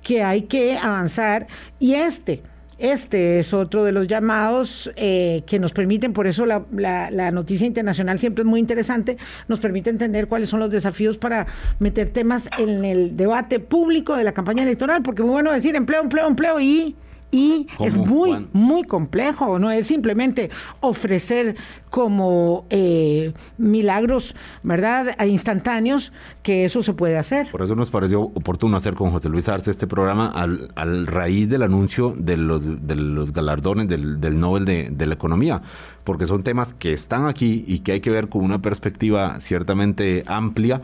que 0.03 0.23
hay 0.23 0.43
que 0.43 0.77
avanzar. 0.77 1.47
Y 1.79 1.93
este 1.93 2.41
este 2.77 3.39
es 3.39 3.53
otro 3.53 3.83
de 3.83 3.91
los 3.91 4.07
llamados 4.07 4.91
eh, 4.95 5.43
que 5.45 5.59
nos 5.59 5.73
permiten, 5.73 6.13
por 6.13 6.27
eso 6.27 6.45
la, 6.45 6.65
la, 6.71 7.31
noticia 7.31 7.65
internacional 7.65 8.19
siempre 8.19 8.43
es 8.43 8.45
muy 8.45 8.59
interesante, 8.59 9.17
nos 9.47 9.59
permite 9.59 9.89
entender 9.89 10.27
cuáles 10.27 10.49
son 10.49 10.59
los 10.59 10.69
desafíos 10.69 11.17
para 11.17 11.47
meter 11.79 12.09
temas 12.09 12.49
en 12.57 12.85
el 12.85 13.17
debate 13.17 13.59
público 13.59 14.15
de 14.15 14.23
la 14.23 14.33
campaña 14.33 14.63
electoral, 14.63 15.01
porque 15.01 15.23
muy 15.23 15.31
bueno 15.31 15.51
decir 15.51 15.75
empleo, 15.75 16.01
empleo, 16.01 16.27
empleo 16.27 16.59
y 16.59 16.95
y 17.31 17.67
es 17.79 17.95
muy, 17.95 18.47
muy 18.53 18.83
complejo, 18.83 19.59
no 19.59 19.69
es 19.69 19.87
simplemente 19.87 20.49
ofrecer 20.79 21.55
como 21.89 22.65
eh, 22.69 23.33
milagros, 23.57 24.35
¿verdad?, 24.63 25.15
instantáneos, 25.25 26.11
que 26.41 26.65
eso 26.65 26.83
se 26.83 26.93
puede 26.93 27.17
hacer. 27.17 27.49
Por 27.51 27.61
eso 27.61 27.75
nos 27.75 27.89
pareció 27.89 28.21
oportuno 28.21 28.77
hacer 28.77 28.93
con 28.93 29.11
José 29.11 29.29
Luis 29.29 29.49
Arce 29.49 29.71
este 29.71 29.87
programa 29.87 30.27
al, 30.27 30.71
al 30.75 31.07
raíz 31.07 31.49
del 31.49 31.63
anuncio 31.63 32.13
de 32.17 32.37
los, 32.37 32.87
de 32.87 32.95
los 32.95 33.33
galardones 33.33 33.87
del, 33.87 34.21
del 34.21 34.39
Nobel 34.39 34.65
de, 34.65 34.89
de 34.91 35.05
la 35.05 35.13
Economía, 35.13 35.61
porque 36.03 36.27
son 36.27 36.43
temas 36.43 36.73
que 36.73 36.93
están 36.93 37.27
aquí 37.27 37.65
y 37.67 37.79
que 37.79 37.93
hay 37.93 37.99
que 37.99 38.09
ver 38.09 38.29
con 38.29 38.43
una 38.43 38.61
perspectiva 38.61 39.39
ciertamente 39.39 40.23
amplia 40.27 40.81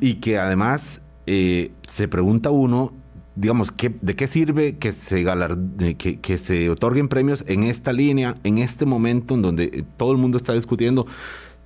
y 0.00 0.14
que 0.14 0.38
además 0.38 1.02
eh, 1.26 1.72
se 1.88 2.08
pregunta 2.08 2.50
uno 2.50 2.92
digamos, 3.36 3.72
¿de 3.76 4.16
qué 4.16 4.26
sirve 4.26 4.76
que 4.76 4.92
se, 4.92 5.24
que, 5.98 6.20
que, 6.20 6.38
se 6.38 6.70
otorguen 6.70 7.08
premios 7.08 7.44
en 7.48 7.64
esta 7.64 7.92
línea, 7.92 8.34
en 8.44 8.58
este 8.58 8.86
momento 8.86 9.34
en 9.34 9.42
donde 9.42 9.64
eh, 9.64 9.84
todo 9.96 10.12
el 10.12 10.18
mundo 10.18 10.36
está 10.36 10.52
discutiendo? 10.52 11.06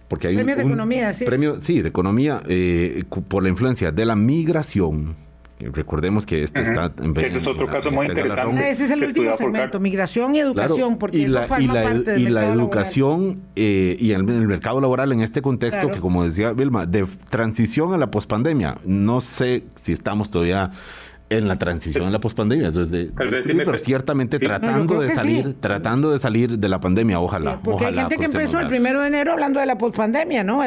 Porque 0.08 0.28
hay 0.28 0.34
premio 0.36 0.56
de 0.56 0.62
economía, 0.62 1.12
sí. 1.12 1.24
Premio, 1.24 1.60
sí, 1.60 1.82
de 1.82 1.88
economía 1.88 2.42
eh, 2.48 3.04
por 3.28 3.42
la 3.42 3.50
influencia 3.50 3.92
de 3.92 4.06
la 4.06 4.16
migración 4.16 5.16
Recordemos 5.60 6.24
que 6.24 6.44
esto 6.44 6.60
está 6.60 6.92
en 7.02 7.16
Ese 7.16 7.38
es 7.38 7.46
otro 7.48 7.66
caso 7.66 7.90
muy 7.90 8.06
interesante. 8.06 8.70
Ese 8.70 8.84
es 8.84 8.90
el 8.92 9.02
último 9.02 9.36
segmento, 9.36 9.80
migración 9.80 10.36
y 10.36 10.40
educación, 10.40 10.98
porque 10.98 11.24
eso 11.24 11.42
forma 11.42 11.74
parte 11.74 12.12
del 12.12 12.22
Y 12.22 12.28
la 12.28 12.52
educación 12.52 13.40
eh, 13.56 13.96
y 13.98 14.12
el, 14.12 14.28
el, 14.28 14.46
mercado 14.46 14.80
laboral 14.80 15.12
en 15.12 15.20
este 15.20 15.42
contexto 15.42 15.90
que, 15.90 15.98
como 15.98 16.24
decía 16.24 16.52
Vilma, 16.52 16.86
de 16.86 17.06
transición 17.28 17.92
a 17.92 17.98
la 17.98 18.08
pospandemia. 18.10 18.76
No 18.84 19.20
sé 19.20 19.64
si 19.82 19.92
estamos 19.92 20.30
todavía 20.30 20.70
en 21.30 21.48
la 21.48 21.58
transición 21.58 22.04
en 22.04 22.12
la 22.12 22.20
pospandemia. 22.20 22.68
Eso 22.68 22.82
es 22.82 22.90
de, 22.90 23.10
pero 23.14 23.78
ciertamente 23.78 24.38
tratando 24.38 25.00
de 25.00 25.14
salir, 25.14 25.54
tratando 25.60 26.10
de 26.10 26.18
salir 26.18 26.58
de 26.58 26.68
la 26.68 26.80
pandemia, 26.80 27.20
ojalá. 27.20 27.60
porque 27.62 27.86
hay 27.86 27.94
gente 27.94 28.16
que 28.16 28.24
empezó 28.24 28.60
el 28.60 28.68
primero 28.68 29.00
de 29.00 29.08
enero 29.08 29.32
hablando 29.32 29.60
de 29.60 29.66
la 29.66 29.78
pospandemia, 29.78 30.44
¿no? 30.44 30.62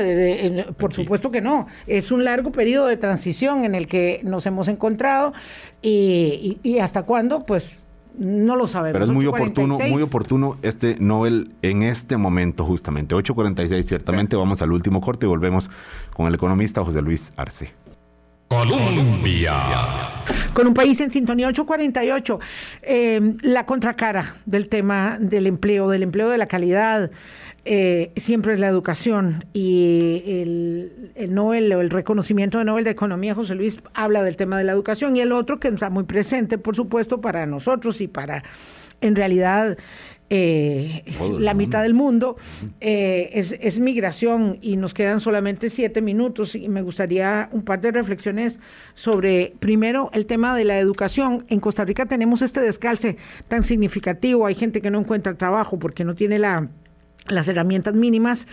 por 0.78 0.94
supuesto 0.94 1.32
que 1.32 1.42
no. 1.42 1.68
Es 1.88 2.12
un 2.12 2.24
largo 2.24 2.52
periodo 2.52 2.88
de 2.88 2.98
transición 2.98 3.66
en 3.66 3.76
el 3.76 3.88
que 3.88 4.22
nos 4.24 4.46
hemos 4.46 4.68
encontrado 4.68 5.34
y, 5.82 6.60
y, 6.64 6.80
hasta 6.80 7.04
cuándo, 7.04 7.46
pues 7.46 7.80
no 8.18 8.56
lo 8.56 8.68
sabemos. 8.68 8.94
Pero 8.94 9.06
es 9.06 9.12
muy 9.12 9.26
oportuno, 9.26 9.78
muy 9.80 10.02
oportuno 10.02 10.58
este 10.62 10.98
Nobel 11.00 11.52
en 11.62 11.84
este 11.84 12.18
momento, 12.18 12.66
justamente. 12.66 13.16
8.46, 13.16 13.84
ciertamente. 13.84 14.36
Vamos 14.36 14.62
al 14.62 14.72
último 14.72 15.02
corte 15.02 15.26
y 15.26 15.30
volvemos 15.30 15.70
con 16.14 16.28
el 16.28 16.36
economista 16.36 16.84
José 16.84 17.02
Luis 17.02 17.34
Arce. 17.38 17.72
Colombia. 18.52 19.54
Con 20.54 20.68
un 20.68 20.74
país 20.74 21.00
en 21.00 21.10
sintonía 21.10 21.48
848, 21.48 22.40
eh, 22.82 23.34
la 23.44 23.66
contracara 23.66 24.36
del 24.46 24.68
tema 24.68 25.18
del 25.22 25.48
empleo, 25.48 25.90
del 25.90 26.04
empleo 26.04 26.30
de 26.30 26.38
la 26.38 26.48
calidad, 26.48 27.12
eh, 27.64 28.12
siempre 28.18 28.54
es 28.54 28.60
la 28.60 28.68
educación 28.68 29.46
y 29.54 30.22
el, 30.26 31.12
el, 31.16 31.34
Nobel 31.34 31.72
o 31.72 31.80
el 31.80 31.90
reconocimiento 31.90 32.58
de 32.58 32.66
Nobel 32.66 32.84
de 32.84 32.92
Economía, 32.92 33.36
José 33.36 33.56
Luis, 33.56 33.80
habla 33.94 34.22
del 34.22 34.36
tema 34.36 34.58
de 34.58 34.66
la 34.66 34.74
educación 34.74 35.16
y 35.16 35.22
el 35.22 35.32
otro 35.32 35.58
que 35.62 35.70
está 35.70 35.90
muy 35.90 36.04
presente, 36.04 36.58
por 36.58 36.76
supuesto, 36.76 37.22
para 37.22 37.46
nosotros 37.46 38.02
y 38.02 38.10
para, 38.10 38.44
en 39.00 39.16
realidad, 39.16 39.78
eh, 40.34 41.04
la 41.40 41.54
mitad 41.54 41.84
del 41.84 41.94
mundo, 41.94 42.38
eh, 42.80 43.32
es, 43.34 43.80
migración 43.80 44.60
y 44.62 44.78
nos 44.78 44.94
quedan 44.94 45.20
solamente 45.20 45.70
siete 45.70 46.02
minutos 46.02 46.56
y 46.56 46.70
me 46.70 46.82
gustaría 46.82 47.50
un 47.52 47.64
par 47.64 47.82
de 47.82 47.92
reflexiones 47.92 48.62
sobre, 48.94 49.52
primero, 49.60 50.10
el 50.14 50.26
tema 50.28 50.56
de 50.56 50.64
la 50.64 50.80
educación. 50.80 51.44
En 51.50 51.60
Costa 51.60 51.84
Rica 51.84 52.06
tenemos 52.06 52.42
este 52.42 52.62
descalce 52.62 53.18
tan 53.50 53.66
significativo, 53.66 54.46
hay 54.46 54.56
gente 54.56 54.80
que 54.80 54.90
no 54.90 55.00
encuentra 55.00 55.36
trabajo 55.36 55.78
porque 55.80 56.06
no 56.06 56.16
tiene 56.16 56.40
la 56.40 56.70
las 57.28 57.48
herramientas 57.48 57.94
mínimas 57.94 58.48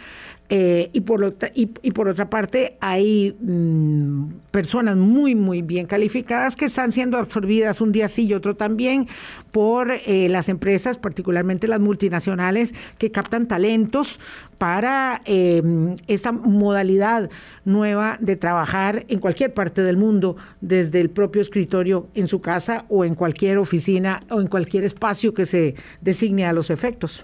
eh, 0.51 0.89
y, 0.95 1.03
por 1.03 1.35
y, 1.55 1.91
por 1.91 2.09
otra 2.09 2.31
parte 2.31 2.79
hay 2.81 3.37
mm, 3.39 4.31
personas 4.51 4.97
muy 4.97 5.35
muy 5.35 5.61
bien 5.61 5.85
calificadas 5.85 6.57
que 6.57 6.65
están 6.65 6.93
siendo 6.93 7.19
absorbidas 7.19 7.83
un 7.83 7.93
día 7.93 8.09
sí 8.09 8.27
y 8.27 8.33
otro 8.33 8.57
también 8.57 9.09
por 9.53 9.91
eh, 9.91 10.29
las 10.31 10.49
empresas, 10.49 10.97
particularmente 10.97 11.69
las 11.69 11.81
multinacionales 11.81 12.73
que 12.97 13.11
captan 13.11 13.47
talentos 13.47 14.21
para 14.57 15.21
eh, 15.27 15.63
esta 16.07 16.33
modalidad 16.33 17.29
nueva 17.67 18.17
de 18.21 18.37
trabajar 18.37 19.05
en 19.09 19.21
cualquier 19.21 19.53
parte 19.53 19.83
del 19.83 19.99
mundo, 19.99 20.37
desde 20.63 21.01
el 21.01 21.11
propio 21.11 21.43
escritorio 21.43 22.09
en 22.15 22.27
su 22.27 22.41
casa 22.41 22.87
o 22.89 23.05
en 23.05 23.15
cualquier 23.15 23.59
oficina 23.59 24.21
o 24.31 24.41
en 24.41 24.47
cualquier 24.47 24.85
espacio 24.85 25.35
que 25.35 25.45
se 25.45 25.75
designe 26.01 26.47
a 26.47 26.55
los 26.55 26.71
efectos. 26.71 27.23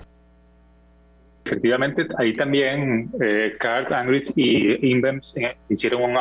Efectivamente, 1.44 2.06
ahí 2.16 2.32
también 2.34 3.10
eh, 3.20 3.52
Carl 3.58 3.92
Angris 3.92 4.32
y 4.34 4.90
Invems 4.90 5.36
eh, 5.36 5.56
hicieron 5.68 6.14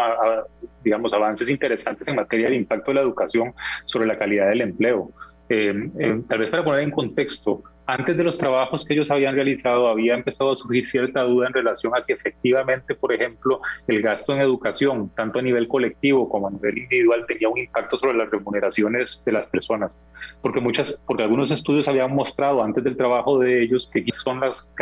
digamos, 0.84 1.14
avances 1.14 1.50
interesantes 1.50 2.08
en 2.10 2.18
materia 2.18 2.50
de 2.50 2.56
impacto 2.56 2.92
de 2.92 2.96
la 2.96 3.02
educación 3.02 3.54
sobre 3.86 4.06
la 4.06 4.18
calidad 4.18 4.50
del 4.50 4.62
empleo. 4.62 5.12
Eh, 5.50 5.90
eh, 6.00 6.22
tal 6.28 6.40
vez 6.40 6.50
para 6.52 6.64
poner 6.64 6.82
en 6.82 6.92
contexto, 6.92 7.64
antes 7.86 8.16
de 8.16 8.24
los 8.24 8.38
trabajos 8.38 8.86
que 8.86 8.94
ellos 8.94 9.12
habían 9.12 9.36
realizado, 9.36 9.88
había 9.88 10.16
empezado 10.16 10.52
a 10.52 10.56
surgir 10.56 10.86
cierta 10.86 11.24
duda 11.24 11.48
en 11.48 11.54
relación 11.54 11.94
a 11.96 12.02
si 12.02 12.14
efectivamente, 12.14 12.96
por 12.96 13.12
ejemplo, 13.12 13.60
el 13.88 14.02
gasto 14.02 14.34
en 14.34 14.40
educación, 14.40 15.10
tanto 15.16 15.40
a 15.40 15.42
nivel 15.42 15.68
colectivo 15.68 16.30
como 16.30 16.48
a 16.48 16.52
nivel 16.52 16.78
individual, 16.78 17.26
tenía 17.28 17.50
un 17.50 17.60
impacto 17.60 18.00
sobre 18.00 18.18
las 18.18 18.30
remuneraciones 18.30 19.24
de 19.26 19.32
las 19.34 19.48
personas. 19.48 20.02
Porque, 20.42 20.62
muchas, 20.62 21.02
porque 21.06 21.24
algunos 21.24 21.52
estudios 21.52 21.88
habían 21.88 22.16
mostrado 22.16 22.64
antes 22.64 22.84
del 22.84 22.96
trabajo 22.96 23.40
de 23.40 23.64
ellos 23.64 23.90
que 23.92 24.06
son 24.12 24.40
las, 24.40 24.74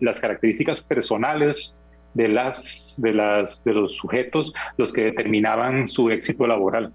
las 0.00 0.20
características 0.20 0.82
personales 0.82 1.74
de, 2.14 2.28
las, 2.28 2.94
de, 2.98 3.12
las, 3.12 3.62
de 3.64 3.74
los 3.74 3.94
sujetos 3.94 4.52
los 4.76 4.92
que 4.92 5.04
determinaban 5.04 5.86
su 5.86 6.10
éxito 6.10 6.46
laboral, 6.46 6.92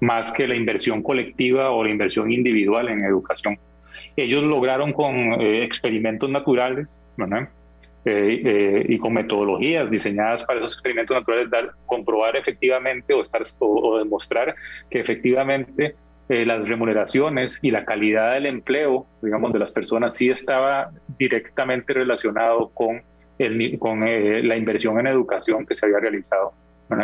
más 0.00 0.32
que 0.32 0.48
la 0.48 0.56
inversión 0.56 1.02
colectiva 1.02 1.70
o 1.70 1.84
la 1.84 1.90
inversión 1.90 2.32
individual 2.32 2.88
en 2.88 3.04
educación. 3.04 3.58
Ellos 4.16 4.42
lograron 4.44 4.92
con 4.92 5.14
eh, 5.40 5.64
experimentos 5.64 6.28
naturales, 6.30 7.02
eh, 8.06 8.42
eh, 8.44 8.86
y 8.88 8.98
con 8.98 9.14
metodologías 9.14 9.90
diseñadas 9.90 10.44
para 10.44 10.60
esos 10.60 10.74
experimentos 10.74 11.16
naturales, 11.16 11.50
dar, 11.50 11.70
comprobar 11.86 12.36
efectivamente 12.36 13.14
o, 13.14 13.22
estar, 13.22 13.42
o, 13.60 13.98
demostrar 13.98 14.54
que 14.90 15.00
efectivamente 15.00 15.96
las 16.26 16.66
remuneraciones 16.66 17.58
y 17.60 17.70
la 17.70 17.84
calidad 17.84 18.32
del 18.32 18.46
empleo, 18.46 19.06
digamos, 19.20 19.52
de 19.52 19.58
las 19.58 19.70
personas 19.70 20.16
sí 20.16 20.30
estaba 20.30 20.90
directamente 21.18 21.92
relacionado 21.92 22.70
con, 22.70 23.02
el, 23.38 23.78
con 23.78 24.00
la 24.00 24.56
inversión 24.56 24.98
en 24.98 25.06
educación 25.06 25.66
que 25.66 25.74
se 25.74 25.84
había 25.84 25.98
realizado 25.98 26.54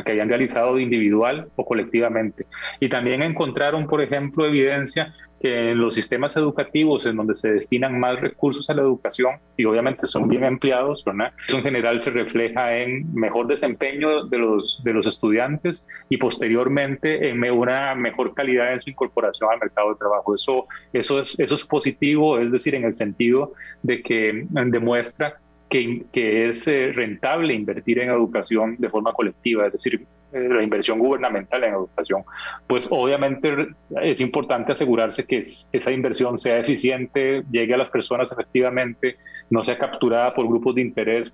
que 0.04 0.12
hayan 0.12 0.28
realizado 0.28 0.78
individual 0.78 1.48
o 1.56 1.64
colectivamente. 1.64 2.46
Y 2.80 2.88
también 2.88 3.22
encontraron, 3.22 3.86
por 3.86 4.00
ejemplo, 4.00 4.46
evidencia 4.46 5.14
que 5.40 5.70
en 5.70 5.78
los 5.78 5.94
sistemas 5.94 6.36
educativos 6.36 7.06
en 7.06 7.16
donde 7.16 7.34
se 7.34 7.52
destinan 7.52 7.98
más 7.98 8.20
recursos 8.20 8.68
a 8.68 8.74
la 8.74 8.82
educación 8.82 9.36
y 9.56 9.64
obviamente 9.64 10.06
son 10.06 10.28
bien 10.28 10.44
empleados, 10.44 11.02
eso 11.48 11.56
en 11.56 11.62
general 11.62 11.98
se 12.00 12.10
refleja 12.10 12.76
en 12.76 13.12
mejor 13.14 13.46
desempeño 13.46 14.26
de 14.26 14.38
los, 14.38 14.82
de 14.84 14.92
los 14.92 15.06
estudiantes 15.06 15.86
y 16.10 16.18
posteriormente 16.18 17.30
en 17.30 17.42
una 17.50 17.94
mejor 17.94 18.34
calidad 18.34 18.74
en 18.74 18.82
su 18.82 18.90
incorporación 18.90 19.48
al 19.50 19.60
mercado 19.60 19.90
de 19.90 19.96
trabajo. 19.96 20.34
Eso, 20.34 20.66
eso, 20.92 21.20
es, 21.20 21.38
eso 21.40 21.54
es 21.54 21.64
positivo, 21.64 22.38
es 22.38 22.52
decir, 22.52 22.74
en 22.74 22.84
el 22.84 22.92
sentido 22.92 23.54
de 23.82 24.02
que 24.02 24.46
demuestra 24.50 25.38
que, 25.70 26.48
es 26.48 26.66
eh, 26.66 26.92
rentable 26.92 27.54
invertir 27.54 28.00
en 28.00 28.10
educación 28.10 28.76
de 28.78 28.90
forma 28.90 29.12
colectiva, 29.12 29.66
es 29.66 29.72
decir, 29.72 30.04
eh, 30.32 30.48
la 30.48 30.64
inversión 30.64 30.98
gubernamental 30.98 31.62
en 31.62 31.74
educación, 31.74 32.24
pues 32.66 32.88
obviamente 32.90 33.68
es 34.02 34.20
importante 34.20 34.72
asegurarse 34.72 35.26
que 35.26 35.38
esa 35.38 35.92
inversión 35.92 36.38
sea 36.38 36.58
eficiente, 36.58 37.44
llegue 37.52 37.74
a 37.74 37.76
las 37.76 37.88
personas 37.88 38.32
efectivamente, 38.32 39.16
no 39.48 39.62
sea 39.62 39.78
capturada 39.78 40.34
por 40.34 40.48
grupos 40.48 40.74
de 40.74 40.82
interés 40.82 41.32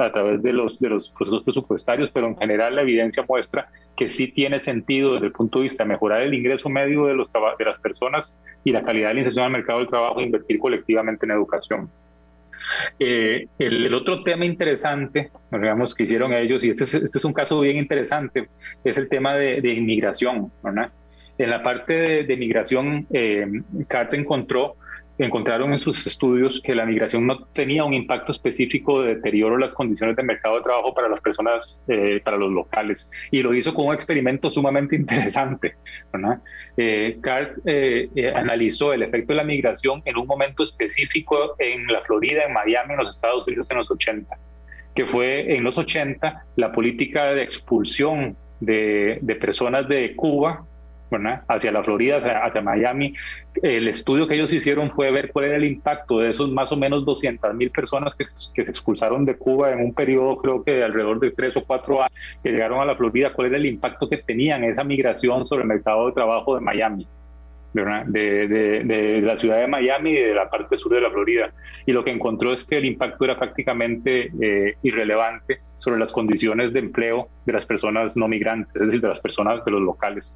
a 0.00 0.12
través 0.12 0.42
de 0.42 0.52
los, 0.52 0.78
de 0.78 0.88
los 0.88 1.10
procesos 1.10 1.42
presupuestarios, 1.42 2.10
pero 2.12 2.28
en 2.28 2.36
general 2.36 2.76
la 2.76 2.82
evidencia 2.82 3.24
muestra 3.28 3.68
que 3.96 4.08
sí 4.08 4.28
tiene 4.28 4.60
sentido 4.60 5.14
desde 5.14 5.26
el 5.26 5.32
punto 5.32 5.58
de 5.58 5.64
vista 5.64 5.82
de 5.82 5.90
mejorar 5.90 6.22
el 6.22 6.34
ingreso 6.34 6.68
medio 6.68 7.06
de, 7.06 7.14
los 7.14 7.28
de 7.32 7.64
las 7.64 7.80
personas 7.80 8.40
y 8.64 8.70
la 8.70 8.82
calidad 8.82 9.08
de 9.08 9.14
la 9.14 9.20
inserción 9.20 9.46
al 9.46 9.52
mercado 9.52 9.80
del 9.80 9.88
trabajo 9.88 10.20
invertir 10.20 10.58
colectivamente 10.58 11.26
en 11.26 11.32
educación. 11.32 11.90
Eh, 12.98 13.46
el, 13.58 13.92
otro 13.94 14.22
tema 14.22 14.44
interesante, 14.44 15.30
digamos, 15.50 15.94
que 15.94 16.04
hicieron 16.04 16.32
ellos, 16.32 16.64
y 16.64 16.70
este 16.70 16.84
es, 16.84 16.94
este 16.94 17.18
es 17.18 17.24
un 17.24 17.32
caso 17.32 17.60
bien 17.60 17.76
interesante, 17.76 18.48
es 18.84 18.98
el 18.98 19.08
tema 19.08 19.34
de, 19.34 19.72
inmigración. 19.72 20.52
En 21.38 21.50
la 21.50 21.62
parte 21.62 21.94
de, 21.94 22.24
de 22.24 22.36
migración, 22.36 23.06
eh, 23.12 23.46
encontró 24.12 24.76
encontraron 25.18 25.72
en 25.72 25.78
sus 25.78 26.06
estudios 26.06 26.60
que 26.60 26.74
la 26.74 26.86
migración 26.86 27.26
no 27.26 27.44
tenía 27.46 27.84
un 27.84 27.94
impacto 27.94 28.32
específico 28.32 29.02
de 29.02 29.16
deterioro 29.16 29.56
de 29.56 29.60
las 29.60 29.74
condiciones 29.74 30.16
de 30.16 30.22
mercado 30.22 30.56
de 30.56 30.62
trabajo 30.62 30.94
para 30.94 31.08
las 31.08 31.20
personas, 31.20 31.82
eh, 31.88 32.20
para 32.24 32.36
los 32.36 32.50
locales. 32.50 33.10
Y 33.30 33.42
lo 33.42 33.54
hizo 33.54 33.74
con 33.74 33.86
un 33.86 33.94
experimento 33.94 34.50
sumamente 34.50 34.96
interesante. 35.02 35.76
Eh, 36.76 37.18
Cart 37.20 37.58
eh, 37.66 38.08
analizó 38.34 38.92
el 38.92 39.02
efecto 39.02 39.32
de 39.32 39.38
la 39.38 39.44
migración 39.44 40.02
en 40.04 40.16
un 40.16 40.26
momento 40.26 40.64
específico 40.64 41.54
en 41.58 41.86
la 41.86 42.00
Florida, 42.02 42.44
en 42.44 42.52
Miami, 42.52 42.92
en 42.92 42.98
los 42.98 43.10
Estados 43.10 43.46
Unidos 43.46 43.68
en 43.70 43.78
los 43.78 43.90
80, 43.90 44.34
que 44.94 45.06
fue 45.06 45.54
en 45.54 45.64
los 45.64 45.78
80 45.78 46.44
la 46.56 46.72
política 46.72 47.34
de 47.34 47.42
expulsión 47.42 48.36
de, 48.60 49.18
de 49.20 49.34
personas 49.36 49.88
de 49.88 50.14
Cuba 50.14 50.64
hacia 51.48 51.72
la 51.72 51.82
Florida, 51.82 52.18
hacia, 52.44 52.62
Miami. 52.62 53.14
El 53.62 53.88
estudio 53.88 54.26
que 54.26 54.34
ellos 54.34 54.52
hicieron 54.52 54.90
fue 54.90 55.10
ver 55.10 55.30
cuál 55.32 55.46
era 55.46 55.56
el 55.56 55.64
impacto 55.64 56.20
de 56.20 56.30
esos 56.30 56.50
más 56.50 56.72
o 56.72 56.76
menos 56.76 57.04
200 57.04 57.54
mil 57.54 57.70
personas 57.70 58.14
que, 58.14 58.24
se 58.26 58.70
expulsaron 58.70 59.24
de 59.24 59.36
Cuba 59.36 59.72
en 59.72 59.80
un 59.80 59.94
periodo, 59.94 60.38
creo 60.38 60.64
que 60.64 60.72
de 60.72 60.84
alrededor 60.84 61.20
de 61.20 61.30
tres 61.30 61.56
o 61.56 61.64
cuatro 61.64 62.00
años, 62.02 62.12
que 62.42 62.50
llegaron 62.50 62.80
a 62.80 62.84
la 62.84 62.96
Florida, 62.96 63.32
cuál 63.32 63.48
era 63.48 63.56
el 63.56 63.66
impacto 63.66 64.08
que 64.08 64.18
tenían 64.18 64.64
esa 64.64 64.84
migración 64.84 65.44
sobre 65.44 65.62
el 65.62 65.68
mercado 65.68 66.06
de 66.06 66.12
trabajo 66.12 66.54
de 66.54 66.60
Miami. 66.60 67.06
De, 67.72 68.84
de, 68.84 69.20
la 69.22 69.36
ciudad 69.36 69.58
de 69.58 69.66
Miami 69.66 70.10
y 70.10 70.22
de 70.22 70.34
la 70.34 70.48
parte 70.48 70.76
sur 70.76 70.92
de 70.92 71.00
la 71.00 71.10
Florida. 71.10 71.52
Y 71.86 71.92
lo 71.92 72.04
que 72.04 72.10
encontró 72.10 72.52
es 72.52 72.64
que 72.64 72.78
el 72.78 72.84
impacto 72.84 73.24
era 73.24 73.38
prácticamente 73.38 74.30
eh, 74.40 74.76
irrelevante 74.82 75.60
sobre 75.76 75.98
las 75.98 76.12
condiciones 76.12 76.72
de 76.72 76.78
empleo 76.78 77.28
de 77.44 77.52
las 77.52 77.66
personas 77.66 78.16
no 78.16 78.28
migrantes, 78.28 78.74
es 78.76 78.86
decir, 78.86 79.00
de 79.00 79.08
las 79.08 79.18
personas 79.18 79.64
de 79.64 79.70
los 79.72 79.80
locales. 79.80 80.32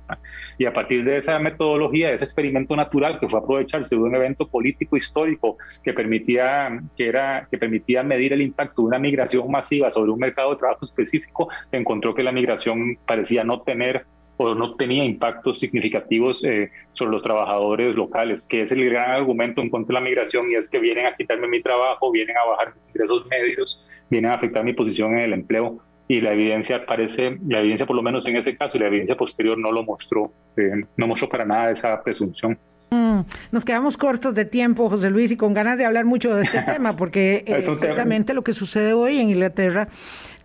Y 0.59 0.67
a 0.67 0.73
partir 0.73 1.05
de 1.05 1.19
esa 1.19 1.39
metodología, 1.39 2.09
de 2.09 2.17
ese 2.17 2.25
experimento 2.25 2.75
natural 2.75 3.21
que 3.21 3.29
fue 3.29 3.39
aprovecharse 3.39 3.95
de 3.95 4.03
un 4.03 4.15
evento 4.15 4.49
político 4.49 4.97
histórico 4.97 5.57
que 5.85 5.93
permitía, 5.93 6.81
que 6.97 7.07
era, 7.07 7.47
que 7.49 7.59
permitía 7.59 8.03
medir 8.03 8.33
el 8.33 8.43
impacto 8.43 8.83
de 8.83 8.89
una 8.89 8.99
migración 8.99 9.49
masiva 9.49 9.91
sobre 9.93 10.11
un 10.11 10.19
mercado 10.19 10.51
de 10.51 10.57
trabajo 10.57 10.85
específico, 10.85 11.49
encontró 11.71 12.13
que 12.13 12.25
la 12.25 12.33
migración 12.33 12.99
parecía 13.07 13.45
no 13.45 13.61
tener 13.61 14.05
o 14.37 14.55
no 14.55 14.75
tenía 14.77 15.05
impactos 15.05 15.61
significativos 15.61 16.45
eh, 16.45 16.71
sobre 16.93 17.13
los 17.13 17.23
trabajadores 17.23 17.95
locales, 17.95 18.47
que 18.47 18.63
es 18.63 18.73
el 18.73 18.85
gran 18.89 19.11
argumento 19.11 19.61
en 19.61 19.71
contra 19.71 19.95
de 19.95 20.01
la 20.01 20.09
migración 20.09 20.51
y 20.51 20.55
es 20.55 20.71
que 20.71 20.79
vienen 20.79 21.07
a 21.07 21.17
quitarme 21.17 21.49
mi 21.49 21.63
trabajo, 21.63 22.11
vienen 22.11 22.37
a 22.37 22.49
bajar 22.51 22.75
mis 22.75 22.87
ingresos 22.87 23.27
medios, 23.27 24.05
vienen 24.11 24.31
a 24.31 24.35
afectar 24.35 24.65
mi 24.65 24.73
posición 24.73 25.13
en 25.13 25.21
el 25.21 25.33
empleo 25.33 25.77
y 26.09 26.21
la 26.21 26.33
evidencia 26.33 26.87
parece, 26.87 27.39
la 27.49 27.61
evidencia 27.61 27.87
por 27.87 27.97
lo 27.97 28.03
menos 28.03 28.27
en 28.27 28.37
ese 28.37 28.57
caso 28.57 28.77
y 28.77 28.81
la 28.81 28.87
evidencia 28.87 29.17
posterior 29.17 29.59
no 29.59 29.73
lo 29.73 29.85
mostró, 29.85 30.33
eh, 30.57 30.85
no 30.97 31.07
mostró 31.07 31.29
para 31.29 31.45
nada 31.45 31.71
esa 31.71 32.03
presunción. 32.03 32.59
Mm, 32.91 33.21
nos 33.51 33.65
quedamos 33.65 33.97
cortos 33.97 34.35
de 34.35 34.45
tiempo, 34.45 34.89
José 34.89 35.11
Luis, 35.11 35.33
y 35.33 35.37
con 35.37 35.55
ganas 35.55 35.77
de 35.77 35.85
hablar 35.85 36.05
mucho 36.05 36.35
de 36.37 36.45
este 36.45 36.63
tema, 36.73 36.97
porque 36.97 37.43
exactamente 37.47 38.35
lo 38.35 38.45
que 38.45 38.53
sucede 38.53 38.93
hoy 38.93 39.19
en 39.19 39.31
Inglaterra 39.31 39.89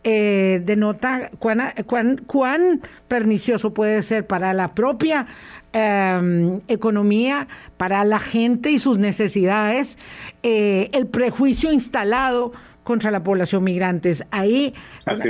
eh, 0.04 0.62
denota 0.66 1.30
cuán, 1.38 1.74
cuán, 1.86 2.18
cuán, 2.26 2.82
pernicioso 3.08 3.74
puede 3.74 4.02
ser 4.02 4.26
para 4.26 4.54
la 4.54 4.74
propia 4.74 5.28
em, 5.74 6.62
economía, 6.68 7.48
para 7.78 8.04
la 8.04 8.20
gente 8.20 8.72
y 8.72 8.80
sus 8.80 8.98
necesidades, 8.98 9.98
eh, 10.42 10.90
el 10.94 11.08
prejuicio 11.08 11.72
instalado 11.72 12.52
contra 12.84 13.12
la 13.12 13.24
población 13.24 13.64
migrante. 13.64 14.12
Ahí, 14.32 14.74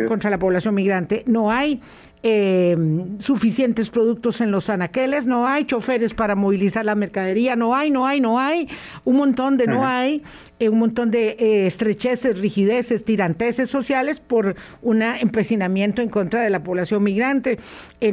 contra 0.07 0.29
la 0.29 0.39
población 0.39 0.73
migrante, 0.73 1.23
no 1.27 1.51
hay 1.51 1.81
eh, 2.23 2.77
suficientes 3.17 3.89
productos 3.89 4.41
en 4.41 4.51
los 4.51 4.69
anaqueles, 4.69 5.25
no 5.25 5.47
hay 5.47 5.65
choferes 5.65 6.13
para 6.13 6.35
movilizar 6.35 6.85
la 6.85 6.93
mercadería, 6.93 7.55
no 7.55 7.75
hay, 7.75 7.89
no 7.89 8.05
hay, 8.05 8.21
no 8.21 8.39
hay, 8.39 8.69
un 9.05 9.17
montón 9.17 9.57
de 9.57 9.65
no 9.65 9.87
hay, 9.87 10.21
eh, 10.59 10.69
un 10.69 10.77
montón 10.77 11.09
de 11.09 11.35
eh, 11.39 11.65
estrecheces, 11.65 12.37
rigideces, 12.37 13.03
tiranteses 13.03 13.71
sociales 13.71 14.19
por 14.19 14.55
un 14.83 15.01
empecinamiento 15.01 16.03
en 16.03 16.09
contra 16.09 16.43
de 16.43 16.51
la 16.51 16.61
población 16.61 17.01
migrante. 17.03 17.57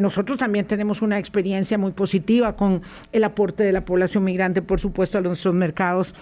nosotros 0.01 0.39
también 0.39 0.65
tenemos 0.65 1.03
una 1.03 1.19
experiencia 1.19 1.77
muy 1.77 1.93
positiva 1.93 2.57
con 2.57 2.81
el 3.13 3.25
aporte 3.25 3.63
de 3.63 3.73
la 3.73 3.85
población 3.85 4.25
migrante, 4.25 4.63
por 4.63 4.81
supuesto, 4.81 5.19
a 5.19 5.21
nuestros 5.21 5.55
mercados 5.55 6.15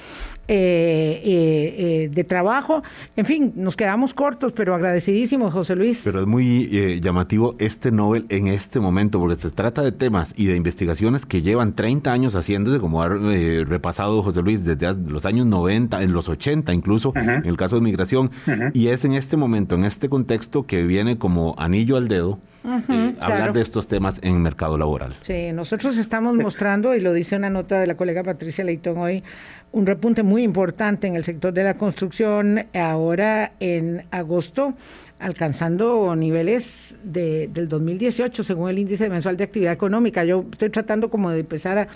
de 0.48 2.26
trabajo. 2.28 2.82
En 3.16 3.24
fin, 3.24 3.52
nos 3.56 3.76
quedamos 3.76 4.14
cortos, 4.14 4.52
pero 4.52 4.74
agradecidísimos, 4.74 5.52
José 5.52 5.76
Luis. 5.76 6.00
Pero 6.04 6.20
es 6.20 6.26
muy 6.26 7.00
llamativo 7.00 7.56
este 7.58 7.90
Nobel 7.90 8.26
en 8.28 8.46
este 8.48 8.80
momento, 8.80 9.18
porque 9.18 9.36
se 9.36 9.50
trata 9.50 9.82
de 9.82 9.92
temas 9.92 10.34
y 10.36 10.46
de 10.46 10.56
investigaciones 10.56 11.26
que 11.26 11.42
llevan 11.42 11.74
30 11.74 12.12
años 12.12 12.34
haciéndose, 12.34 12.80
como 12.80 13.02
ha 13.02 13.06
eh, 13.06 13.64
repasado 13.66 14.22
José 14.22 14.42
Luis, 14.42 14.64
desde 14.64 14.94
los 15.10 15.24
años 15.24 15.46
90, 15.46 16.02
en 16.02 16.12
los 16.12 16.28
80 16.28 16.72
incluso, 16.74 17.12
en 17.16 17.46
el 17.46 17.56
caso 17.56 17.76
de 17.76 17.82
migración, 17.82 18.30
y 18.72 18.88
es 18.88 19.04
en 19.04 19.12
este 19.14 19.36
momento, 19.36 19.74
en 19.74 19.84
este 19.84 20.08
contexto 20.08 20.66
que 20.66 20.82
viene 20.84 21.18
como 21.18 21.54
anillo 21.58 21.96
al 21.96 22.08
dedo. 22.08 22.38
Eh, 22.88 23.14
hablar 23.20 23.52
de 23.52 23.62
estos 23.62 23.86
temas 23.86 24.18
en 24.24 24.42
mercado 24.42 24.76
laboral. 24.76 25.14
Sí, 25.20 25.52
nosotros 25.52 25.96
estamos 25.98 26.34
mostrando, 26.34 26.96
y 26.96 27.00
lo 27.00 27.12
dice 27.12 27.36
una 27.36 27.48
nota 27.48 27.78
de 27.78 27.86
la 27.86 27.96
colega 27.96 28.24
Patricia 28.24 28.64
Leitón 28.64 28.98
hoy, 28.98 29.22
un 29.76 29.84
repunte 29.84 30.22
muy 30.22 30.42
importante 30.42 31.06
en 31.06 31.16
el 31.16 31.24
sector 31.24 31.52
de 31.52 31.62
la 31.62 31.74
construcción 31.74 32.64
ahora 32.72 33.52
en 33.60 34.06
agosto 34.10 34.72
alcanzando 35.18 36.14
niveles 36.14 36.94
de, 37.02 37.48
del 37.48 37.68
2018 37.68 38.44
según 38.44 38.68
el 38.68 38.78
índice 38.78 39.08
mensual 39.08 39.36
de 39.36 39.44
actividad 39.44 39.72
económica. 39.72 40.24
Yo 40.24 40.44
estoy 40.52 40.70
tratando 40.70 41.08
como 41.08 41.30
de 41.30 41.40
empezar 41.40 41.78
a, 41.78 41.88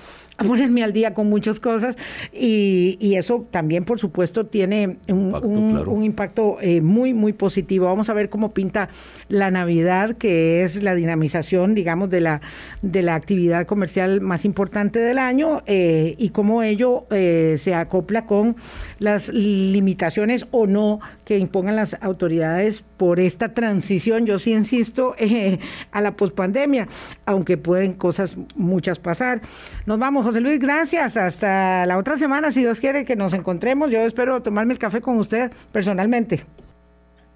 ponerme 0.47 0.83
al 0.83 0.95
día 0.95 1.13
con 1.13 1.29
muchas 1.29 1.61
cosas 1.61 1.97
y, 2.33 2.97
eso 3.11 3.47
también 3.51 3.85
por 3.85 3.99
supuesto 3.99 4.47
tiene 4.47 4.97
un 5.09 6.03
impacto, 6.03 6.57
eh, 6.63 6.81
muy, 6.81 7.13
muy 7.13 7.33
positivo. 7.33 7.87
Vamos 7.87 8.09
a 8.09 8.15
ver 8.15 8.31
cómo 8.31 8.55
pinta 8.55 8.89
la 9.29 9.51
Navidad, 9.51 10.17
que 10.17 10.63
es 10.63 10.83
la 10.83 10.95
dinamización, 10.95 11.75
digamos, 11.75 12.09
de 12.09 12.21
la, 12.21 12.41
de 12.81 13.03
la 13.03 13.17
actividad 13.17 13.67
comercial 13.67 14.21
más 14.21 14.45
importante 14.45 15.01
del 15.01 15.19
año 15.19 15.63
eh, 15.67 16.15
y 16.19 16.31
cómo 16.31 16.63
ello 16.63 17.07
eh, 17.11 17.57
se 17.59 17.75
acopla 17.75 18.25
con 18.25 18.57
las 18.99 19.29
limitaciones 19.29 20.47
o 20.53 20.67
no 20.67 21.01
que 21.25 21.39
impongan 21.39 21.77
las 21.77 21.97
autoridades 22.01 22.83
por 22.97 23.10
esta 23.19 23.55
transición, 23.55 24.27
yo 24.27 24.39
sí 24.39 24.53
insisto, 24.53 25.15
eh, 25.19 25.59
a 25.91 26.01
la 26.01 26.13
pospandemia, 26.13 26.87
aunque 27.27 27.57
pueden 27.57 27.95
cosas 27.95 28.37
muchas 28.55 28.99
pasar. 28.99 29.41
Nos 29.87 29.99
vamos, 29.99 30.25
José 30.25 30.41
Luis, 30.41 30.61
gracias. 30.61 31.17
Hasta 31.17 31.87
la 31.87 31.99
otra 31.99 32.17
semana, 32.17 32.53
si 32.53 32.61
Dios 32.61 32.79
quiere 32.79 33.05
que 33.05 33.17
nos 33.17 33.33
encontremos. 33.33 33.91
Yo 33.91 34.01
espero 34.03 34.43
tomarme 34.43 34.75
el 34.75 34.79
café 34.79 35.01
con 35.01 35.19
usted 35.19 35.51
personalmente. 35.73 36.45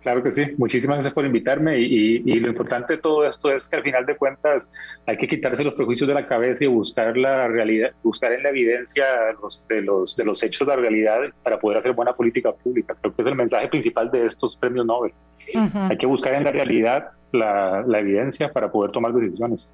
Claro 0.04 0.22
que 0.22 0.32
sí, 0.32 0.44
muchísimas 0.58 0.96
gracias 0.96 1.14
por 1.14 1.24
invitarme 1.24 1.78
y, 1.78 2.18
lo 2.38 2.48
importante 2.48 2.96
de 2.96 2.98
todo 3.00 3.26
esto 3.26 3.50
es 3.50 3.70
que 3.70 3.76
al 3.76 3.82
final 3.82 4.04
de 4.04 4.14
cuentas 4.18 4.70
hay 5.06 5.16
que 5.16 5.26
quitarse 5.26 5.64
los 5.64 5.72
prejuicios 5.72 6.06
de 6.06 6.12
la 6.12 6.26
cabeza 6.26 6.64
y 6.64 6.66
buscar 6.66 7.16
la 7.16 7.48
realidad, 7.48 7.92
buscar 8.02 8.32
en 8.32 8.42
la 8.42 8.50
evidencia 8.50 9.06
los, 9.40 9.66
de, 9.66 9.80
los, 9.80 10.14
de 10.14 10.26
los 10.26 10.42
hechos 10.42 10.68
de 10.68 10.76
la 10.76 10.82
realidad 10.82 11.20
para 11.42 11.58
poder 11.58 11.78
hacer 11.78 11.92
buena 11.92 12.12
política 12.12 12.52
pública. 12.52 12.94
Creo 13.00 13.14
que 13.14 13.22
es 13.22 13.28
el 13.28 13.34
mensaje 13.34 13.66
principal 13.68 14.10
de 14.10 14.26
estos 14.26 14.58
premios 14.58 14.84
Nobel. 14.84 15.14
Hay 15.88 15.96
que 15.96 16.06
buscar 16.06 16.34
en 16.34 16.44
la 16.44 16.52
realidad 16.52 17.12
la, 17.32 17.82
la 17.86 17.98
evidencia 17.98 18.52
para 18.52 18.70
poder 18.70 18.92
tomar 18.92 19.14
decisiones. 19.14 19.66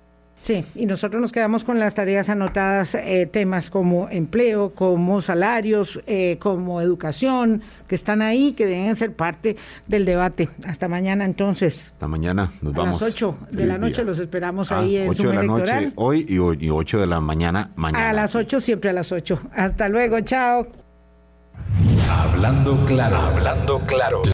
Sí, 0.43 0.65
y 0.75 0.87
nosotros 0.87 1.21
nos 1.21 1.33
quedamos 1.33 1.65
con 1.65 1.79
las 1.79 1.95
tareas 1.95 2.29
anotadas, 2.29 2.95
eh, 2.95 3.29
temas 3.31 3.69
como 3.69 4.09
empleo, 4.09 4.71
como 4.75 5.21
salarios, 5.21 6.01
eh, 6.07 6.39
como 6.41 6.81
educación, 6.81 7.63
que 7.87 7.95
están 7.95 8.23
ahí, 8.23 8.53
que 8.53 8.65
deben 8.67 8.97
ser 8.97 9.13
parte 9.13 9.57
del 9.87 10.07
debate. 10.07 10.49
Hasta 10.65 10.89
mañana 10.89 11.25
entonces. 11.25 11.89
Hasta 11.93 12.09
mañana, 12.09 12.51
nos 12.63 12.73
vamos. 12.73 13.03
A 13.03 13.05
las 13.05 13.15
8 13.15 13.39
de 13.51 13.67
la 13.67 13.79
noche 13.79 14.03
los 14.03 14.19
esperamos 14.19 14.73
ahí 14.73 14.97
en 14.97 15.11
8 15.11 15.29
de 15.29 15.35
la 15.35 15.43
noche 15.43 15.93
hoy 15.97 16.25
y, 16.27 16.35
y 16.37 16.71
8 16.71 17.01
de 17.01 17.07
la 17.07 17.21
mañana 17.21 17.71
mañana. 17.77 18.11
A 18.11 18.13
las 18.13 18.35
8, 18.35 18.61
siempre 18.61 18.91
a 18.91 18.93
las 18.93 19.13
8. 19.13 19.41
Hasta 19.53 19.89
luego, 19.89 20.21
chao. 20.21 20.67
Hablando 22.11 22.85
claro, 22.87 23.17
hablando 23.17 23.81
claro. 23.81 24.23